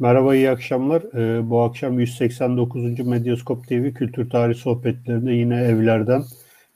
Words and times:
Merhaba, 0.00 0.34
iyi 0.34 0.50
akşamlar. 0.50 1.02
Ee, 1.02 1.50
bu 1.50 1.60
akşam 1.60 2.00
189. 2.00 3.06
Medyaskop 3.06 3.68
TV 3.68 3.92
Kültür 3.92 4.30
Tarih 4.30 4.54
Sohbetlerinde 4.54 5.32
yine 5.32 5.56
evlerden 5.56 6.22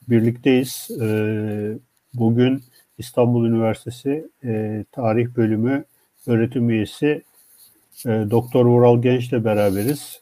birlikteyiz. 0.09 0.89
Ee, 1.01 1.77
bugün 2.13 2.63
İstanbul 2.97 3.45
Üniversitesi 3.45 4.27
e, 4.43 4.85
Tarih 4.91 5.27
Bölümü 5.27 5.83
öğretim 6.27 6.69
üyesi 6.69 7.23
e, 8.05 8.09
Doktor 8.09 8.65
Vural 8.65 9.01
Genç'le 9.01 9.45
beraberiz. 9.45 10.21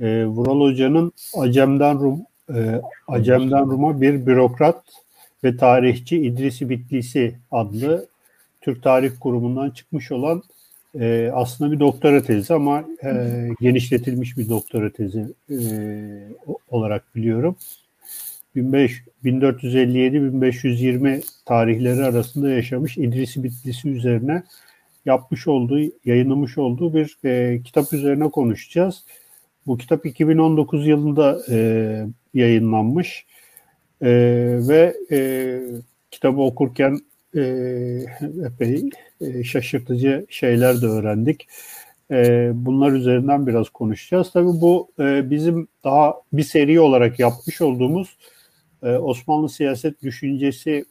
E, 0.00 0.24
Vural 0.24 0.60
Hoca'nın 0.60 1.12
Acem'den 1.36 2.00
Rum, 2.00 2.20
e, 2.54 2.80
Acem'den 3.08 3.66
Rum'a 3.66 4.00
bir 4.00 4.26
bürokrat 4.26 4.84
ve 5.44 5.56
tarihçi 5.56 6.16
İdrisi 6.16 6.68
Bitlisi 6.68 7.38
adlı 7.50 8.06
Türk 8.60 8.82
Tarih 8.82 9.12
Kurumu'ndan 9.20 9.70
çıkmış 9.70 10.12
olan 10.12 10.42
e, 10.94 11.30
aslında 11.34 11.72
bir 11.72 11.80
doktora 11.80 12.22
tezi 12.22 12.54
ama 12.54 12.84
e, 13.04 13.48
genişletilmiş 13.60 14.38
bir 14.38 14.48
doktora 14.48 14.92
tezi 14.92 15.26
e, 15.50 15.58
olarak 16.68 17.14
biliyorum. 17.14 17.56
1457-1520 18.56 21.22
tarihleri 21.44 22.04
arasında 22.04 22.50
yaşamış 22.50 22.98
İdrisi 22.98 23.44
Bitlisi 23.44 23.88
üzerine 23.88 24.42
yapmış 25.04 25.48
olduğu, 25.48 25.78
yayınlamış 26.04 26.58
olduğu 26.58 26.94
bir 26.94 27.18
e, 27.24 27.62
kitap 27.62 27.92
üzerine 27.92 28.30
konuşacağız. 28.30 29.04
Bu 29.66 29.78
kitap 29.78 30.06
2019 30.06 30.86
yılında 30.86 31.40
e, 31.50 32.06
yayınlanmış 32.34 33.26
e, 34.02 34.08
ve 34.68 34.94
e, 35.10 35.60
kitabı 36.10 36.40
okurken 36.40 36.98
e, 37.34 37.40
epey 38.46 38.90
e, 39.20 39.44
şaşırtıcı 39.44 40.26
şeyler 40.30 40.82
de 40.82 40.86
öğrendik. 40.86 41.48
E, 42.10 42.50
bunlar 42.54 42.92
üzerinden 42.92 43.46
biraz 43.46 43.68
konuşacağız. 43.68 44.32
Tabii 44.32 44.60
bu 44.60 44.90
e, 44.98 45.30
bizim 45.30 45.68
daha 45.84 46.14
bir 46.32 46.42
seri 46.42 46.80
olarak 46.80 47.18
yapmış 47.18 47.60
olduğumuz 47.60 48.16
e, 48.82 48.88
Osmanlı 48.88 49.48
siyaset 49.48 50.02
düşüncesi 50.02 50.84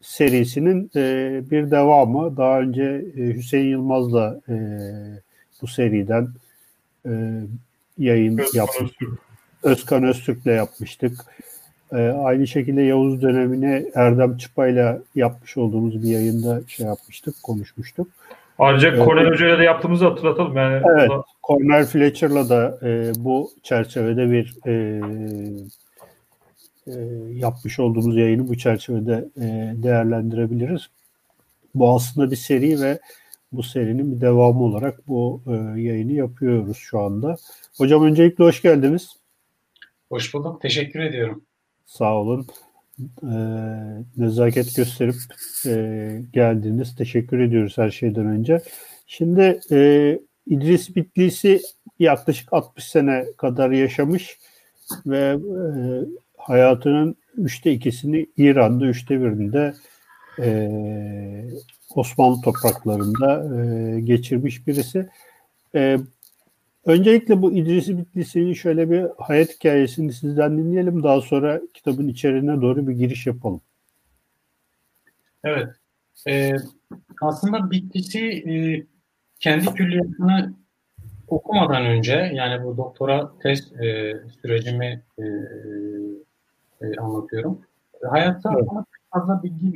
serisinin 0.00 0.90
e, 0.96 1.42
bir 1.50 1.70
devamı. 1.70 2.36
Daha 2.36 2.60
önce 2.60 3.04
e, 3.16 3.20
Hüseyin 3.20 3.70
Yılmaz'la 3.70 4.40
e, 4.48 4.54
bu 5.62 5.66
seriden 5.66 6.28
e, 7.06 7.10
yayın 7.98 8.38
Özkan 8.38 8.58
yapmıştık. 8.58 9.08
Özkan 9.62 10.04
Öztürk'le 10.04 10.46
yapmıştık. 10.46 11.12
E, 11.92 11.96
aynı 11.96 12.46
şekilde 12.46 12.82
Yavuz 12.82 13.22
dönemine 13.22 13.84
Erdem 13.94 14.36
Çıpa'yla 14.36 14.98
yapmış 15.14 15.56
olduğumuz 15.56 16.02
bir 16.02 16.08
yayında 16.08 16.60
şey 16.68 16.86
yapmıştık, 16.86 17.34
konuşmuştuk. 17.42 18.08
Ayrıca 18.58 18.88
evet. 18.88 19.04
Cornel 19.04 19.26
Hoca'yla 19.26 19.58
da 19.58 19.62
yaptığımızı 19.62 20.08
hatırlatalım. 20.08 20.56
Yani 20.56 20.82
evet, 20.96 21.10
da... 21.10 21.24
Cornel 21.46 21.86
Fletcher'la 21.86 22.48
da 22.48 22.78
e, 22.82 23.12
bu 23.16 23.50
çerçevede 23.62 24.30
bir 24.30 24.56
e, 24.66 25.00
e, 26.86 26.92
yapmış 27.32 27.78
olduğumuz 27.78 28.16
yayını 28.16 28.48
bu 28.48 28.58
çerçevede 28.58 29.28
e, 29.36 29.72
değerlendirebiliriz. 29.82 30.88
Bu 31.74 31.94
aslında 31.94 32.30
bir 32.30 32.36
seri 32.36 32.80
ve 32.80 32.98
bu 33.52 33.62
serinin 33.62 34.16
bir 34.16 34.20
devamı 34.20 34.62
olarak 34.62 35.08
bu 35.08 35.42
e, 35.46 35.80
yayını 35.80 36.12
yapıyoruz 36.12 36.76
şu 36.76 37.00
anda. 37.00 37.36
Hocam 37.78 38.04
öncelikle 38.04 38.44
hoş 38.44 38.62
geldiniz. 38.62 39.16
Hoş 40.08 40.34
bulduk. 40.34 40.60
Teşekkür 40.60 41.00
ediyorum. 41.00 41.42
Sağ 41.88 42.14
olun. 42.14 42.46
E, 43.22 43.36
nezaket 44.16 44.76
gösterip 44.76 45.14
e, 45.66 46.22
geldiniz. 46.32 46.96
Teşekkür 46.96 47.38
ediyoruz 47.38 47.78
her 47.78 47.90
şeyden 47.90 48.26
önce. 48.26 48.62
Şimdi 49.06 49.60
e, 49.70 50.18
İdris 50.46 50.96
Bitlisi 50.96 51.60
yaklaşık 51.98 52.52
60 52.52 52.84
sene 52.84 53.24
kadar 53.36 53.70
yaşamış 53.70 54.38
ve 55.06 55.18
e, 55.18 55.60
hayatının 56.36 57.16
üçte 57.36 57.72
ikisini 57.72 58.26
İran'da, 58.36 58.86
üçte 58.86 59.20
birini 59.20 59.52
de 59.52 59.74
e, 60.38 60.70
Osmanlı 61.94 62.40
topraklarında 62.42 63.60
e, 63.60 64.00
geçirmiş 64.00 64.66
birisi. 64.66 65.08
E, 65.74 65.98
öncelikle 66.88 67.42
bu 67.42 67.52
İdris 67.52 67.88
Bitlisi'nin 67.88 68.52
şöyle 68.52 68.90
bir 68.90 69.06
hayat 69.18 69.48
hikayesini 69.48 70.12
sizden 70.12 70.58
dinleyelim. 70.58 71.02
Daha 71.02 71.20
sonra 71.20 71.60
kitabın 71.74 72.08
içeriğine 72.08 72.62
doğru 72.62 72.88
bir 72.88 72.92
giriş 72.92 73.26
yapalım. 73.26 73.60
Evet. 75.44 75.68
E, 76.28 76.56
aslında 77.22 77.70
Bitlisi 77.70 78.20
e, 78.20 78.52
kendi 79.40 79.74
külliyatını 79.74 80.54
okumadan 81.28 81.86
önce 81.86 82.30
yani 82.34 82.64
bu 82.64 82.76
doktora 82.76 83.32
tez 83.42 83.72
e, 83.72 84.16
sürecimi 84.42 85.02
e, 85.18 85.24
e, 86.80 86.96
anlatıyorum. 86.98 87.60
Hayatta 88.10 88.50
evet. 88.54 88.68
fazla 89.10 89.42
bilgi 89.42 89.72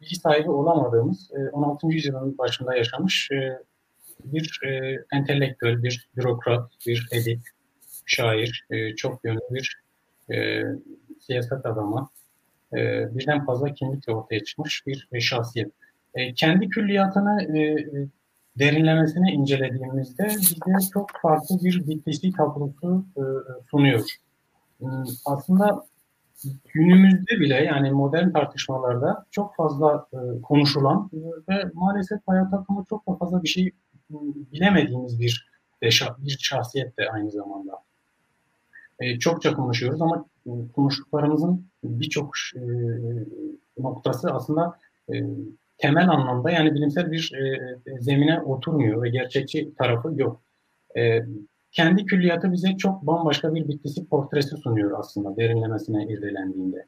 bilgi 0.00 0.16
sahibi 0.16 0.50
olamadığımız 0.50 1.30
e, 1.30 1.50
16. 1.50 1.86
yüzyılın 1.86 2.38
başında 2.38 2.76
yaşamış 2.76 3.30
e, 3.30 3.58
bir 4.24 4.60
e, 4.64 4.96
entelektüel, 5.12 5.82
bir 5.82 6.08
bürokrat, 6.16 6.70
bir 6.86 7.08
edip, 7.12 7.40
şair, 8.06 8.66
e, 8.70 8.96
çok 8.96 9.24
yönlü 9.24 9.40
bir 9.50 9.82
e, 10.34 10.62
siyaset 11.20 11.66
adamı, 11.66 12.08
e, 12.72 12.78
birden 13.16 13.46
fazla 13.46 13.74
kimlikle 13.74 14.12
ortaya 14.12 14.44
çıkmış 14.44 14.86
bir 14.86 15.08
e, 15.12 15.20
şahsiyet. 15.20 15.72
E, 16.14 16.34
kendi 16.34 16.68
külliyatını 16.68 17.58
e, 17.58 17.76
derinlemesine 18.58 19.32
incelediğimizde 19.32 20.24
bize 20.24 20.90
çok 20.92 21.10
farklı 21.22 21.64
bir 21.64 21.86
bitlisi 21.86 22.32
tablosu 22.32 23.04
e, 23.16 23.22
sunuyor. 23.70 24.10
E, 24.80 24.86
aslında 25.26 25.86
günümüzde 26.64 27.40
bile 27.40 27.54
yani 27.54 27.90
modern 27.90 28.30
tartışmalarda 28.30 29.26
çok 29.30 29.56
fazla 29.56 30.06
e, 30.12 30.42
konuşulan 30.42 31.10
e, 31.12 31.52
ve 31.52 31.70
maalesef 31.74 32.20
hayat 32.26 32.52
hakkında 32.52 32.84
çok 32.88 33.08
da 33.08 33.14
fazla 33.14 33.42
bir 33.42 33.48
şey 33.48 33.70
bilemediğimiz 34.52 35.20
bir 35.20 35.46
bir 35.82 36.38
şahsiyet 36.40 36.98
de 36.98 37.10
aynı 37.10 37.30
zamanda. 37.30 37.72
E, 39.00 39.18
çokça 39.18 39.52
konuşuyoruz 39.52 40.02
ama 40.02 40.24
e, 40.46 40.50
konuştuklarımızın 40.74 41.66
birçok 41.84 42.34
e, 42.54 42.62
noktası 43.78 44.32
aslında 44.32 44.78
e, 45.14 45.24
temel 45.78 46.08
anlamda 46.08 46.50
yani 46.50 46.74
bilimsel 46.74 47.12
bir 47.12 47.32
e, 47.34 47.76
zemine 48.00 48.40
oturmuyor 48.40 49.02
ve 49.02 49.08
gerçekçi 49.08 49.74
tarafı 49.74 50.12
yok. 50.16 50.40
E, 50.96 51.22
kendi 51.72 52.04
külliyatı 52.04 52.52
bize 52.52 52.76
çok 52.76 53.02
bambaşka 53.02 53.54
bir 53.54 53.68
bitkisi 53.68 54.06
portresi 54.06 54.56
sunuyor 54.56 54.98
aslında 54.98 55.36
derinlemesine 55.36 56.04
irdelendiğinde. 56.04 56.86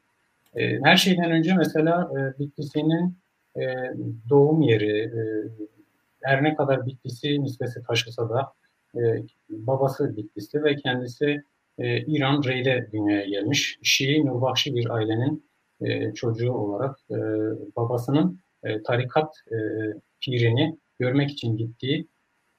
E, 0.56 0.80
her 0.80 0.96
şeyden 0.96 1.30
önce 1.30 1.54
mesela 1.54 2.10
e, 2.16 2.38
bitkisinin 2.38 3.14
e, 3.56 3.62
doğum 4.28 4.62
yeri, 4.62 5.00
e, 5.00 5.20
her 6.22 6.44
ne 6.44 6.54
kadar 6.54 6.86
bitkisi 6.86 7.42
nispeti 7.42 7.82
taşısa 7.82 8.28
da 8.28 8.52
e, 8.94 9.00
babası 9.48 10.16
bitkisi 10.16 10.64
ve 10.64 10.76
kendisi 10.76 11.42
e, 11.78 12.00
İran 12.00 12.42
Rey'de 12.42 12.88
dünyaya 12.92 13.26
gelmiş. 13.26 13.78
Şii 13.82 14.26
Nurbakşi 14.26 14.74
bir 14.74 14.90
ailenin 14.90 15.48
e, 15.80 16.14
çocuğu 16.14 16.52
olarak 16.52 16.98
e, 17.10 17.16
babasının 17.76 18.40
e, 18.64 18.82
tarikat 18.82 19.34
e, 19.52 19.56
pirini 20.20 20.78
görmek 20.98 21.30
için 21.30 21.56
gittiği 21.56 22.08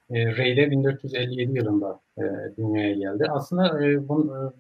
e, 0.09 0.35
Rey'de 0.35 0.71
1457 0.71 1.57
yılında 1.57 1.99
e, 2.17 2.23
dünyaya 2.57 2.93
geldi. 2.93 3.25
Aslında 3.29 3.85
e, 3.85 4.07
bunun, 4.07 4.53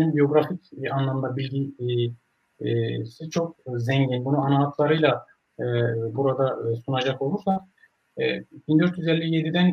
e, 0.00 0.14
biyografik 0.14 0.60
anlamda 0.90 1.36
bilgi 1.36 1.72
e, 1.78 2.14
e, 2.70 3.04
çok 3.30 3.56
zengin. 3.76 4.24
Bunu 4.24 4.40
ana 4.40 4.58
hatlarıyla 4.58 5.26
e, 5.58 5.64
burada 6.14 6.70
e, 6.70 6.76
sunacak 6.76 7.22
olursa 7.22 7.52
e, 7.54 7.79
1457'den 8.18 9.70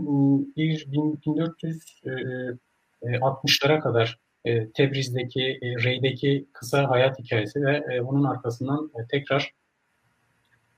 1460'lara 3.05 3.79
kadar 3.79 4.19
e, 4.45 4.71
Tebriz'deki, 4.71 5.59
e, 5.61 5.83
Rey'deki 5.83 6.47
kısa 6.53 6.89
hayat 6.89 7.19
hikayesi 7.19 7.61
ve 7.61 7.83
e, 7.93 8.07
bunun 8.07 8.23
arkasından 8.23 8.91
e, 8.95 9.07
tekrar 9.07 9.53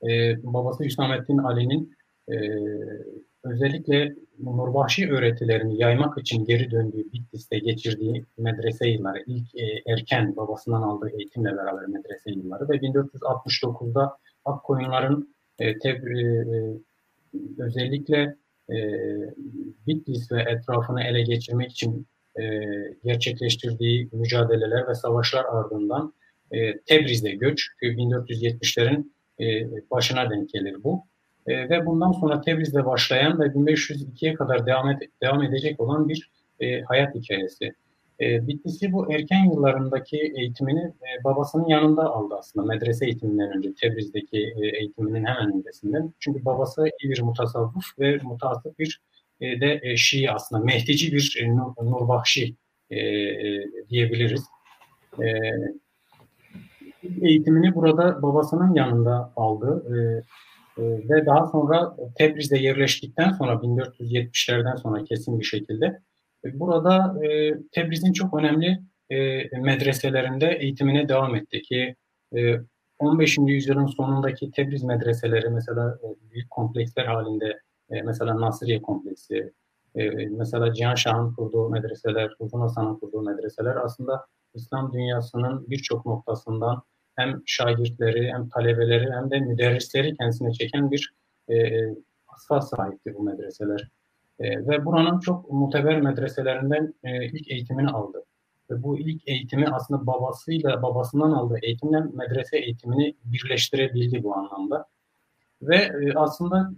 e, 0.04 0.44
babası 0.44 0.84
Hüsamettin 0.84 1.38
Ali'nin 1.38 1.96
e, 2.32 2.36
özellikle 3.44 4.16
Nurbahşi 4.40 5.12
öğretilerini 5.12 5.82
yaymak 5.82 6.18
için 6.18 6.46
geri 6.46 6.72
döndüğü 6.72 7.14
Bitlis'te 7.14 7.60
geçirdiği 7.60 8.26
medrese 8.38 8.88
yılları, 8.88 9.24
ilk 9.28 9.56
e, 9.56 9.84
erken 9.86 10.36
babasından 10.36 10.82
aldığı 10.82 11.10
eğitimle 11.10 11.58
beraber 11.58 11.88
medrese 11.88 12.32
yılları 12.32 12.70
ve 12.70 12.76
1469'da 12.76 14.18
Akkoyunların 14.46 15.36
e, 15.60 15.80
teb, 15.80 16.08
e, 16.08 16.22
e, 16.22 16.78
özellikle 17.58 18.36
e, 18.70 18.76
Bitlis 19.88 20.31
ve 20.31 20.42
etrafını 20.42 21.04
ele 21.04 21.22
geçirmek 21.22 21.72
için 21.72 22.08
e, 22.40 22.44
gerçekleştirdiği 23.04 24.10
mücadeleler 24.12 24.88
ve 24.88 24.96
savaşlar 24.96 25.46
ardından 25.46 26.14
e, 26.52 26.78
Tebriz'de 26.80 27.31
göç, 27.31 27.68
1470'lerin 27.81 29.12
e, 29.40 29.68
başına 29.92 30.30
denk 30.30 30.50
gelir 30.50 30.84
bu. 30.84 31.04
e, 31.48 31.70
ve 31.70 31.86
bundan 31.86 32.12
sonra 32.12 32.42
Tebriz'de 32.42 32.86
başlayan 32.86 33.40
ve 33.40 33.46
1502'ye 33.46 34.34
kadar 34.34 34.66
devam, 34.66 34.92
ed- 34.92 35.10
devam 35.22 35.44
edecek 35.44 35.80
olan 35.80 36.10
bir 36.10 36.30
e, 36.60 36.81
hayat 36.81 37.16
hikayesi. 37.16 37.74
E, 38.21 38.48
Bitlis'i 38.48 38.92
bu 38.92 39.13
erken 39.13 39.45
yıllarındaki 39.45 40.33
eğitimini 40.38 40.80
e, 40.80 41.24
babasının 41.24 41.68
yanında 41.68 42.04
aldı 42.10 42.36
aslında 42.39 42.66
medrese 42.66 43.06
eğitiminden 43.06 43.57
önce 43.57 43.74
Tebriz'deki 43.74 44.38
e, 44.38 44.77
eğitiminin 44.77 45.25
hemen 45.25 45.54
öncesinden. 45.54 46.13
Çünkü 46.19 46.45
babası 46.45 46.86
iyi 47.01 47.10
bir 47.12 47.21
mutasavvuf 47.21 48.00
ve 48.00 48.18
mutasip 48.24 48.80
bir 48.80 49.01
e, 49.42 49.62
de 49.62 49.98
Şii 49.98 50.31
aslında 50.31 50.66
Mehdici 50.66 51.12
bir 51.12 51.38
e, 51.42 51.56
Nur, 51.56 51.74
Nurbahşi 51.81 52.56
diyebiliriz. 53.89 54.44
Eğitimini 57.21 57.75
burada 57.75 58.21
babasının 58.21 58.74
yanında 58.74 59.33
aldı. 59.36 59.83
Ve 60.77 61.25
daha 61.25 61.48
sonra 61.48 61.95
Tebriz'de 62.16 62.57
yerleştikten 62.57 63.31
sonra 63.31 63.54
1470'lerden 63.54 64.75
sonra 64.75 65.04
kesin 65.04 65.39
bir 65.39 65.45
şekilde 65.45 66.00
burada 66.44 67.26
e, 67.26 67.54
Tebriz'in 67.72 68.14
çok 68.14 68.34
önemli 68.34 68.80
e, 69.10 69.44
medreselerinde 69.60 70.48
eğitimine 70.48 71.10
devam 71.10 71.36
etti 71.36 71.62
ki 71.62 71.96
e, 72.38 72.56
15. 73.00 73.38
yüzyılın 73.38 73.86
sonundaki 73.86 74.52
Tebriz 74.52 74.84
medreseleri 74.84 75.50
mesela 75.50 76.00
e, 76.04 76.32
büyük 76.32 76.50
kompleksler 76.50 77.06
halinde 77.06 77.60
e, 77.90 78.02
mesela 78.02 78.42
Nasriye 78.42 78.82
kompleksi, 78.82 79.54
e, 79.96 80.10
mesela 80.28 80.74
Cihan 80.74 80.96
Şah'ın 80.96 81.34
kurduğu 81.34 81.70
medreseler, 81.70 82.36
Uzun 82.40 82.60
Hasan'ın 82.60 82.96
kurduğu 82.96 83.22
medreseler 83.22 83.76
aslında 83.76 84.26
İslam 84.54 84.94
dünyasının 84.94 85.70
birçok 85.70 86.06
noktasından 86.06 86.84
hem 87.16 87.42
şagirdleri 87.46 88.34
hem 88.34 88.50
talebeleri 88.50 89.12
hem 89.14 89.32
de 89.32 89.40
müderrisleri 89.40 90.18
kendisine 90.18 90.54
çeken 90.54 90.92
bir 90.92 91.14
e, 91.50 91.86
asla 92.28 92.62
sahipti 92.62 93.14
bu 93.14 93.24
medreseler. 93.24 93.90
E, 94.40 94.68
ve 94.68 94.86
buranın 94.86 95.20
çok 95.20 95.52
muteber 95.52 96.02
medreselerinden 96.02 96.94
e, 97.04 97.26
ilk 97.26 97.52
eğitimini 97.52 97.90
aldı. 97.90 98.26
Ve 98.70 98.84
bu 98.84 99.00
ilk 99.00 99.28
eğitimi 99.28 99.68
aslında 99.68 100.08
babasıyla 100.08 100.82
babasından 100.82 101.32
aldığı 101.32 101.60
eğitimle 101.62 102.00
medrese 102.00 102.58
eğitimini 102.58 103.16
birleştirebildi 103.24 104.24
bu 104.24 104.36
anlamda. 104.36 104.86
Ve 105.62 105.76
e, 105.76 106.14
aslında 106.16 106.72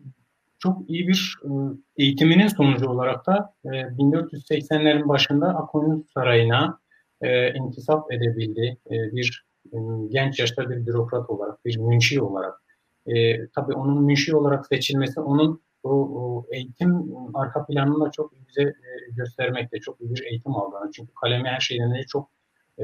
çok 0.59 0.89
iyi 0.89 1.07
bir 1.07 1.37
e, 1.43 1.49
eğitiminin 1.97 2.47
sonucu 2.47 2.89
olarak 2.89 3.27
da 3.27 3.53
e, 3.65 3.69
1480'lerin 3.69 5.07
başında 5.07 5.47
Akoyun 5.47 6.07
Sarayı'na 6.13 6.79
e, 7.21 7.53
intisap 7.53 8.13
edebildi. 8.13 8.77
E, 8.91 8.91
bir 8.91 9.45
e, 9.73 9.77
genç 10.09 10.39
yaşta 10.39 10.69
bir 10.69 10.85
bürokrat 10.85 11.29
olarak, 11.29 11.65
bir 11.65 11.77
münşi 11.77 12.21
olarak. 12.21 12.61
E, 13.07 13.47
tabii 13.47 13.73
onun 13.73 14.03
münşi 14.03 14.35
olarak 14.35 14.67
seçilmesi 14.67 15.19
onun 15.19 15.61
o 15.89 16.45
eğitim 16.51 17.15
arka 17.33 17.65
planını 17.65 18.05
da 18.05 18.11
çok 18.11 18.33
güzel 18.47 18.67
e, 18.67 19.11
göstermekte, 19.11 19.79
çok 19.79 20.01
iyi 20.01 20.13
bir 20.15 20.23
eğitim 20.23 20.55
aldığını. 20.55 20.91
Çünkü 20.91 21.13
kalemi 21.13 21.49
her 21.49 21.59
şeyden 21.59 21.91
önce 21.91 22.07
çok 22.07 22.29
e, 22.79 22.83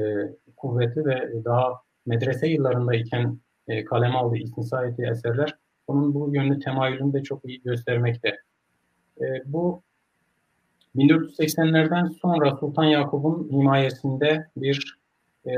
kuvvetli 0.56 1.04
ve 1.04 1.44
daha 1.44 1.72
medrese 2.06 2.48
yıllarındayken 2.48 3.38
e, 3.68 3.84
kaleme 3.84 4.14
aldığı, 4.14 4.36
istinsa 4.36 4.86
ettiği 4.86 5.10
eserler 5.10 5.58
onun 5.88 6.14
bu 6.14 6.34
yönlü 6.34 6.58
temayülünü 6.58 7.12
de 7.12 7.22
çok 7.22 7.44
iyi 7.44 7.62
göstermekte. 7.62 8.36
E, 9.20 9.24
bu 9.44 9.82
1480'lerden 10.96 12.06
sonra 12.06 12.56
Sultan 12.56 12.84
Yakup'un 12.84 13.48
himayesinde 13.52 14.46
bir 14.56 14.98
e, 15.46 15.54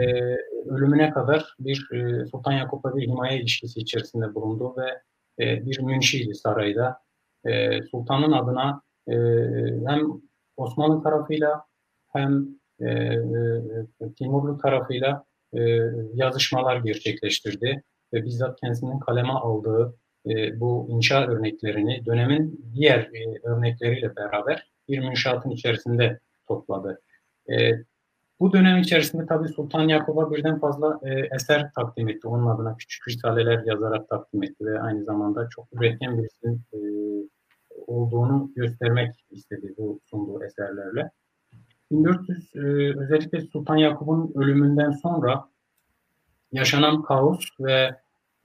ölümüne 0.67 1.11
kadar 1.11 1.55
bir 1.61 1.89
e, 1.93 2.27
Sultan 2.27 2.53
Yakup'la 2.53 2.97
bir 2.97 3.03
himaye 3.03 3.41
ilişkisi 3.41 3.81
içerisinde 3.81 4.35
bulundu 4.35 4.75
ve 4.77 5.03
e, 5.45 5.67
bir 5.67 5.81
münşiydi 5.81 6.35
sarayda. 6.35 7.01
E, 7.45 7.83
Sultanın 7.83 8.33
adına 8.33 8.83
e, 9.09 9.15
hem 9.87 10.09
Osmanlı 10.57 11.03
tarafıyla 11.03 11.65
hem 12.13 12.49
e, 12.81 12.87
e, 12.87 14.13
Timurlu 14.19 14.59
tarafıyla 14.59 15.25
e, 15.53 15.61
yazışmalar 16.15 16.77
gerçekleştirdi 16.77 17.83
ve 18.13 18.25
bizzat 18.25 18.61
kendisinin 18.61 18.99
kaleme 18.99 19.33
aldığı 19.33 19.95
e, 20.27 20.61
bu 20.61 20.87
inşa 20.91 21.27
örneklerini 21.27 22.07
dönemin 22.07 22.71
diğer 22.75 22.99
e, 22.99 23.41
örnekleriyle 23.43 24.17
beraber 24.17 24.71
bir 24.89 24.99
münşaatın 24.99 25.51
içerisinde 25.51 26.21
topladı. 26.49 27.01
E, 27.51 27.71
bu 28.41 28.53
dönem 28.53 28.79
içerisinde 28.79 29.27
tabi 29.27 29.49
Sultan 29.49 29.89
Yakup'a 29.89 30.31
birden 30.31 30.59
fazla 30.59 31.01
e, 31.03 31.29
eser 31.35 31.71
takdim 31.73 32.09
etti. 32.09 32.29
Onun 32.29 32.47
adına 32.47 32.77
küçük 32.77 33.09
risaleler 33.09 33.63
yazarak 33.65 34.09
takdim 34.09 34.43
etti 34.43 34.65
ve 34.65 34.81
aynı 34.81 35.05
zamanda 35.05 35.49
çok 35.49 35.69
üretken 35.73 36.19
birisinin 36.19 36.61
e, 36.73 36.79
olduğunu 37.87 38.51
göstermek 38.57 39.25
istedi 39.31 39.75
bu 39.79 40.01
sunduğu 40.11 40.45
eserlerle. 40.45 41.11
1400 41.91 42.51
e, 42.55 42.59
özellikle 43.01 43.41
Sultan 43.41 43.77
Yakup'un 43.77 44.33
ölümünden 44.35 44.91
sonra 44.91 45.49
yaşanan 46.53 47.03
kaos 47.03 47.41
ve 47.61 47.97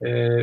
e, 0.06 0.40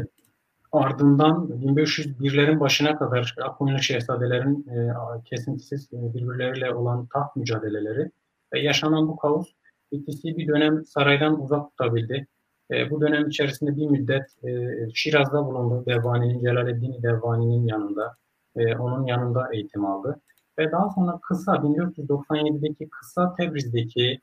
ardından 0.71 1.47
1501'lerin 1.47 2.59
başına 2.59 2.97
kadar 2.97 3.35
Akkoyunlu 3.43 3.79
şehzadelerin 3.79 4.65
e, 4.69 4.93
kesintisiz 5.25 5.93
e, 5.93 6.13
birbirleriyle 6.13 6.73
olan 6.73 7.05
taht 7.05 7.35
mücadeleleri 7.35 8.11
ve 8.53 8.59
yaşanan 8.59 9.07
bu 9.07 9.17
kaos 9.17 9.47
Bitlis'i 9.91 10.37
bir 10.37 10.47
dönem 10.47 10.85
saraydan 10.85 11.41
uzak 11.43 11.69
tutabildi. 11.69 12.27
E, 12.71 12.89
bu 12.89 13.01
dönem 13.01 13.29
içerisinde 13.29 13.75
bir 13.75 13.87
müddet 13.87 14.43
e, 14.43 14.69
Şiraz'da 14.93 15.45
bulundu 15.45 15.85
Devani'nin, 15.85 16.41
Celaleddin 16.41 17.03
Devani'nin 17.03 17.67
yanında. 17.67 18.15
E, 18.55 18.75
onun 18.75 19.05
yanında 19.05 19.49
eğitim 19.53 19.85
aldı. 19.85 20.21
Ve 20.59 20.71
daha 20.71 20.89
sonra 20.89 21.19
kısa 21.21 21.55
1497'deki 21.55 22.89
kısa 22.89 23.35
Tebriz'deki 23.35 24.19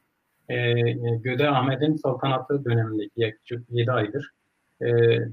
e, 0.49 0.73
Göde 1.17 1.51
Ahmet'in 1.51 1.97
saltanatı 1.97 2.65
dönemindeki 2.65 3.21
yaklaşık 3.21 3.65
7 3.71 3.93
aydır 3.93 4.31
e, 4.83 4.87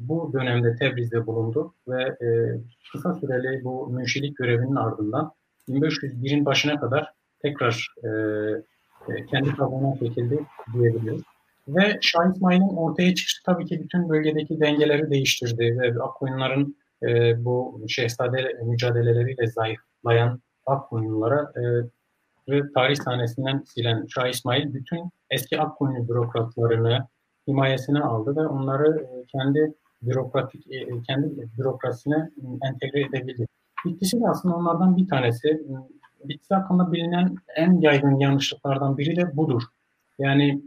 bu 0.07 0.33
dönemde 0.33 0.75
Tebriz'de 0.75 1.27
bulundu 1.27 1.73
ve 1.87 2.03
e, 2.03 2.27
kısa 2.91 3.13
süreli 3.13 3.63
bu 3.63 3.89
münşilik 3.89 4.37
görevinin 4.37 4.75
ardından 4.75 5.31
1501'in 5.69 6.45
başına 6.45 6.79
kadar 6.79 7.13
tekrar 7.39 7.95
e, 8.03 8.07
e, 8.07 8.09
kendi 9.29 9.55
kabuğuna 9.55 9.99
çekildi 9.99 10.45
diyebiliriz. 10.73 11.21
Ve 11.67 11.97
Şah 12.01 12.33
İsmail'in 12.35 12.77
ortaya 12.77 13.15
çıkışı 13.15 13.43
tabii 13.43 13.65
ki 13.65 13.83
bütün 13.83 14.09
bölgedeki 14.09 14.59
dengeleri 14.59 15.09
değiştirdi 15.09 15.77
ve 15.79 16.03
Akkoyunların 16.03 16.75
e, 17.03 17.45
bu 17.45 17.85
şehzade 17.87 18.53
mücadeleleriyle 18.63 19.47
zayıflayan 19.47 20.41
Akkoyunlulara 20.65 21.51
e, 21.55 21.61
ve 22.49 22.71
tarih 22.75 22.95
sahnesinden 22.95 23.63
silen 23.65 24.05
Şah 24.09 24.27
İsmail 24.27 24.73
bütün 24.73 25.11
eski 25.29 25.59
Akkoyunlu 25.59 26.07
bürokratlarını 26.07 27.07
himayesine 27.47 27.99
aldı 27.99 28.35
ve 28.35 28.47
onları 28.47 29.01
e, 29.01 29.25
kendi 29.27 29.73
bürokratik 30.01 30.71
e, 30.71 31.01
kendi 31.07 31.47
bürokrasisine 31.57 32.29
entegre 32.63 33.01
edebildi. 33.01 33.47
Bitlis'i 33.85 34.21
de 34.21 34.29
aslında 34.29 34.55
onlardan 34.55 34.97
bir 34.97 35.07
tanesi. 35.07 35.61
Bitlis 36.23 36.51
hakkında 36.51 36.91
bilinen 36.91 37.35
en 37.55 37.81
yaygın 37.81 38.19
yanlışlıklardan 38.19 38.97
biri 38.97 39.15
de 39.15 39.37
budur. 39.37 39.63
Yani 40.19 40.61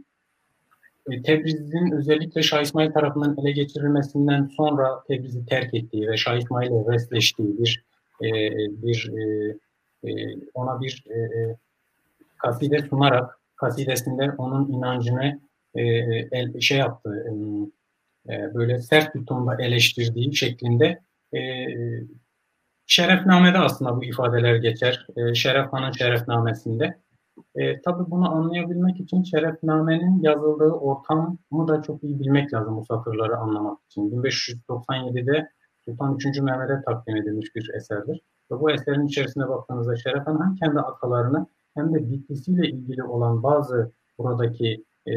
e, 1.09 1.21
Tebriz'in 1.21 1.91
özellikle 1.91 2.43
Şah 2.43 2.61
İsmail 2.61 2.91
tarafından 2.91 3.37
ele 3.37 3.51
geçirilmesinden 3.51 4.45
sonra 4.45 5.03
Tebriz'i 5.07 5.45
terk 5.45 5.73
ettiği 5.73 6.07
ve 6.07 6.17
Şah 6.17 6.37
İsmail'le 6.37 6.87
resleştiği 6.93 7.57
bir 7.59 7.83
e, 8.21 8.29
bir 8.83 9.11
e, 9.17 9.55
e, 10.03 10.35
ona 10.53 10.81
bir 10.81 11.03
e, 11.09 11.19
e, 11.19 11.57
kaside 12.37 12.79
sunarak 12.79 13.39
kasidesinde 13.55 14.31
onun 14.37 14.71
inancını 14.71 15.39
e, 15.75 15.81
el, 16.31 16.59
şey 16.59 16.77
yaptı 16.77 17.33
e, 18.29 18.53
böyle 18.53 18.81
sert 18.81 19.15
bir 19.15 19.25
tonda 19.25 19.61
eleştirdiği 19.61 20.35
şeklinde 20.35 21.01
e, 21.33 21.39
Şerefname'de 22.91 23.57
aslında 23.57 23.97
bu 23.97 24.03
ifadeler 24.03 24.55
geçer. 24.55 25.07
E, 25.15 25.35
Şeref 25.35 25.73
Han'ın 25.73 25.91
Şerefnamesinde. 25.91 26.99
E, 27.55 27.81
tabii 27.81 28.11
bunu 28.11 28.31
anlayabilmek 28.31 28.99
için 28.99 29.23
Şerefname'nin 29.23 30.21
yazıldığı 30.21 30.71
ortamı 30.71 31.67
da 31.67 31.81
çok 31.81 32.03
iyi 32.03 32.19
bilmek 32.19 32.53
lazım 32.53 32.77
bu 32.77 32.85
satırları 32.85 33.37
anlamak 33.37 33.79
için. 33.85 34.11
1597'de 34.11 35.49
Sultan 35.85 36.15
3. 36.15 36.41
Mehmet'e 36.41 36.81
takdim 36.85 37.15
edilmiş 37.15 37.55
bir 37.55 37.69
eserdir. 37.73 38.21
Ve 38.51 38.59
bu 38.59 38.71
eserin 38.71 39.07
içerisine 39.07 39.49
baktığınızda 39.49 39.95
Şeref 39.95 40.27
Han 40.27 40.45
hem 40.45 40.55
kendi 40.55 40.79
atalarını 40.79 41.47
hem 41.73 41.93
de 41.93 42.11
bitkisiyle 42.11 42.67
ilgili 42.67 43.03
olan 43.03 43.43
bazı 43.43 43.91
buradaki 44.17 44.85
e, 45.07 45.13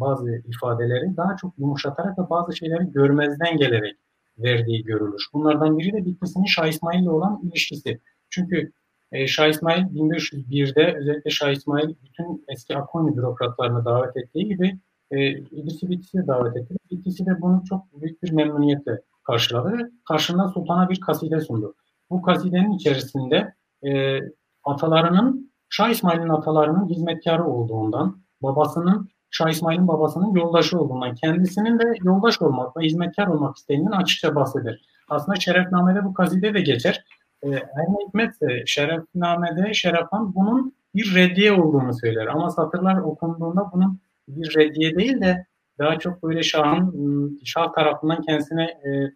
bazı 0.00 0.42
ifadeleri 0.46 1.16
daha 1.16 1.36
çok 1.36 1.58
yumuşatarak 1.58 2.18
ve 2.18 2.30
bazı 2.30 2.56
şeyleri 2.56 2.92
görmezden 2.92 3.56
gelerek 3.56 4.01
verdiği 4.38 4.84
görülür. 4.84 5.26
Bunlardan 5.32 5.78
biri 5.78 5.92
de 5.92 6.06
Bitlis'in 6.06 6.44
Şah 6.44 6.66
İsmail 6.66 7.02
ile 7.02 7.10
olan 7.10 7.40
ilişkisi. 7.44 8.00
Çünkü 8.30 8.72
e, 9.12 9.26
Şah 9.26 9.48
İsmail 9.48 9.82
1501'de 9.82 10.96
özellikle 10.98 11.30
Şah 11.30 11.50
İsmail 11.50 11.88
bütün 11.88 12.44
eski 12.48 12.76
Akkoyunlu 12.76 13.16
bürokratlarını 13.16 13.84
davet 13.84 14.16
ettiği 14.16 14.48
gibi 14.48 14.78
e, 15.10 15.30
İdris'i 15.30 15.90
Bitlis'e 15.90 16.26
davet 16.26 16.56
etti. 16.56 16.74
Bitlis'i 16.90 17.26
de 17.26 17.40
bunu 17.40 17.62
çok 17.68 18.00
büyük 18.00 18.22
bir 18.22 18.32
memnuniyetle 18.32 19.00
karşıladı 19.24 19.72
ve 19.72 19.90
karşında 20.08 20.48
sultana 20.48 20.88
bir 20.88 21.00
kaside 21.00 21.40
sundu. 21.40 21.74
Bu 22.10 22.22
kasidenin 22.22 22.72
içerisinde 22.72 23.54
e, 23.84 24.20
atalarının, 24.64 25.52
Şah 25.68 25.90
İsmail'in 25.90 26.28
atalarının 26.28 26.88
hizmetkarı 26.88 27.44
olduğundan, 27.44 28.22
babasının, 28.42 29.08
Şah 29.32 29.48
İsmail'in 29.48 29.88
babasının 29.88 30.34
yoldaşı 30.34 30.78
olduğundan, 30.78 31.14
kendisinin 31.14 31.78
de 31.78 31.94
yoldaş 32.02 32.42
olmak 32.42 32.76
ve 32.76 32.80
hizmetkar 32.84 33.26
olmak 33.26 33.56
isteğinden 33.56 33.90
açıkça 33.90 34.34
bahseder. 34.34 34.80
Aslında 35.08 35.40
Şerefname'de 35.40 36.04
bu 36.04 36.14
kaside 36.14 36.54
de 36.54 36.60
geçer. 36.60 37.04
E, 37.42 37.48
her 37.50 38.06
hikmetse 38.06 38.62
Şerefname'de 38.66 39.74
Şerefhan 39.74 40.34
bunun 40.34 40.74
bir 40.94 41.14
reddiye 41.14 41.52
olduğunu 41.52 41.94
söyler. 41.94 42.26
Ama 42.26 42.50
satırlar 42.50 42.96
okunduğunda 42.96 43.70
bunun 43.72 44.00
bir 44.28 44.54
reddiye 44.56 44.96
değil 44.96 45.20
de 45.20 45.46
daha 45.78 45.98
çok 45.98 46.22
böyle 46.22 46.42
Şah'ın 46.42 47.40
Şah 47.44 47.72
tarafından 47.72 48.22
kendisine 48.22 48.64
e, 48.64 49.12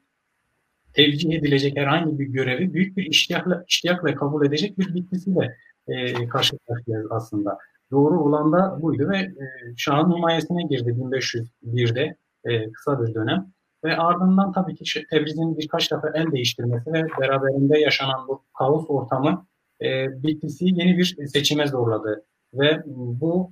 tevcih 0.93 1.33
edilecek 1.33 1.77
herhangi 1.77 2.19
bir 2.19 2.27
görevi 2.27 2.75
büyük 2.75 2.97
bir 2.97 3.07
iştiyakla, 3.07 3.65
iştiyakla 3.69 4.15
kabul 4.15 4.47
edecek 4.47 4.79
bir 4.79 4.95
bitkisiyle 4.95 5.57
e, 5.89 6.29
karşı 6.29 6.59
karşıyayız 6.59 7.07
aslında. 7.11 7.59
Doğru 7.91 8.21
olan 8.21 8.53
da 8.53 8.83
buydu 8.83 9.09
ve 9.09 9.19
e, 9.19 9.45
Şah'ın 9.77 10.17
himayesine 10.17 10.63
girdi 10.63 10.91
1501'de 10.91 12.17
e, 12.45 12.73
kısa 12.73 13.03
bir 13.03 13.15
dönem. 13.15 13.53
Ve 13.85 13.97
ardından 13.97 14.53
tabii 14.53 14.75
ki 14.75 15.05
Tebriz'in 15.11 15.59
birkaç 15.59 15.93
defa 15.93 16.11
el 16.15 16.33
değiştirmesi 16.33 16.93
ve 16.93 17.07
beraberinde 17.21 17.79
yaşanan 17.79 18.29
bu 18.29 18.45
kaos 18.59 18.85
ortamı 18.89 19.47
e, 19.83 20.23
Bitlis'i 20.23 20.65
yeni 20.65 20.99
bir 20.99 21.27
seçime 21.27 21.67
zorladı. 21.67 22.25
Ve 22.55 22.83
bu 22.87 23.51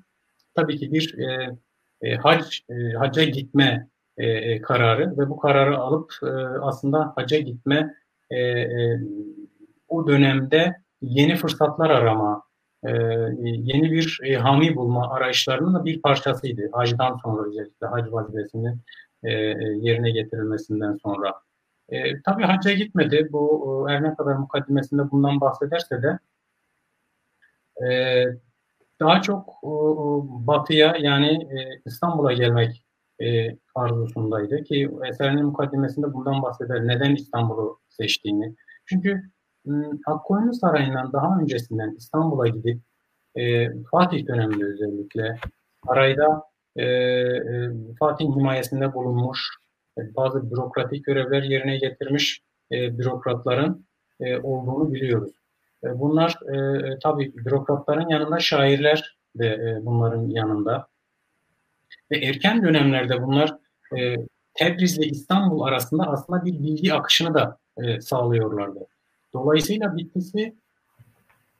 tabii 0.54 0.78
ki 0.78 0.92
bir 0.92 1.18
e, 1.18 1.56
e, 2.02 2.16
hac 2.16 2.58
e, 2.70 2.92
hacca 2.92 3.24
gitme 3.24 3.88
e, 4.16 4.26
e, 4.26 4.60
kararı 4.60 5.18
ve 5.18 5.28
bu 5.28 5.36
kararı 5.36 5.78
alıp 5.78 6.12
e, 6.22 6.26
aslında 6.62 7.12
hacca 7.16 7.38
gitme 7.38 7.94
e, 8.30 8.38
e, 8.40 9.00
o 9.88 10.06
dönemde 10.06 10.76
yeni 11.02 11.36
fırsatlar 11.36 11.90
arama, 11.90 12.42
e, 12.84 12.90
yeni 13.42 13.92
bir 13.92 14.20
e, 14.22 14.34
hami 14.34 14.76
bulma 14.76 15.10
arayışlarının 15.10 15.74
da 15.74 15.84
bir 15.84 16.02
parçasıydı. 16.02 16.70
Hacdan 16.72 17.16
sonra 17.16 17.48
özellikle 17.48 17.86
hac 17.86 18.12
vazifesinin 18.12 18.80
e, 19.22 19.32
e, 19.32 19.54
yerine 19.80 20.10
getirilmesinden 20.10 20.98
sonra. 21.02 21.34
E, 21.88 22.22
tabii 22.22 22.44
hacca 22.44 22.72
gitmedi. 22.72 23.28
Bu 23.32 23.86
her 23.88 24.02
ne 24.02 24.14
kadar 24.14 24.34
mukaddimesinde 24.34 25.10
bundan 25.10 25.40
bahsederse 25.40 26.02
de 26.02 26.18
e, 27.86 28.24
daha 29.00 29.22
çok 29.22 29.48
e, 29.48 29.70
batıya 30.46 30.96
yani 30.98 31.28
e, 31.28 31.80
İstanbul'a 31.86 32.32
gelmek 32.32 32.84
e, 33.20 33.56
arzusundaydı 33.74 34.62
ki 34.62 34.90
eserinin 35.08 35.44
mukaddimesinde 35.44 36.12
bundan 36.12 36.42
bahseder. 36.42 36.86
Neden 36.86 37.14
İstanbul'u 37.14 37.80
seçtiğini. 37.88 38.54
Çünkü 38.86 39.22
Akkoyunlu 40.06 40.54
Sarayı'ndan 40.54 41.12
daha 41.12 41.40
öncesinden 41.40 41.94
İstanbul'a 41.96 42.48
gidip 42.48 42.80
e, 43.36 43.72
Fatih 43.90 44.26
döneminde 44.26 44.64
özellikle 44.64 45.38
sarayda 45.86 46.42
e, 46.76 46.84
e, 46.84 47.70
Fatih'in 47.98 48.32
himayesinde 48.32 48.94
bulunmuş 48.94 49.50
e, 49.98 50.14
bazı 50.16 50.50
bürokratik 50.50 51.04
görevler 51.04 51.42
yerine 51.42 51.76
getirmiş 51.76 52.42
e, 52.72 52.98
bürokratların 52.98 53.86
e, 54.20 54.38
olduğunu 54.38 54.94
biliyoruz. 54.94 55.32
E, 55.84 56.00
bunlar 56.00 56.38
e, 56.52 56.56
e, 56.88 56.98
tabii 57.02 57.36
bürokratların 57.36 58.08
yanında 58.08 58.38
şairler 58.38 59.16
de 59.38 59.46
e, 59.46 59.86
bunların 59.86 60.28
yanında. 60.28 60.86
Ve 62.10 62.18
erken 62.18 62.62
dönemlerde 62.62 63.22
bunlar 63.22 63.56
e, 63.98 64.16
Tebriz 64.54 64.98
ile 64.98 65.06
İstanbul 65.06 65.62
arasında 65.62 66.04
aslında 66.06 66.44
bir 66.44 66.52
bilgi 66.52 66.94
akışını 66.94 67.34
da 67.34 67.58
e, 67.82 68.00
sağlıyorlardı. 68.00 68.86
Dolayısıyla 69.34 69.96
Bitlis'i 69.96 70.54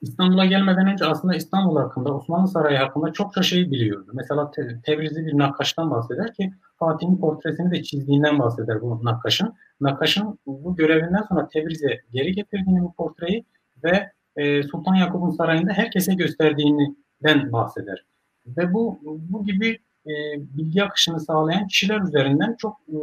İstanbul'a 0.01 0.45
gelmeden 0.45 0.87
önce 0.87 1.05
aslında 1.05 1.35
İstanbul 1.35 1.77
hakkında, 1.77 2.13
Osmanlı 2.13 2.47
Sarayı 2.47 2.77
hakkında 2.77 3.13
çokça 3.13 3.43
şey 3.43 3.71
biliyordu. 3.71 4.11
Mesela 4.13 4.51
te, 4.51 4.81
Tebrizli 4.83 5.25
bir 5.25 5.37
nakkaştan 5.37 5.91
bahseder 5.91 6.33
ki 6.33 6.53
Fatih'in 6.79 7.17
portresini 7.17 7.71
de 7.71 7.83
çizdiğinden 7.83 8.39
bahseder 8.39 8.81
bu 8.81 9.05
nakkaşın. 9.05 9.53
Nakkaşın 9.81 10.39
bu 10.45 10.75
görevinden 10.75 11.23
sonra 11.29 11.47
Tebriz'e 11.47 12.01
geri 12.13 12.31
getirdiğini 12.31 12.81
bu 12.81 12.93
portreyi 12.93 13.45
ve 13.83 14.11
e, 14.35 14.63
Sultan 14.63 14.95
Yakup'un 14.95 15.31
sarayında 15.31 15.73
herkese 15.73 16.13
gösterdiğinden 16.13 17.51
bahseder. 17.51 18.05
Ve 18.45 18.73
bu 18.73 18.99
bu 19.03 19.45
gibi 19.45 19.79
e, 20.05 20.13
bilgi 20.57 20.83
akışını 20.83 21.19
sağlayan 21.19 21.67
kişiler 21.67 22.01
üzerinden 22.01 22.55
çok 22.57 22.77
e, 22.87 22.97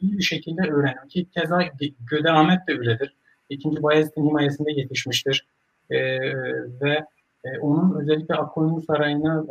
iyi 0.00 0.18
bir 0.18 0.22
şekilde 0.22 0.62
öğrendim. 0.62 1.08
Ki 1.08 1.26
keza 1.30 1.62
Göde 2.10 2.30
Ahmet 2.30 2.68
de 2.68 2.72
öyledir. 2.72 3.16
İkinci 3.50 3.82
Bayezid'in 3.82 4.28
himayesinde 4.28 4.72
yetişmiştir. 4.72 5.46
E, 5.90 5.98
ve 6.80 7.06
e, 7.44 7.58
onun 7.60 8.00
özellikle 8.00 8.34
Akkoyunlu 8.34 8.82
Sarayı'nı 8.82 9.46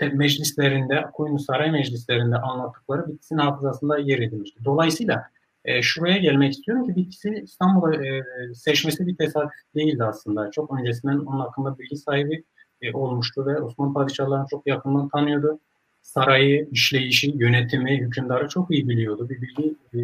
e, 0.00 0.08
meclislerinde, 0.08 1.00
Akkoyunlu 1.00 1.38
Saray 1.38 1.70
meclislerinde 1.70 2.36
anlattıkları 2.36 3.08
Bitlis'in 3.08 3.38
hafızasında 3.38 3.98
yer 3.98 4.18
edilmiştir. 4.18 4.64
Dolayısıyla 4.64 5.30
e, 5.64 5.82
şuraya 5.82 6.16
gelmek 6.16 6.52
istiyorum 6.52 6.86
ki 6.86 6.96
Bitlis'i 6.96 7.40
İstanbul'a 7.44 8.06
e, 8.06 8.22
seçmesi 8.54 9.06
bir 9.06 9.16
tesadüf 9.16 9.52
değildi 9.74 10.04
aslında. 10.04 10.50
Çok 10.50 10.78
öncesinden 10.78 11.18
onun 11.18 11.40
hakkında 11.40 11.78
bilgi 11.78 11.96
sahibi 11.96 12.44
e, 12.82 12.92
olmuştu 12.92 13.46
ve 13.46 13.60
Osmanlı 13.60 13.94
padişahlarını 13.94 14.46
çok 14.50 14.66
yakından 14.66 15.08
tanıyordu. 15.08 15.60
Sarayı, 16.02 16.68
işleyişi, 16.70 17.32
yönetimi, 17.36 18.00
hükümdarı 18.00 18.48
çok 18.48 18.70
iyi 18.70 18.88
biliyordu. 18.88 19.28
Bir 19.28 19.42
bilgi 19.42 19.74
e, 19.94 20.00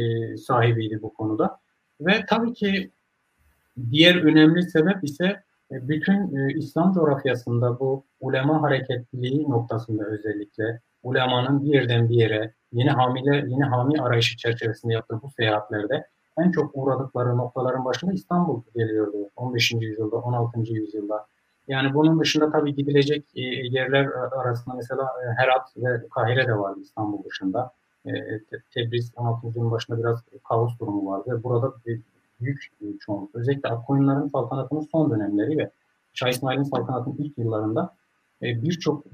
e, 0.00 0.36
sahibiydi 0.36 1.02
bu 1.02 1.14
konuda. 1.14 1.58
Ve 2.00 2.24
tabii 2.28 2.52
ki 2.52 2.90
diğer 3.90 4.16
önemli 4.16 4.62
sebep 4.62 5.04
ise 5.04 5.24
e, 5.70 5.88
bütün 5.88 6.36
e, 6.36 6.52
İslam 6.52 6.92
coğrafyasında 6.92 7.80
bu 7.80 8.04
ulema 8.20 8.62
hareketliliği 8.62 9.50
noktasında 9.50 10.04
özellikle 10.04 10.80
ulemanın 11.02 11.64
bir 11.64 11.74
yerden 11.74 12.08
bir 12.08 12.14
yere 12.14 12.54
yeni 12.72 12.90
hamile, 12.90 13.36
yeni 13.36 13.64
hami 13.64 14.02
arayışı 14.02 14.36
çerçevesinde 14.36 14.92
yaptığı 14.92 15.22
bu 15.22 15.30
seyahatlerde 15.30 16.06
en 16.38 16.50
çok 16.50 16.70
uğradıkları 16.74 17.36
noktaların 17.36 17.84
başında 17.84 18.12
İstanbul 18.12 18.62
geliyordu 18.74 19.30
15. 19.36 19.72
yüzyılda, 19.72 20.16
16. 20.16 20.60
yüzyılda. 20.72 21.26
Yani 21.68 21.94
bunun 21.94 22.20
dışında 22.20 22.50
tabii 22.50 22.74
gidilecek 22.74 23.24
e, 23.34 23.42
yerler 23.42 24.06
arasında 24.40 24.74
mesela 24.74 25.08
Herat 25.36 25.76
ve 25.76 26.08
Kahire 26.08 26.46
de 26.46 26.58
vardı 26.58 26.80
İstanbul 26.82 27.24
dışında. 27.24 27.72
Tebriz 28.74 29.12
16. 29.16 29.46
yüzyılın 29.46 29.70
başında 29.70 29.98
biraz 29.98 30.22
kaos 30.44 30.78
durumu 30.78 31.10
vardı. 31.10 31.40
Burada 31.44 31.74
büyük 32.40 32.72
çoğunluk. 33.00 33.34
Özellikle 33.34 33.68
Akkoyunların 33.68 34.28
saltanatının 34.28 34.88
son 34.92 35.10
dönemleri 35.10 35.58
ve 35.58 35.70
Şah 36.14 36.28
İsmail'in 36.28 36.62
saltanatının 36.62 37.16
ilk 37.18 37.38
yıllarında 37.38 37.94
e, 38.42 38.62
birçok 38.62 39.04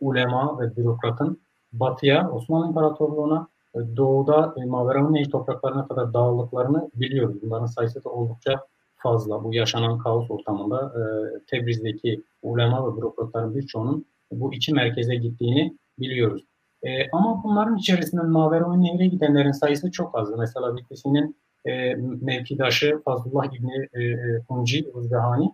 ulema 0.00 0.60
ve 0.60 0.76
bürokratın 0.76 1.38
batıya, 1.72 2.30
Osmanlı 2.30 2.68
İmparatorluğu'na, 2.68 3.48
e, 3.74 3.96
doğuda 3.96 4.54
e, 4.56 4.64
Maveraunneyi 4.64 5.30
topraklarına 5.30 5.88
kadar 5.88 6.14
dağıldıklarını 6.14 6.90
biliyoruz. 6.94 7.36
Bunların 7.42 7.66
sayısı 7.66 8.04
da 8.04 8.08
oldukça 8.08 8.66
fazla. 8.96 9.44
Bu 9.44 9.54
yaşanan 9.54 9.98
kaos 9.98 10.30
ortamında 10.30 10.94
e, 10.96 11.02
Tebriz'deki 11.46 12.22
ulema 12.42 12.92
ve 12.92 12.96
bürokratların 12.96 13.54
birçoğunun 13.54 14.04
bu 14.32 14.54
iki 14.54 14.74
merkeze 14.74 15.14
gittiğini 15.14 15.76
biliyoruz. 15.98 16.44
E, 16.84 17.10
ama 17.12 17.44
bunların 17.44 17.76
içerisinde 17.76 18.22
Maveraunneyi'ne 18.22 19.06
gidenlerin 19.06 19.52
sayısı 19.52 19.90
çok 19.90 20.18
azdı. 20.18 20.36
Mesela 20.38 20.76
Bitlis'in 20.76 21.36
e, 21.64 21.94
mevkidaşı 21.94 23.02
Fazlullah 23.04 23.46
İbni 23.54 23.88
e, 23.92 24.02
e 24.02 24.38
Hunci 24.48 24.90
Uzdehani 24.94 25.50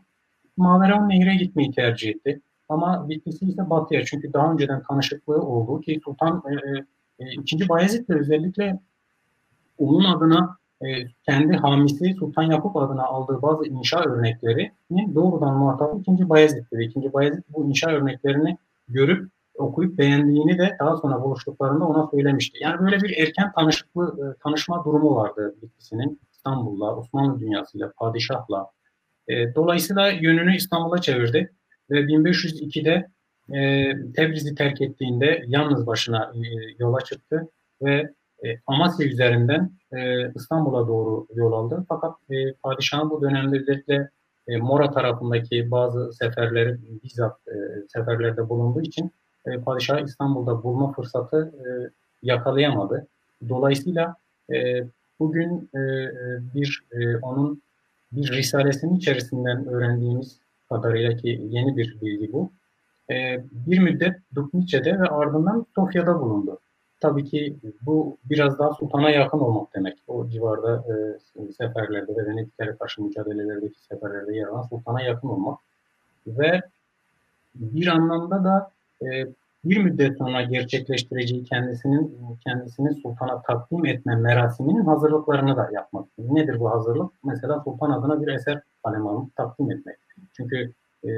Maveran 0.57 1.09
Nehir'e 1.09 1.35
gitmeyi 1.35 1.71
tercih 1.71 2.11
etti. 2.11 2.41
Ama 2.69 3.09
Bitlis'i 3.09 3.47
ise 3.47 3.71
batıya 3.71 4.05
çünkü 4.05 4.33
daha 4.33 4.53
önceden 4.53 4.83
tanışıklığı 4.83 5.43
olduğu 5.43 5.81
ki 5.81 6.01
Sultan 6.05 6.43
e, 6.51 6.55
e, 7.25 7.65
e 7.65 7.69
Bayezid 7.69 8.09
de 8.09 8.15
özellikle 8.15 8.81
onun 9.79 10.05
adına 10.05 10.57
e, 10.83 10.87
kendi 11.27 11.57
hamisi 11.57 12.15
Sultan 12.15 12.43
Yakup 12.43 12.77
adına 12.77 13.05
aldığı 13.05 13.43
bazı 13.43 13.67
inşa 13.67 14.05
örneklerini 14.05 15.15
doğrudan 15.15 15.57
muhatabı 15.57 15.99
ikinci 15.99 16.29
Bayezid'di. 16.29 16.79
Ve 16.79 16.85
ikinci 16.85 17.13
Bayezid 17.13 17.43
bu 17.49 17.69
inşa 17.69 17.91
örneklerini 17.91 18.57
görüp 18.89 19.31
okuyup 19.61 19.99
beğendiğini 19.99 20.59
de 20.59 20.77
daha 20.81 20.97
sonra 20.97 21.23
buluştuklarında 21.23 21.85
ona 21.85 22.11
söylemişti. 22.11 22.59
Yani 22.63 22.81
böyle 22.81 23.01
bir 23.01 23.17
erken 23.19 23.53
tanışıklı 23.53 24.17
e, 24.19 24.43
tanışma 24.43 24.85
durumu 24.85 25.17
vardı 25.17 25.55
ikisinin 25.63 26.21
İstanbul'la, 26.33 26.97
Osmanlı 26.97 27.41
dünyasıyla, 27.41 27.93
padişahla. 27.97 28.71
E, 29.29 29.55
dolayısıyla 29.55 30.09
yönünü 30.09 30.57
İstanbul'a 30.57 31.01
çevirdi 31.01 31.53
ve 31.91 32.01
1502'de 32.01 33.09
e, 33.57 33.93
Tebriz'i 34.13 34.55
terk 34.55 34.81
ettiğinde 34.81 35.45
yalnız 35.47 35.87
başına 35.87 36.33
yola 36.79 37.01
çıktı 37.01 37.49
ve 37.83 38.15
Amasya 38.67 39.07
üzerinden 39.07 39.71
İstanbul'a 40.35 40.89
doğru 40.89 41.27
yol 41.35 41.53
aldı. 41.53 41.85
Fakat 41.89 42.15
padişahın 42.63 43.11
bu 43.11 43.23
dönemde 43.23 43.59
özellikle 43.59 44.11
Mora 44.61 44.91
tarafındaki 44.91 45.71
bazı 45.71 46.13
seferleri 46.13 46.79
bizzat 47.05 47.37
seferlerde 47.89 48.49
bulunduğu 48.49 48.81
için 48.81 49.13
e, 49.47 49.61
padişah 49.61 50.01
İstanbul'da 50.01 50.63
bulma 50.63 50.93
fırsatı 50.93 51.53
e, 51.59 51.67
yakalayamadı. 52.23 53.07
Dolayısıyla 53.49 54.17
e, 54.53 54.85
bugün 55.21 55.71
e, 55.75 55.81
bir 56.55 56.83
e, 56.93 57.17
onun 57.17 57.63
bir 58.13 58.33
risalesinin 58.33 58.97
içerisinden 58.97 59.67
öğrendiğimiz 59.67 60.39
kadarıyla 60.69 61.17
ki 61.17 61.41
yeni 61.51 61.77
bir 61.77 62.01
bilgi 62.01 62.33
bu. 62.33 62.51
E, 63.11 63.45
bir 63.53 63.79
müddet 63.79 64.17
Dubnice'de 64.35 65.01
ve 65.01 65.09
ardından 65.09 65.67
Sofya'da 65.75 66.21
bulundu. 66.21 66.59
Tabii 67.01 67.25
ki 67.25 67.57
bu 67.83 68.17
biraz 68.25 68.59
daha 68.59 68.75
sultana 68.75 69.11
yakın 69.11 69.39
olmak 69.39 69.75
demek. 69.75 69.99
O 70.09 70.29
civarda 70.29 70.85
e, 71.37 71.53
seferlerde 71.53 72.17
ve 72.17 72.27
Venediklere 72.27 72.77
karşı 72.77 73.03
mücadelelerdeki 73.03 73.81
seferlerde 73.81 74.37
yer 74.37 74.47
alan 74.47 74.63
sultana 74.63 75.03
yakın 75.03 75.29
olmak. 75.29 75.59
Ve 76.27 76.61
bir 77.55 77.87
anlamda 77.87 78.45
da 78.45 78.71
e, 78.71 78.80
bir 79.65 79.79
müddet 79.79 80.19
sonra 80.19 80.43
gerçekleştireceği 80.43 81.45
kendisinin 81.45 82.17
kendisini 82.45 82.95
sultana 82.95 83.43
takdim 83.43 83.87
etme 83.87 84.17
merasiminin 84.17 84.85
hazırlıklarını 84.85 85.57
da 85.57 85.71
yapmak. 85.73 86.07
Nedir 86.19 86.61
bu 86.61 86.71
hazırlık? 86.71 87.13
Mesela 87.25 87.61
sultan 87.61 87.91
adına 87.91 88.23
bir 88.23 88.29
eser 88.29 88.61
kalem 88.85 89.07
alıp 89.07 89.37
takdim 89.37 89.71
etmek. 89.71 89.97
Çünkü 90.33 90.73
e, 91.05 91.11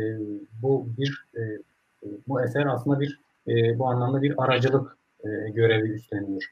bu 0.62 0.86
bir 0.98 1.24
e, 1.36 1.40
bu 2.28 2.42
eser 2.42 2.66
aslında 2.66 3.00
bir 3.00 3.20
e, 3.48 3.78
bu 3.78 3.86
anlamda 3.86 4.22
bir 4.22 4.44
aracılık 4.44 4.96
e, 5.24 5.50
görevi 5.50 5.88
üstleniyor. 5.88 6.42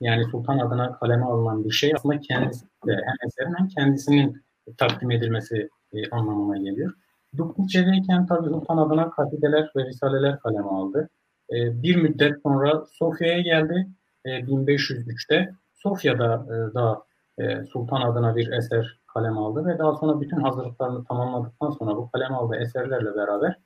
Yani 0.00 0.24
sultan 0.24 0.58
adına 0.58 0.98
kaleme 0.98 1.24
alınan 1.24 1.64
bir 1.64 1.70
şey 1.70 1.92
aslında 1.96 2.20
kendisi 2.20 2.64
de 2.86 2.92
hem 2.92 3.28
eserin 3.28 3.54
hem 3.58 3.68
kendisinin 3.68 4.42
takdim 4.76 5.10
edilmesi 5.10 5.68
e, 5.92 6.10
anlamına 6.10 6.56
geliyor. 6.56 6.92
Dubnice'deyken 7.36 8.26
tabii 8.26 8.48
sultan 8.48 8.76
adına 8.76 9.10
kasideler 9.10 9.70
ve 9.76 9.84
risaleler 9.84 10.38
kaleme 10.38 10.68
aldı. 10.68 11.08
E, 11.50 11.82
bir 11.82 11.96
müddet 11.96 12.42
sonra 12.42 12.84
Sofya'ya 12.92 13.40
geldi 13.40 13.86
e, 14.24 14.30
1503'te. 14.30 15.54
Sofya'da 15.74 16.46
e, 16.46 16.74
da 16.74 17.02
e, 17.38 17.64
sultan 17.64 18.00
adına 18.00 18.36
bir 18.36 18.52
eser 18.52 18.98
kaleme 19.06 19.36
aldı 19.36 19.66
ve 19.66 19.78
daha 19.78 19.96
sonra 19.96 20.20
bütün 20.20 20.36
hazırlıklarını 20.36 21.04
tamamladıktan 21.04 21.70
sonra 21.70 21.96
bu 21.96 22.10
kaleme 22.10 22.34
aldığı 22.34 22.56
eserlerle 22.56 23.14
beraber 23.14 23.56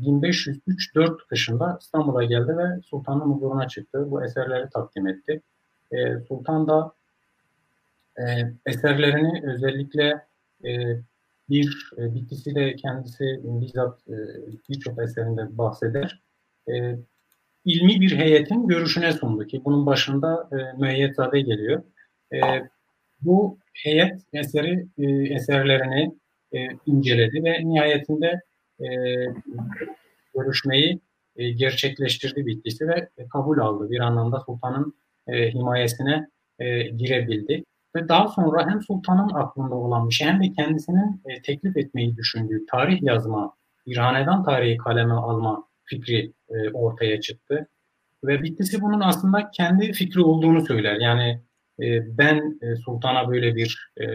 1503-4 0.00 1.26
kışında 1.28 1.78
İstanbul'a 1.80 2.24
geldi 2.24 2.56
ve 2.56 2.80
sultanın 2.82 3.20
huzuruna 3.20 3.68
çıktı. 3.68 4.10
Bu 4.10 4.24
eserleri 4.24 4.70
takdim 4.70 5.06
etti. 5.06 5.42
E, 5.92 6.18
Sultan 6.18 6.68
da 6.68 6.92
e, 8.16 8.52
eserlerini 8.66 9.42
özellikle 9.46 10.26
e, 10.64 10.96
bir 11.50 11.90
e, 11.98 12.14
bitkisi 12.14 12.54
de 12.54 12.76
kendisi 12.76 13.40
bizzat 13.44 14.08
e, 14.08 14.16
birçok 14.68 15.02
eserinde 15.02 15.58
bahseder. 15.58 16.22
E, 16.68 16.96
ilmi 17.64 18.00
bir 18.00 18.16
heyetin 18.16 18.68
görüşüne 18.68 19.12
sundu 19.12 19.46
ki 19.46 19.62
bunun 19.64 19.86
başında 19.86 20.48
e, 20.52 20.80
Müeyyetzade 20.80 21.40
geliyor. 21.40 21.82
E, 22.32 22.38
bu 23.20 23.58
heyet 23.74 24.20
eseri 24.32 24.86
e, 24.98 25.34
eserlerini 25.34 26.14
e, 26.52 26.68
inceledi 26.86 27.44
ve 27.44 27.64
nihayetinde 27.64 28.40
e, 28.80 28.86
görüşmeyi 30.34 31.00
e, 31.36 31.50
gerçekleştirdi 31.50 32.46
bittisi 32.46 32.88
ve 32.88 33.08
kabul 33.32 33.58
aldı. 33.58 33.90
Bir 33.90 34.00
anlamda 34.00 34.40
sultanın 34.40 34.94
e, 35.26 35.50
himayesine 35.50 36.28
e, 36.58 36.82
girebildi. 36.82 37.64
Ve 37.96 38.08
daha 38.08 38.28
sonra 38.28 38.70
hem 38.70 38.82
sultanın 38.82 39.34
aklında 39.34 39.74
olan 39.74 40.08
bir 40.08 40.14
şey 40.14 40.26
hem 40.28 40.42
de 40.42 40.52
kendisinin 40.52 41.22
e, 41.24 41.42
teklif 41.42 41.76
etmeyi 41.76 42.16
düşündüğü 42.16 42.66
tarih 42.66 43.02
yazma, 43.02 43.54
bir 43.86 43.96
hanedan 43.96 44.44
tarihi 44.44 44.76
kaleme 44.76 45.14
alma 45.14 45.64
fikri 45.84 46.32
e, 46.48 46.70
ortaya 46.70 47.20
çıktı. 47.20 47.68
Ve 48.24 48.42
bittisi 48.42 48.80
bunun 48.80 49.00
aslında 49.00 49.50
kendi 49.50 49.92
fikri 49.92 50.20
olduğunu 50.20 50.66
söyler. 50.66 50.96
Yani 51.00 51.42
e, 51.80 52.18
ben 52.18 52.58
e, 52.62 52.76
sultana 52.76 53.28
böyle 53.30 53.56
bir 53.56 53.92
e, 54.00 54.06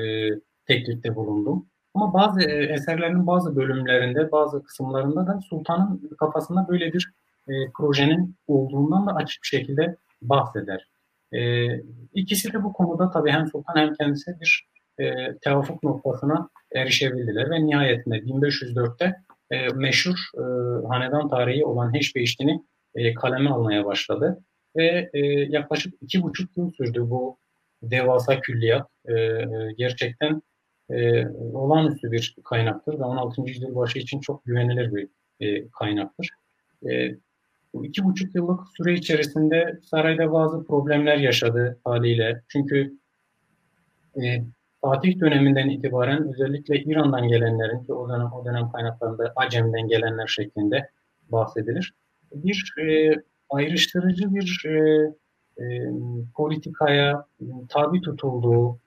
teklifte 0.65 1.15
bulundum. 1.15 1.65
Ama 1.93 2.13
bazı 2.13 2.41
e, 2.41 2.73
eserlerin 2.73 3.27
bazı 3.27 3.55
bölümlerinde, 3.55 4.31
bazı 4.31 4.63
kısımlarında 4.63 5.27
da 5.27 5.39
sultanın 5.49 6.09
kafasında 6.19 6.67
böyle 6.67 6.93
bir 6.93 7.13
e, 7.47 7.53
projenin 7.77 8.36
olduğundan 8.47 9.07
da 9.07 9.12
açık 9.15 9.43
bir 9.43 9.47
şekilde 9.47 9.97
bahseder. 10.21 10.88
E, 11.34 11.67
ikisi 12.13 12.54
de 12.54 12.63
bu 12.63 12.74
konuda 12.74 13.10
tabii 13.10 13.32
hem 13.32 13.48
sultan 13.48 13.76
hem 13.76 13.93
kendisi 13.93 14.39
bir 14.41 14.67
e, 15.00 15.38
tevafuk 15.38 15.84
noktasına 15.84 16.50
erişebildiler 16.76 17.50
ve 17.50 17.65
nihayetinde 17.65 18.17
1504'te 18.17 19.15
e, 19.52 19.67
meşhur 19.67 20.15
e, 20.38 20.43
hanedan 20.88 21.30
tarihi 21.30 21.65
olan 21.65 21.93
Heşbeşti'ni 21.93 22.63
e, 22.96 23.13
kaleme 23.13 23.50
almaya 23.50 23.86
başladı. 23.86 24.43
Ve 24.76 25.10
e, 25.13 25.19
yaklaşık 25.30 25.93
iki 26.02 26.24
buçuk 26.24 26.58
yıl 26.58 26.72
sürdü 26.72 27.00
bu 27.02 27.38
devasa 27.82 28.39
külliyat. 28.39 28.88
E 29.10 29.13
gerçekten 29.78 30.41
e, 30.89 31.28
olağanüstü 31.54 32.12
bir 32.12 32.36
kaynaktır 32.43 33.00
ve 33.00 33.04
16. 33.04 33.41
yüzyıl 33.41 33.76
başı 33.76 34.00
için 34.00 34.19
çok 34.19 34.46
güvenilir 34.46 34.96
bir 34.96 35.08
e, 35.39 35.69
kaynaktır. 35.69 36.30
E, 36.89 37.15
bu 37.73 37.86
iki 37.86 38.03
buçuk 38.03 38.36
yıllık 38.36 38.59
süre 38.77 38.93
içerisinde 38.93 39.79
sarayda 39.83 40.31
bazı 40.31 40.65
problemler 40.65 41.17
yaşadı 41.17 41.79
haliyle. 41.83 42.41
Çünkü 42.47 42.93
e, 44.15 44.43
Fatih 44.81 45.19
döneminden 45.19 45.69
itibaren 45.69 46.33
özellikle 46.33 46.83
İran'dan 46.83 47.27
gelenlerin 47.27 47.83
ki 47.83 47.93
o 47.93 48.09
dönem 48.09 48.33
o 48.33 48.45
dönem 48.45 48.71
kaynaklarında 48.71 49.33
Acem'den 49.36 49.88
gelenler 49.88 50.27
şeklinde 50.27 50.89
bahsedilir. 51.31 51.93
Bir 52.33 52.73
e, 52.81 53.15
ayrıştırıcı 53.49 54.36
bir 54.36 54.63
e, 54.65 54.75
e, 55.63 55.91
politikaya 56.36 57.25
tabi 57.69 58.01
tutulduğu, 58.01 58.79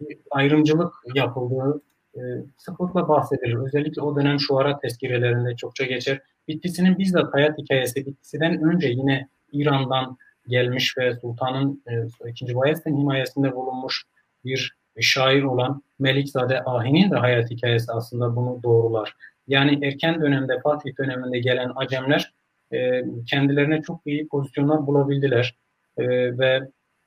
bir 0.00 0.18
ayrımcılık 0.30 0.94
yapıldığı 1.14 1.80
e, 2.16 2.20
sıklıkla 2.56 3.08
bahsedilir. 3.08 3.66
Özellikle 3.66 4.02
o 4.02 4.16
dönem 4.16 4.40
şuara 4.40 4.78
tezkirelerinde 4.78 5.56
çokça 5.56 5.84
geçer. 5.84 6.20
Bittisi'nin 6.48 6.98
bizzat 6.98 7.34
hayat 7.34 7.58
hikayesi 7.58 8.06
Bittisi'den 8.06 8.62
önce 8.62 8.88
yine 8.88 9.28
İran'dan 9.52 10.16
gelmiş 10.48 10.98
ve 10.98 11.14
sultanın 11.14 11.82
e, 12.24 12.28
2. 12.30 12.54
Bayezid'in 12.54 12.96
himayesinde 12.96 13.54
bulunmuş 13.54 14.04
bir 14.44 14.76
şair 15.00 15.42
olan 15.42 15.82
Melikzade 15.98 16.64
Ahi'nin 16.64 17.10
de 17.10 17.16
hayat 17.16 17.50
hikayesi 17.50 17.92
aslında 17.92 18.36
bunu 18.36 18.62
doğrular. 18.62 19.16
Yani 19.46 19.86
erken 19.86 20.20
dönemde 20.20 20.60
Fatih 20.60 20.98
döneminde 20.98 21.38
gelen 21.38 21.72
Acemler 21.76 22.34
e, 22.72 23.04
kendilerine 23.30 23.82
çok 23.82 24.00
iyi 24.06 24.28
pozisyonlar 24.28 24.86
bulabildiler. 24.86 25.56
E, 25.96 26.04
ve 26.38 26.60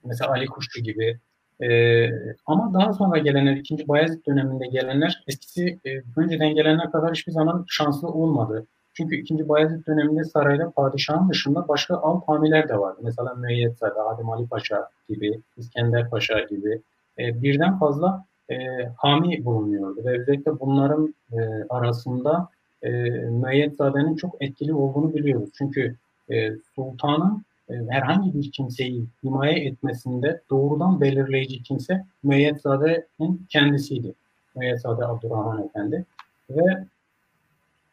mesela 0.03 0.31
Ali 0.31 0.45
Kuşçu 0.45 0.81
gibi 0.83 1.19
e, 1.61 2.09
ama 2.45 2.73
daha 2.73 2.93
sonra 2.93 3.17
gelenler, 3.17 3.55
ikinci 3.55 3.87
Bayezid 3.87 4.25
döneminde 4.27 4.67
gelenler 4.67 5.23
eskisi 5.27 5.79
e, 5.85 5.89
önceden 6.15 6.55
gelenler 6.55 6.91
kadar 6.91 7.11
hiçbir 7.11 7.31
zaman 7.31 7.65
şanslı 7.67 8.07
olmadı. 8.07 8.65
Çünkü 8.93 9.15
ikinci 9.15 9.49
Bayezid 9.49 9.87
döneminde 9.87 10.23
sarayda 10.23 10.71
padişahın 10.71 11.29
dışında 11.29 11.67
başka 11.67 11.95
alt 11.95 12.27
hamiler 12.27 12.69
de 12.69 12.79
vardı. 12.79 12.99
Mesela 13.03 13.33
Müeyyetzade, 13.33 14.01
Adem 14.01 14.29
Ali 14.29 14.47
Paşa 14.47 14.89
gibi, 15.09 15.41
İskender 15.57 16.09
Paşa 16.09 16.39
gibi 16.39 16.81
e, 17.19 17.41
birden 17.41 17.79
fazla 17.79 18.25
e, 18.49 18.55
hami 18.97 19.45
bulunuyordu. 19.45 20.05
Ve 20.05 20.19
özellikle 20.19 20.59
bunların 20.59 21.15
e, 21.31 21.37
arasında 21.69 22.49
e, 22.83 22.89
Müeyyetzade'nin 23.29 24.15
çok 24.15 24.35
etkili 24.41 24.73
olduğunu 24.73 25.13
biliyoruz. 25.13 25.49
Çünkü 25.57 25.95
e, 26.31 26.51
sultanın 26.75 27.43
herhangi 27.69 28.33
bir 28.33 28.51
kimseyi 28.51 29.05
himaye 29.23 29.65
etmesinde 29.65 30.41
doğrudan 30.49 31.01
belirleyici 31.01 31.63
kimse 31.63 32.05
Müeyyetzade'nin 32.23 33.45
kendisiydi. 33.49 34.15
Müeyyetzade 34.55 35.05
Abdurrahman 35.05 35.63
Efendi. 35.63 36.05
Ve 36.49 36.85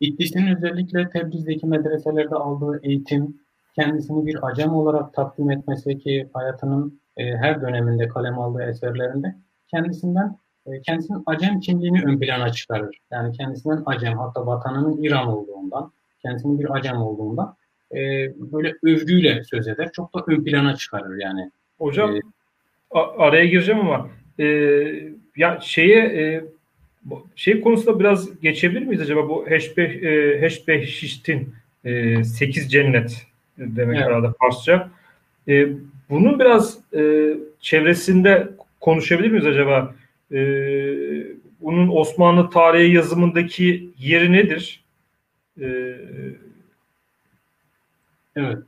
İttis'in 0.01 0.57
özellikle 0.57 1.11
Tebriz'deki 1.11 1.67
medreselerde 1.67 2.35
aldığı 2.35 2.81
eğitim, 2.83 3.41
kendisini 3.75 4.27
bir 4.27 4.47
acem 4.47 4.75
olarak 4.75 5.15
takdim 5.15 5.51
etmesi 5.51 5.99
ki 5.99 6.29
hayatının 6.33 7.01
e, 7.17 7.37
her 7.37 7.61
döneminde 7.61 8.09
kalem 8.09 8.39
aldığı 8.39 8.63
eserlerinde 8.63 9.37
kendisinden 9.69 10.39
e, 10.67 10.81
kendisinin 10.83 11.23
acem 11.27 11.61
kimliğini 11.61 12.03
ön 12.03 12.19
plana 12.19 12.53
çıkarır. 12.53 12.99
Yani 13.11 13.37
kendisinden 13.37 13.83
acem 13.87 14.19
hatta 14.19 14.47
vatanının 14.47 15.03
İran 15.03 15.29
olduğundan, 15.29 15.93
kendisinin 16.23 16.59
bir 16.59 16.75
acem 16.75 17.03
olduğundan 17.03 17.57
e, 17.95 18.33
böyle 18.39 18.75
övgüyle 18.83 19.45
söz 19.45 19.69
eder. 19.69 19.89
Çok 19.93 20.15
da 20.15 20.25
ön 20.27 20.45
plana 20.45 20.77
çıkarır 20.77 21.21
yani. 21.21 21.51
Hocam 21.79 22.17
ee, 22.17 22.21
araya 22.99 23.45
gireceğim 23.45 23.81
ama 23.81 24.11
e, 24.39 24.45
ya 25.37 25.59
şeye 25.63 25.99
e, 25.99 26.45
şey 27.37 27.61
konusunda 27.61 28.01
biraz 28.01 28.41
geçebilir 28.41 28.87
miyiz 28.87 29.01
acaba 29.01 29.29
bu 29.29 29.47
Heşbeh 29.49 30.03
e, 30.03 30.41
Heşbehşiştin 30.41 31.55
e, 31.85 32.25
8 32.25 32.73
cennet 32.73 33.27
demek 33.59 33.97
evet. 33.97 34.07
herhalde 34.07 34.27
Farsça. 34.41 34.91
E, 35.49 35.69
bunun 36.11 36.39
biraz 36.39 36.79
e, 36.97 37.35
çevresinde 37.61 38.49
konuşabilir 38.81 39.31
miyiz 39.31 39.47
acaba? 39.47 39.95
E, 40.33 40.39
bunun 41.61 41.89
Osmanlı 41.89 42.51
tarihi 42.51 42.95
yazımındaki 42.95 43.89
yeri 43.99 44.33
nedir? 44.33 44.85
E, 45.61 45.97
Evet. 48.37 48.59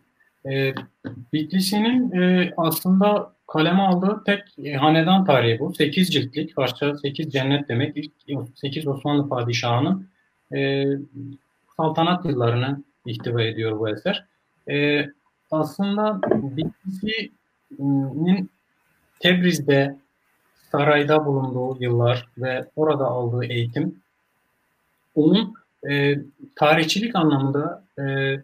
E, 0.47 0.75
Bitlis'in 1.33 2.13
e, 2.13 2.53
aslında 2.57 3.33
kaleme 3.47 3.83
aldığı 3.83 4.25
tek 4.25 4.43
e, 4.65 4.75
hanedan 4.75 5.25
tarihi 5.25 5.59
bu. 5.59 5.75
8 5.75 6.13
ciltlik, 6.13 6.57
parça 6.57 6.97
8 6.97 7.33
cennet 7.33 7.69
demek. 7.69 7.97
İlk 7.97 8.13
8 8.55 8.87
Osmanlı 8.87 9.29
padişahının 9.29 10.09
e, 10.55 10.85
saltanat 11.77 12.25
yıllarını 12.25 12.83
ihtiva 13.07 13.43
ediyor 13.43 13.79
bu 13.79 13.89
eser. 13.89 14.25
E, 14.71 15.07
aslında 15.51 16.21
Bitlis'in 16.33 18.51
Tebriz'de 19.21 19.97
sarayda 20.73 21.27
bulunduğu 21.27 21.83
yıllar 21.83 22.29
ve 22.39 22.67
orada 22.77 23.05
aldığı 23.05 23.45
eğitim 23.45 24.01
onun 25.15 25.55
e, 25.91 26.19
tarihçilik 26.57 27.17
anlamında 27.17 27.85
e, 27.99 28.37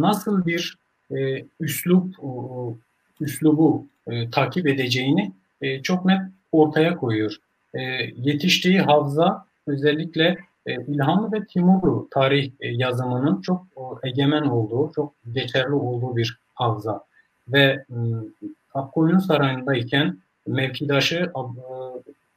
nasıl 0.00 0.46
bir 0.46 0.78
e, 1.10 1.44
üslup 1.60 2.14
üslubu 3.20 3.86
e, 4.06 4.30
takip 4.30 4.66
edeceğini 4.66 5.32
e, 5.60 5.82
çok 5.82 6.04
net 6.04 6.20
ortaya 6.52 6.96
koyuyor. 6.96 7.36
E, 7.74 7.80
yetiştiği 8.16 8.80
havza 8.80 9.46
özellikle 9.66 10.38
e, 10.66 10.74
İlhanlı 10.74 11.32
ve 11.32 11.46
Timurlu 11.46 12.08
tarih 12.10 12.50
e, 12.60 12.68
yazımının 12.68 13.40
çok 13.40 13.66
e, 13.76 14.08
egemen 14.08 14.42
olduğu, 14.42 14.92
çok 14.94 15.12
geçerli 15.32 15.74
olduğu 15.74 16.16
bir 16.16 16.38
havza. 16.54 17.04
Ve 17.48 17.84
e, 17.90 17.96
Akkoyun 18.74 19.18
Sarayı'ndayken 19.18 20.18
mevkidaşı 20.46 21.16
e, 21.16 21.40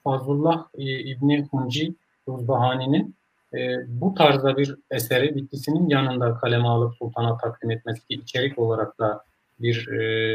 Fazlullah 0.03 0.65
e, 0.77 0.99
İbni 0.99 1.47
Hunci 1.51 1.93
Ruzbahani'nin 2.27 3.15
e, 3.53 3.59
bu 3.87 4.15
tarzda 4.15 4.57
bir 4.57 4.75
eseri 4.91 5.35
Bitlisinin 5.35 5.89
yanında 5.89 6.37
kaleme 6.37 6.67
alıp 6.67 6.95
sultana 6.95 7.37
takdim 7.37 7.71
etmesi 7.71 8.07
ki 8.07 8.13
içerik 8.13 8.59
olarak 8.59 8.99
da 8.99 9.23
bir 9.59 9.87
e, 9.87 10.33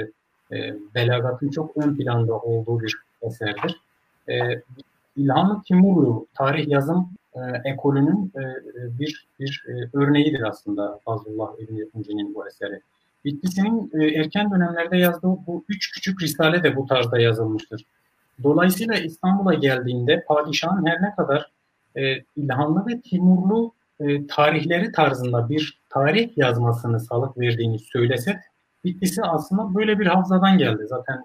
e, 0.52 0.74
belagatın 0.94 1.50
çok 1.50 1.76
ön 1.76 1.96
planda 1.96 2.38
olduğu 2.38 2.80
bir 2.80 2.96
eserdir. 3.22 3.80
E, 4.28 4.62
İlhan 5.16 5.62
Timurlu 5.62 6.26
tarih 6.34 6.68
yazım 6.68 7.10
e, 7.34 7.40
ekolünün 7.64 8.32
e, 8.36 8.42
bir 8.98 9.26
bir 9.40 9.64
e, 9.68 9.98
örneğidir 9.98 10.42
aslında 10.42 10.98
Fazlullah 11.04 11.48
İbni 11.58 11.84
Hunci'nin 11.92 12.34
bu 12.34 12.46
eseri. 12.46 12.80
Bitlisinin 13.24 13.90
e, 13.94 14.06
erken 14.06 14.50
dönemlerde 14.50 14.96
yazdığı 14.96 15.36
bu 15.46 15.64
üç 15.68 15.92
küçük 15.92 16.22
risale 16.22 16.62
de 16.62 16.76
bu 16.76 16.86
tarzda 16.86 17.18
yazılmıştır. 17.20 17.84
Dolayısıyla 18.42 18.94
İstanbul'a 18.94 19.54
geldiğinde 19.54 20.24
padişahın 20.28 20.86
her 20.86 21.02
ne 21.02 21.14
kadar 21.14 21.50
e, 21.96 22.16
İlhanlı 22.36 22.86
ve 22.86 23.00
Timurlu 23.00 23.72
e, 24.00 24.26
tarihleri 24.26 24.92
tarzında 24.92 25.48
bir 25.48 25.80
tarih 25.88 26.38
yazmasını 26.38 27.00
salık 27.00 27.38
verdiğini 27.38 27.78
söylese 27.78 28.40
Bitlis'e 28.84 29.22
aslında 29.22 29.74
böyle 29.74 29.98
bir 29.98 30.06
havzadan 30.06 30.58
geldi. 30.58 30.82
Zaten 30.86 31.24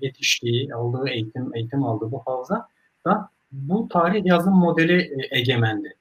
yetiştiği, 0.00 0.74
aldığı 0.74 1.08
eğitim, 1.08 1.54
eğitim 1.54 1.84
aldığı 1.84 2.12
bu 2.12 2.22
havza 2.26 2.68
da 3.04 3.28
bu 3.52 3.88
tarih 3.88 4.24
yazım 4.24 4.54
modeli 4.54 5.00
e, 5.00 5.38
egemendi. 5.38 5.94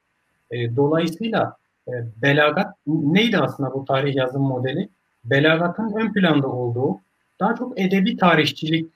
E, 0.51 0.75
dolayısıyla 0.75 1.57
e, 1.87 1.91
belagat 2.21 2.75
neydi 2.87 3.37
aslında 3.37 3.73
bu 3.73 3.85
tarih 3.85 4.15
yazım 4.15 4.41
modeli? 4.41 4.89
Belagatın 5.25 5.93
ön 5.93 6.13
planda 6.13 6.47
olduğu 6.47 6.99
daha 7.39 7.55
çok 7.55 7.79
edebi 7.79 8.17
tarihçilik 8.17 8.91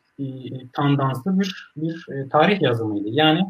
tandanslı 0.74 1.40
bir 1.40 1.72
bir 1.78 2.06
tarih 2.30 2.62
yazımıydı. 2.62 3.08
Yani 3.10 3.46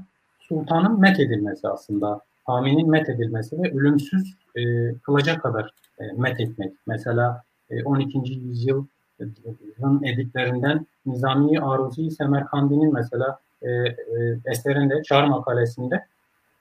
sultanın 0.50 1.00
met 1.00 1.20
edilmesi 1.20 1.68
aslında, 1.68 2.22
haminin 2.46 2.90
met 2.90 3.10
edilmesi 3.10 3.64
ve 3.64 3.72
ölümsüz 3.72 4.34
e, 4.56 4.94
kılacak 4.94 5.42
kadar 5.42 5.74
e, 6.00 6.04
met 6.18 6.40
etmek. 6.40 6.74
Mesela 6.88 7.44
12. 7.86 8.18
E, 8.18 8.22
yüzyılın 8.34 10.04
editlerinden 10.04 10.86
Nizami 11.06 11.60
Aruzi 11.60 12.12
Semerkandi'nin 12.12 12.94
mesela 12.94 13.40
e, 13.62 13.70
e, 13.70 13.96
eserinde, 14.46 15.04
Çar 15.04 15.28
makalesinde 15.28 16.06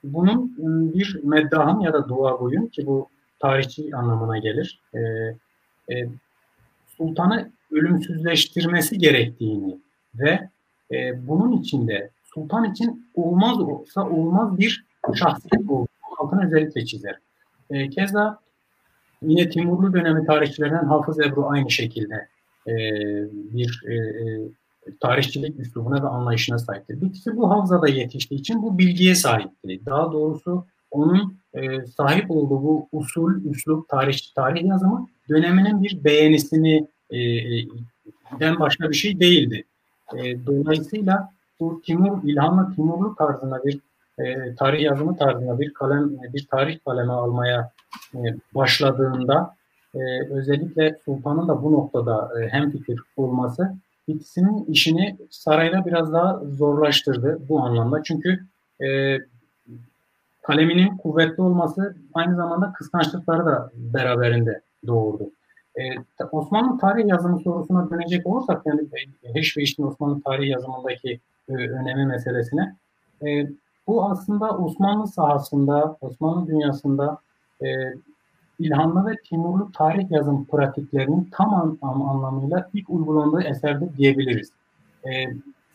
bunun 0.05 0.55
bir 0.95 1.21
meddahın 1.25 1.81
ya 1.81 1.93
da 1.93 2.09
dua 2.09 2.41
boyun 2.41 2.67
ki 2.67 2.87
bu 2.87 3.09
tarihçi 3.39 3.97
anlamına 3.97 4.39
gelir. 4.39 4.81
E, 4.95 4.99
e, 5.95 6.09
sultanı 6.97 7.51
ölümsüzleştirmesi 7.73 8.99
gerektiğini 8.99 9.79
ve 10.15 10.49
e, 10.93 11.29
bunun 11.29 11.53
içinde 11.53 12.11
sultan 12.35 12.65
için 12.65 13.11
olmaz 13.15 13.61
olsa 13.61 14.09
olmaz 14.09 14.59
bir 14.59 14.85
şahsiyet 15.15 15.71
olduğunu 15.71 15.89
altını 16.19 16.47
özellikle 16.47 16.87
çizer. 16.87 17.19
E, 17.71 17.91
keza 17.91 18.41
Yine 19.23 19.51
Timurlu 19.51 19.93
dönemi 19.93 20.27
tarihçilerinden 20.27 20.85
Hafız 20.85 21.21
Ebru 21.21 21.49
aynı 21.49 21.71
şekilde 21.71 22.29
e, 22.67 22.75
bir 23.33 23.83
e, 23.87 23.95
e, 23.95 24.41
tarihçilik 25.01 25.61
üslubuna 25.61 26.03
ve 26.03 26.09
anlayışına 26.09 26.59
sahiptir. 26.59 27.01
Bitkisi 27.01 27.37
bu 27.37 27.51
havzada 27.51 27.89
yetiştiği 27.89 28.41
için 28.41 28.63
bu 28.63 28.79
bilgiye 28.79 29.15
sahipti. 29.15 29.81
Daha 29.87 30.13
doğrusu 30.13 30.67
onun 30.91 31.39
e, 31.55 31.87
sahip 31.87 32.31
olduğu 32.31 32.63
bu 32.63 32.89
usul, 32.93 33.45
üslup, 33.45 33.89
tarih, 33.89 34.19
tarih 34.35 34.65
yazımı 34.65 35.07
döneminin 35.29 35.83
bir 35.83 36.05
beğenisini 36.05 36.89
e, 37.11 37.19
e, 37.19 37.67
den 38.41 38.61
başka 38.61 38.91
bir 38.91 38.97
şey 38.97 39.21
değildi. 39.21 39.65
E, 40.17 40.47
dolayısıyla 40.47 41.31
bu 41.61 41.83
Timur, 41.83 42.23
İlhanlı 42.25 42.75
Timurlu 42.75 43.15
tarzına 43.15 43.65
bir 43.65 43.81
e, 44.19 44.55
tarih 44.55 44.83
yazımı 44.83 45.17
tarzında 45.17 45.59
bir 45.59 45.75
kalem, 45.75 46.11
bir 46.35 46.47
tarih 46.51 46.79
kaleme 46.85 47.13
almaya 47.13 47.71
e, 48.15 48.19
başladığında 48.55 49.55
e, 49.95 49.99
özellikle 50.31 50.99
sultanın 51.05 51.49
da 51.49 51.63
bu 51.63 51.73
noktada 51.73 52.31
e, 52.41 52.49
hem 52.49 52.71
fikir 52.71 53.01
olması 53.17 53.75
ikisinin 54.07 54.65
işini 54.65 55.17
sarayda 55.31 55.87
biraz 55.87 56.13
daha 56.13 56.41
zorlaştırdı 56.45 57.39
bu 57.49 57.61
anlamda. 57.61 58.03
Çünkü 58.03 58.41
e, 58.83 59.19
kaleminin 60.43 60.97
kuvvetli 60.97 61.43
olması 61.43 61.97
aynı 62.15 62.37
zamanda 62.37 62.73
kıskançlıkları 62.73 63.47
da 63.47 63.71
beraberinde 63.75 64.61
doğurdu. 64.87 65.31
E, 65.77 65.83
Osmanlı 66.33 66.79
tarih 66.79 67.07
yazımı 67.07 67.41
sorusuna 67.41 67.91
dönecek 67.91 68.27
olursak 68.27 68.63
yani 68.67 68.89
Heşbeş'in 69.23 69.83
Osmanlı 69.83 70.23
tarih 70.23 70.49
yazımındaki 70.49 71.21
e, 71.49 71.53
önemi 71.53 72.07
meselesine 72.07 72.77
e, 73.27 73.49
bu 73.87 74.11
aslında 74.11 74.59
Osmanlı 74.59 75.07
sahasında, 75.07 75.97
Osmanlı 76.01 76.47
dünyasında 76.47 77.19
e, 77.63 77.67
İlhanlı 78.59 79.11
ve 79.11 79.17
Timurlu 79.29 79.73
tarih 79.73 80.11
yazım 80.11 80.45
pratiklerinin 80.45 81.29
tam 81.33 81.55
an, 81.55 81.79
an, 81.83 82.01
anlamıyla 82.01 82.71
ilk 82.75 82.91
uygulandığı 82.91 83.43
eserde 83.43 83.97
diyebiliriz. 83.97 84.53
E, 85.05 85.11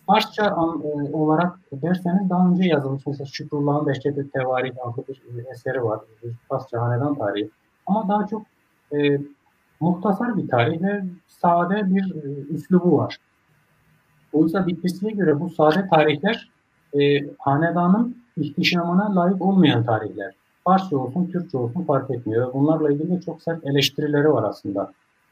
Farsça 0.07 0.43
an, 0.43 0.83
e, 0.83 1.15
olarak 1.15 1.59
derseniz 1.71 2.29
daha 2.29 2.49
önce 2.49 2.63
yazılmış 2.63 3.05
mesela 3.05 3.25
Şükrullah'ın 3.25 3.85
Dehşet-i 3.85 4.31
Tevarih 4.31 4.71
adlı 4.83 5.03
bir 5.07 5.45
eseri 5.45 5.83
var. 5.83 5.99
Farsça 6.49 6.81
hanedan 6.81 7.15
tarihi. 7.15 7.49
Ama 7.85 8.09
daha 8.09 8.27
çok 8.27 8.41
e, 8.95 9.21
muhtasar 9.79 10.37
bir 10.37 10.47
tarih 10.47 10.81
ve 10.81 11.03
sade 11.27 11.95
bir 11.95 12.15
e, 12.15 12.27
üslubu 12.53 12.97
var. 12.97 13.17
Oysa 14.33 14.67
Bitlis'e 14.67 15.09
göre 15.11 15.39
bu 15.39 15.49
sade 15.49 15.87
tarihler 15.89 16.49
e, 16.99 17.19
hanedanın 17.39 18.17
ihtişamına 18.37 19.15
layık 19.15 19.41
olmayan 19.41 19.85
tarihler. 19.85 20.33
Farsça 20.63 20.97
olsun, 20.97 21.25
Türkçe 21.31 21.57
olsun 21.57 21.83
fark 21.83 22.11
etmiyor. 22.11 22.53
Bunlarla 22.53 22.91
ilgili 22.91 23.21
çok 23.21 23.41
sert 23.41 23.65
eleştirileri 23.65 24.33
var 24.33 24.43
aslında. 24.43 24.91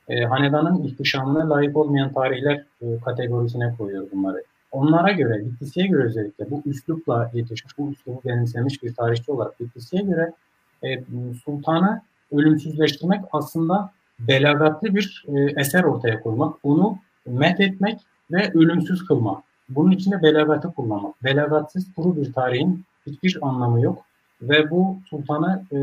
E, 0.09 0.23
hanedanın 0.23 0.83
ihtişamına 0.83 1.49
layık 1.49 1.77
olmayan 1.77 2.13
tarihler 2.13 2.65
e, 2.81 2.99
kategorisine 3.05 3.75
koyuyor 3.77 4.07
bunları. 4.13 4.43
Onlara 4.71 5.11
göre, 5.11 5.45
Bitlis'e 5.45 5.87
göre 5.87 6.03
özellikle 6.03 6.51
bu 6.51 6.61
üslupla 6.65 7.31
yetişmiş, 7.33 7.77
bu 7.77 7.91
üslubu 7.91 8.21
benimsemiş 8.25 8.83
bir 8.83 8.95
tarihçi 8.95 9.31
olarak 9.31 9.59
Bitlis'e 9.59 9.97
göre 9.97 10.33
e, 10.83 11.03
sultanı 11.45 12.01
ölümsüzleştirmek 12.31 13.21
aslında 13.31 13.91
belagatlı 14.19 14.95
bir 14.95 15.25
e, 15.27 15.61
eser 15.61 15.83
ortaya 15.83 16.21
koymak, 16.21 16.55
onu 16.63 16.97
met 17.25 17.59
etmek 17.59 17.99
ve 18.31 18.51
ölümsüz 18.53 19.05
kılmak. 19.05 19.43
Bunun 19.69 19.91
içinde 19.91 20.21
belagatı 20.21 20.71
kullanmak. 20.71 21.23
Belagatsız 21.23 21.93
kuru 21.95 22.15
bir 22.15 22.33
tarihin 22.33 22.85
hiçbir 23.07 23.47
anlamı 23.47 23.81
yok 23.81 24.05
ve 24.41 24.71
bu 24.71 24.97
sultanı 25.09 25.63
e, 25.73 25.77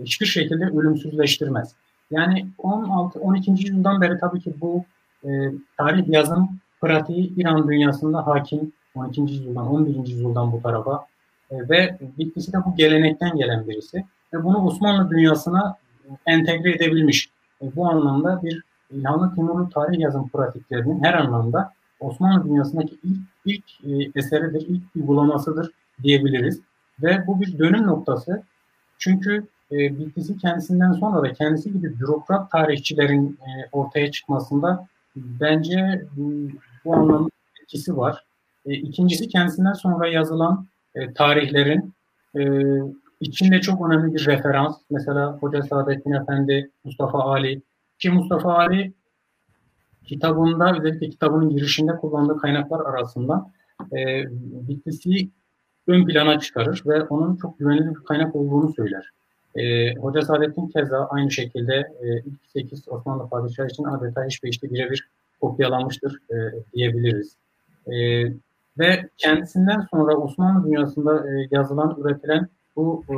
hiçbir 0.00 0.26
şekilde 0.26 0.64
ölümsüzleştirmez. 0.64 1.74
Yani 2.10 2.46
16 2.58 3.20
12. 3.20 3.50
yüzyıldan 3.50 4.00
beri 4.00 4.18
tabii 4.18 4.40
ki 4.40 4.54
bu 4.60 4.84
e, 5.24 5.28
tarih 5.76 6.08
yazım 6.08 6.48
pratiği 6.80 7.34
İran 7.36 7.68
dünyasında 7.68 8.26
hakim 8.26 8.72
12. 8.94 9.20
yüzyıldan 9.20 9.66
11. 9.66 9.96
yüzyıldan 10.08 10.52
bu 10.52 10.62
tarafa 10.62 11.06
e, 11.50 11.68
ve 11.68 11.98
bitkisi 12.18 12.52
de 12.52 12.56
bu 12.66 12.76
gelenekten 12.76 13.36
gelen 13.36 13.68
birisi 13.68 14.04
ve 14.32 14.44
bunu 14.44 14.66
Osmanlı 14.66 15.10
dünyasına 15.10 15.76
entegre 16.26 16.72
edebilmiş. 16.72 17.30
E, 17.62 17.76
bu 17.76 17.88
anlamda 17.88 18.40
bir 18.42 18.62
İlhanlı 18.90 19.34
Timurlu 19.34 19.68
tarih 19.68 19.98
yazım 19.98 20.28
pratiklerinin 20.28 21.04
her 21.04 21.14
anlamda 21.14 21.72
Osmanlı 22.00 22.44
dünyasındaki 22.44 22.98
ilk, 23.02 23.18
ilk 23.44 23.64
e, 23.84 24.18
eseridir, 24.18 24.66
ilk 24.68 24.82
uygulamasıdır 24.96 25.70
diyebiliriz. 26.02 26.60
Ve 27.02 27.26
bu 27.26 27.40
bir 27.40 27.58
dönüm 27.58 27.86
noktası. 27.86 28.42
Çünkü 28.98 29.46
e, 29.72 29.98
Bitlis'i 29.98 30.38
kendisinden 30.38 30.92
sonra 30.92 31.22
da 31.22 31.32
kendisi 31.32 31.72
gibi 31.72 32.00
bürokrat 32.00 32.50
tarihçilerin 32.50 33.38
e, 33.40 33.68
ortaya 33.72 34.10
çıkmasında 34.10 34.86
bence 35.16 36.04
bu 36.84 36.94
anlamda 36.94 37.30
etkisi 37.62 37.96
var. 37.96 38.24
E, 38.66 38.74
ikincisi 38.74 39.28
kendisinden 39.28 39.72
sonra 39.72 40.08
yazılan 40.08 40.66
e, 40.94 41.12
tarihlerin 41.12 41.94
e, 42.36 42.42
içinde 43.20 43.60
çok 43.60 43.88
önemli 43.88 44.14
bir 44.14 44.26
referans. 44.26 44.76
Mesela 44.90 45.38
Hoca 45.40 45.62
Saadettin 45.62 46.12
Efendi, 46.12 46.70
Mustafa 46.84 47.18
Ali. 47.18 47.62
Ki 48.04 48.10
Mustafa 48.10 48.54
Ali 48.54 48.92
kitabında 50.04 50.76
özellikle 50.78 51.10
kitabının 51.10 51.50
girişinde 51.50 51.92
kullandığı 51.96 52.38
kaynaklar 52.38 52.86
arasında 52.86 53.50
e, 53.92 54.24
Bitlis'i 54.68 55.28
ön 55.86 56.06
plana 56.06 56.40
çıkarır 56.40 56.82
ve 56.86 57.02
onun 57.02 57.36
çok 57.36 57.58
güvenilir 57.58 57.90
bir 57.90 58.04
kaynak 58.04 58.36
olduğunu 58.36 58.72
söyler. 58.72 59.10
E, 59.54 59.94
Hoca 59.94 60.22
Saadettin 60.22 60.68
keza 60.68 61.08
aynı 61.10 61.30
şekilde 61.30 61.74
e, 61.74 62.18
ilk 62.18 62.46
8 62.46 62.88
Osmanlı 62.88 63.28
padişahı 63.28 63.68
için 63.68 63.84
adeta 63.84 64.24
hiçbir 64.24 64.48
işte 64.48 64.70
birebir 64.70 65.08
kopyalanmıştır 65.40 66.18
e, 66.30 66.34
diyebiliriz. 66.74 67.36
E, 67.86 67.94
ve 68.78 69.08
kendisinden 69.16 69.80
sonra 69.90 70.16
Osmanlı 70.16 70.66
dünyasında 70.66 71.30
e, 71.30 71.48
yazılan, 71.50 71.96
üretilen 72.00 72.48
bu 72.76 73.04
e, 73.08 73.16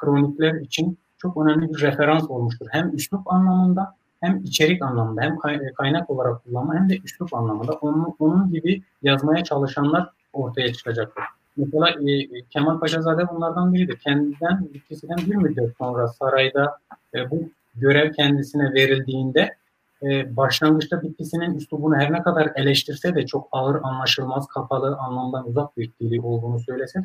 kronikler 0.00 0.54
için 0.60 0.98
çok 1.18 1.36
önemli 1.36 1.74
bir 1.74 1.80
referans 1.80 2.30
olmuştur. 2.30 2.66
Hem 2.70 2.94
üslup 2.96 3.32
anlamında 3.32 4.01
hem 4.22 4.40
içerik 4.44 4.82
anlamında 4.82 5.22
hem 5.22 5.38
kaynak 5.74 6.10
olarak 6.10 6.44
kullanma 6.44 6.74
hem 6.74 6.88
de 6.88 6.98
üslup 7.04 7.34
anlamında 7.34 7.72
onun, 7.72 8.16
onun 8.18 8.52
gibi 8.52 8.82
yazmaya 9.02 9.44
çalışanlar 9.44 10.08
ortaya 10.32 10.72
çıkacaktır. 10.72 11.24
Mesela 11.56 11.90
e, 11.90 12.28
Kemal 12.50 12.80
Paşazade 12.80 13.28
bunlardan 13.28 13.74
biridir. 13.74 13.98
Kendinden, 13.98 14.68
ikisinden 14.74 15.16
bir 15.16 15.34
müddet 15.34 15.76
sonra 15.78 16.08
sarayda 16.08 16.78
e, 17.14 17.30
bu 17.30 17.50
görev 17.74 18.12
kendisine 18.12 18.72
verildiğinde 18.74 19.56
e, 20.02 20.36
başlangıçta 20.36 21.02
bitkisinin 21.02 21.54
üslubunu 21.54 21.96
her 21.96 22.12
ne 22.12 22.22
kadar 22.22 22.52
eleştirse 22.54 23.14
de 23.14 23.26
çok 23.26 23.48
ağır 23.52 23.82
anlaşılmaz, 23.82 24.46
kapalı, 24.46 24.96
anlamdan 24.96 25.48
uzak 25.48 25.76
bir 25.76 25.90
dili 26.00 26.20
olduğunu 26.20 26.60
söylese 26.60 27.04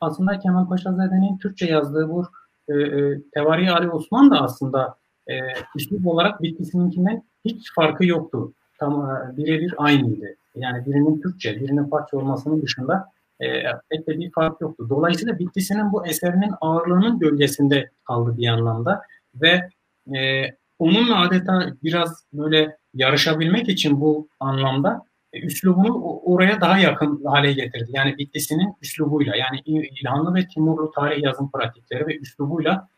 aslında 0.00 0.38
Kemal 0.38 0.68
Paşazade'nin 0.68 1.38
Türkçe 1.38 1.66
yazdığı 1.66 2.08
bu 2.08 2.26
e, 2.68 2.74
e, 2.74 3.22
Tevari 3.34 3.72
Ali 3.72 3.90
Osman 3.90 4.30
da 4.30 4.40
aslında 4.40 4.94
e, 5.28 5.34
üslup 5.76 6.06
olarak 6.06 6.42
bitkisininkinden 6.42 7.22
hiç 7.44 7.74
farkı 7.74 8.06
yoktu. 8.06 8.52
Tam 8.80 9.10
e, 9.10 9.36
birebir 9.36 9.74
aynıydı. 9.78 10.36
Yani 10.54 10.86
birinin 10.86 11.20
Türkçe, 11.20 11.60
birinin 11.60 11.90
Farsça 11.90 12.16
olmasının 12.16 12.62
dışında 12.62 13.12
e, 13.40 13.46
pek 13.90 14.06
de 14.06 14.18
bir 14.18 14.30
fark 14.30 14.60
yoktu. 14.60 14.86
Dolayısıyla 14.90 15.38
Bitlisi'nin 15.38 15.92
bu 15.92 16.06
eserinin 16.06 16.52
ağırlığının 16.60 17.18
gölgesinde 17.18 17.90
kaldı 18.04 18.36
bir 18.38 18.48
anlamda 18.48 19.02
ve 19.34 19.68
e, 20.16 20.44
onunla 20.78 21.20
adeta 21.20 21.72
biraz 21.82 22.24
böyle 22.32 22.76
yarışabilmek 22.94 23.68
için 23.68 24.00
bu 24.00 24.28
anlamda 24.40 25.02
e, 25.32 25.40
üslubunu 25.40 26.20
oraya 26.24 26.60
daha 26.60 26.78
yakın 26.78 27.24
hale 27.24 27.52
getirdi. 27.52 27.90
Yani 27.92 28.18
Bitlisi'nin 28.18 28.74
üslubuyla 28.82 29.36
yani 29.36 29.60
İlhanlı 30.00 30.34
ve 30.34 30.48
Timurlu 30.48 30.90
tarih 30.90 31.22
yazım 31.22 31.50
pratikleri 31.50 32.06
ve 32.06 32.18
üslubuyla 32.18 32.88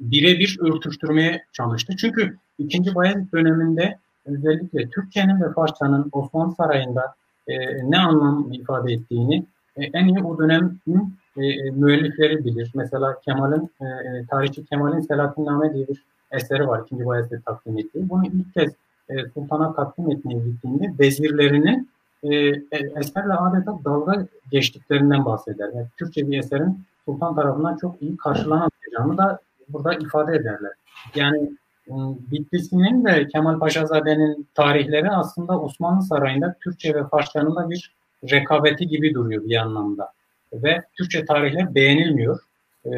birebir 0.00 0.58
örtüştürmeye 0.60 1.44
çalıştı. 1.52 1.92
Çünkü 1.98 2.36
ikinci 2.58 2.94
Bayezid 2.94 3.32
döneminde 3.32 3.98
özellikle 4.26 4.90
Türkçenin 4.90 5.42
ve 5.42 5.52
Farsçanın 5.52 6.08
Osmanlı 6.12 6.54
Sarayı'nda 6.54 7.14
e, 7.48 7.54
ne 7.90 7.98
anlam 7.98 8.52
ifade 8.52 8.92
ettiğini 8.92 9.44
e, 9.76 9.84
en 9.84 10.06
iyi 10.06 10.24
o 10.24 10.38
dönemin 10.38 11.14
e, 11.36 11.46
e, 11.46 11.70
müellifleri 11.70 12.44
bilir. 12.44 12.70
Mesela 12.74 13.20
Kemal'in, 13.24 13.70
e, 13.80 13.84
e 13.84 14.26
tarihçi 14.30 14.64
Kemal'in 14.64 15.00
Selahattin 15.00 15.74
diye 15.74 15.88
bir 15.88 16.02
eseri 16.32 16.68
var. 16.68 16.82
ikinci 16.86 17.06
Bayezid'e 17.06 17.40
takdim 17.40 17.78
ettiği. 17.78 18.08
Bunu 18.10 18.26
ilk 18.26 18.54
kez 18.54 18.72
e, 19.08 19.28
sultana 19.34 19.74
takdim 19.74 20.10
etmeye 20.10 20.38
gittiğinde 20.38 20.92
vezirlerinin 21.00 21.88
e, 22.22 22.34
e, 22.36 22.62
eserle 22.96 23.32
adeta 23.32 23.78
dalga 23.84 24.26
geçtiklerinden 24.50 25.24
bahseder. 25.24 25.70
Yani 25.74 25.86
Türkçe 25.96 26.30
bir 26.30 26.38
eserin 26.38 26.80
sultan 27.04 27.34
tarafından 27.34 27.76
çok 27.76 28.02
iyi 28.02 28.16
karşılanamayacağını 28.16 29.18
da 29.18 29.38
burada 29.68 29.94
ifade 29.94 30.36
ederler. 30.36 30.72
Yani 31.14 31.50
ıı, 31.90 32.14
Bitlis'in 32.30 33.04
ve 33.04 33.28
Kemal 33.28 33.58
Paşazade'nin 33.58 34.48
tarihleri 34.54 35.10
aslında 35.10 35.60
Osmanlı 35.60 36.02
Sarayı'nda 36.02 36.56
Türkçe 36.64 36.94
ve 36.94 37.08
Farsçanın 37.08 37.56
da 37.56 37.70
bir 37.70 37.92
rekabeti 38.30 38.88
gibi 38.88 39.14
duruyor 39.14 39.44
bir 39.44 39.56
anlamda. 39.56 40.12
Ve 40.52 40.82
Türkçe 40.98 41.24
tarihler 41.24 41.74
beğenilmiyor. 41.74 42.38
Ee, 42.86 42.90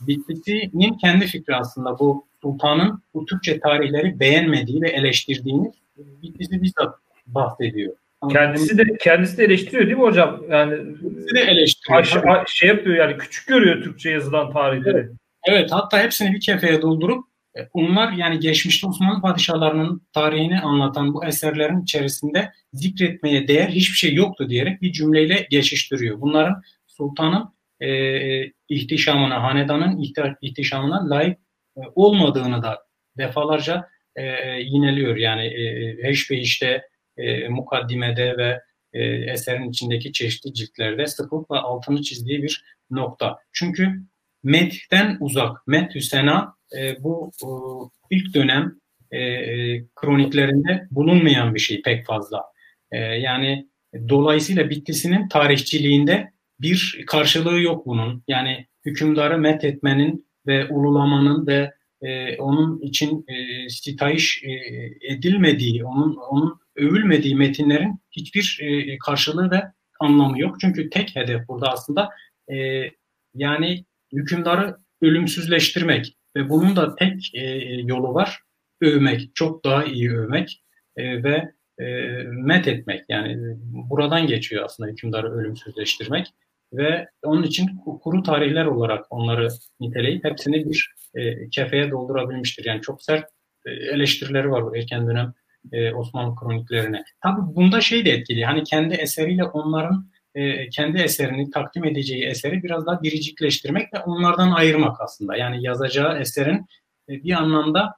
Bitlis'in 0.00 0.98
kendi 1.00 1.26
fikri 1.26 1.56
aslında 1.56 1.98
bu 1.98 2.24
sultanın 2.42 3.02
bu 3.14 3.26
Türkçe 3.26 3.60
tarihleri 3.60 4.20
beğenmediği 4.20 4.82
ve 4.82 4.88
eleştirdiğini 4.88 5.72
Bitlis'i 6.22 6.62
bizzat 6.62 6.94
bahsediyor. 7.26 7.92
Kendisi 8.30 8.78
de 8.78 8.96
kendisi 9.00 9.38
de 9.38 9.44
eleştiriyor 9.44 9.86
değil 9.86 9.96
mi 9.96 10.02
hocam? 10.02 10.40
Yani 10.50 10.76
kendisi 10.76 11.34
de 11.34 11.40
eleştiriyor. 11.40 12.24
Aş, 12.26 12.50
şey 12.50 12.68
yapıyor 12.68 12.96
yani 12.96 13.18
küçük 13.18 13.48
görüyor 13.48 13.82
Türkçe 13.82 14.10
yazılan 14.10 14.52
tarihleri. 14.52 14.96
Evet. 14.96 15.10
Evet 15.46 15.72
hatta 15.72 16.02
hepsini 16.02 16.32
bir 16.34 16.40
kefeye 16.40 16.82
doldurup 16.82 17.24
e, 17.58 17.60
onlar 17.72 18.12
yani 18.12 18.40
geçmişte 18.40 18.86
Osmanlı 18.86 19.20
padişahlarının 19.20 20.02
tarihini 20.12 20.60
anlatan 20.60 21.14
bu 21.14 21.24
eserlerin 21.24 21.82
içerisinde 21.82 22.52
zikretmeye 22.72 23.48
değer 23.48 23.68
hiçbir 23.68 23.96
şey 23.96 24.14
yoktu 24.14 24.48
diyerek 24.48 24.82
bir 24.82 24.92
cümleyle 24.92 25.46
geçiştiriyor. 25.50 26.20
Bunların 26.20 26.62
sultanın 26.86 27.54
e, 27.80 28.52
ihtişamına, 28.68 29.42
hanedanın 29.42 30.02
ihtişamına 30.42 31.10
layık 31.10 31.38
e, 31.76 31.80
olmadığını 31.94 32.62
da 32.62 32.86
defalarca 33.18 33.88
e, 34.16 34.24
yineliyor. 34.60 35.16
Yani 35.16 35.46
e, 35.46 35.96
Heşbeyiş'te, 36.02 36.88
e, 37.16 37.48
mukaddimede 37.48 38.36
ve 38.36 38.60
e, 38.92 39.04
eserin 39.04 39.70
içindeki 39.70 40.12
çeşitli 40.12 40.54
ciltlerde 40.54 41.06
sıklıkla 41.06 41.62
altını 41.62 42.02
çizdiği 42.02 42.42
bir 42.42 42.64
nokta. 42.90 43.38
Çünkü 43.52 44.02
Meth'ten 44.46 45.16
uzak. 45.20 45.66
Meth 45.66 46.00
Sena 46.00 46.54
e, 46.78 47.02
bu 47.02 47.32
e, 47.42 47.48
ilk 48.16 48.34
dönem 48.34 48.74
e, 49.10 49.18
e, 49.18 49.84
kroniklerinde 49.94 50.88
bulunmayan 50.90 51.54
bir 51.54 51.60
şey 51.60 51.82
pek 51.82 52.06
fazla. 52.06 52.42
E, 52.92 52.98
yani 52.98 53.68
dolayısıyla 54.08 54.70
Bitlis'inin 54.70 55.28
tarihçiliğinde 55.28 56.32
bir 56.60 57.04
karşılığı 57.06 57.60
yok 57.60 57.86
bunun. 57.86 58.22
Yani 58.28 58.66
hükümdarı 58.84 59.38
met 59.38 59.64
etmenin 59.64 60.26
ve 60.46 60.68
ululamanın 60.68 61.46
ve 61.46 61.72
e, 62.02 62.36
onun 62.36 62.80
için 62.80 63.24
e, 63.28 63.68
sitayiş 63.68 64.42
e, 64.44 64.50
edilmediği, 65.12 65.84
onun 65.84 66.16
onun 66.16 66.60
övülmediği 66.76 67.36
metinlerin 67.36 68.00
hiçbir 68.10 68.58
e, 68.62 68.98
karşılığı 68.98 69.50
ve 69.50 69.62
anlamı 70.00 70.40
yok. 70.40 70.56
Çünkü 70.60 70.90
tek 70.90 71.16
hedef 71.16 71.48
burada 71.48 71.72
aslında 71.72 72.10
e, 72.52 72.56
yani 73.34 73.84
hükümdarı 74.12 74.76
ölümsüzleştirmek 75.02 76.16
ve 76.36 76.48
bunun 76.48 76.76
da 76.76 76.94
tek 76.94 77.34
e, 77.34 77.42
yolu 77.84 78.14
var 78.14 78.38
övmek, 78.80 79.30
çok 79.34 79.64
daha 79.64 79.84
iyi 79.84 80.12
övmek 80.12 80.62
e, 80.96 81.22
ve 81.22 81.52
e, 81.78 81.84
met 82.32 82.68
etmek. 82.68 83.04
Yani 83.08 83.56
buradan 83.90 84.26
geçiyor 84.26 84.64
aslında 84.64 84.90
hükümdarı 84.90 85.32
ölümsüzleştirmek 85.32 86.26
ve 86.72 87.08
onun 87.22 87.42
için 87.42 87.68
kuru 88.02 88.22
tarihler 88.22 88.64
olarak 88.66 89.06
onları 89.10 89.48
niteleyip 89.80 90.24
hepsini 90.24 90.64
bir 90.70 90.94
e, 91.14 91.48
kefeye 91.50 91.90
doldurabilmiştir. 91.90 92.64
Yani 92.64 92.80
çok 92.80 93.02
sert 93.02 93.24
e, 93.66 93.70
eleştirileri 93.70 94.50
var 94.50 94.64
bu 94.64 94.76
erken 94.76 95.06
dönem 95.06 95.34
e, 95.72 95.92
Osmanlı 95.92 96.36
kroniklerine. 96.36 97.04
Tabii 97.22 97.56
bunda 97.56 97.80
şey 97.80 98.04
de 98.04 98.10
etkili. 98.10 98.44
Hani 98.44 98.64
kendi 98.64 98.94
eseriyle 98.94 99.44
onların 99.44 100.10
e, 100.36 100.68
kendi 100.68 100.98
eserini 100.98 101.50
takdim 101.50 101.84
edeceği 101.84 102.24
eseri 102.24 102.62
biraz 102.62 102.86
daha 102.86 103.02
biricikleştirmek 103.02 103.94
ve 103.94 103.98
onlardan 103.98 104.50
ayırmak 104.50 105.00
aslında. 105.00 105.36
Yani 105.36 105.64
yazacağı 105.64 106.18
eserin 106.18 106.66
e, 107.08 107.24
bir 107.24 107.32
anlamda 107.32 107.94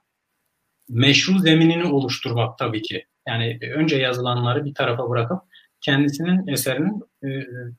meşru 0.89 1.39
zeminini 1.39 1.85
oluşturmak 1.85 2.57
tabii 2.57 2.81
ki. 2.81 3.05
Yani 3.27 3.57
e, 3.61 3.71
önce 3.71 3.97
yazılanları 3.97 4.65
bir 4.65 4.73
tarafa 4.73 5.09
bırakıp 5.09 5.41
kendisinin 5.81 6.47
eserinin 6.47 7.03
e, 7.23 7.29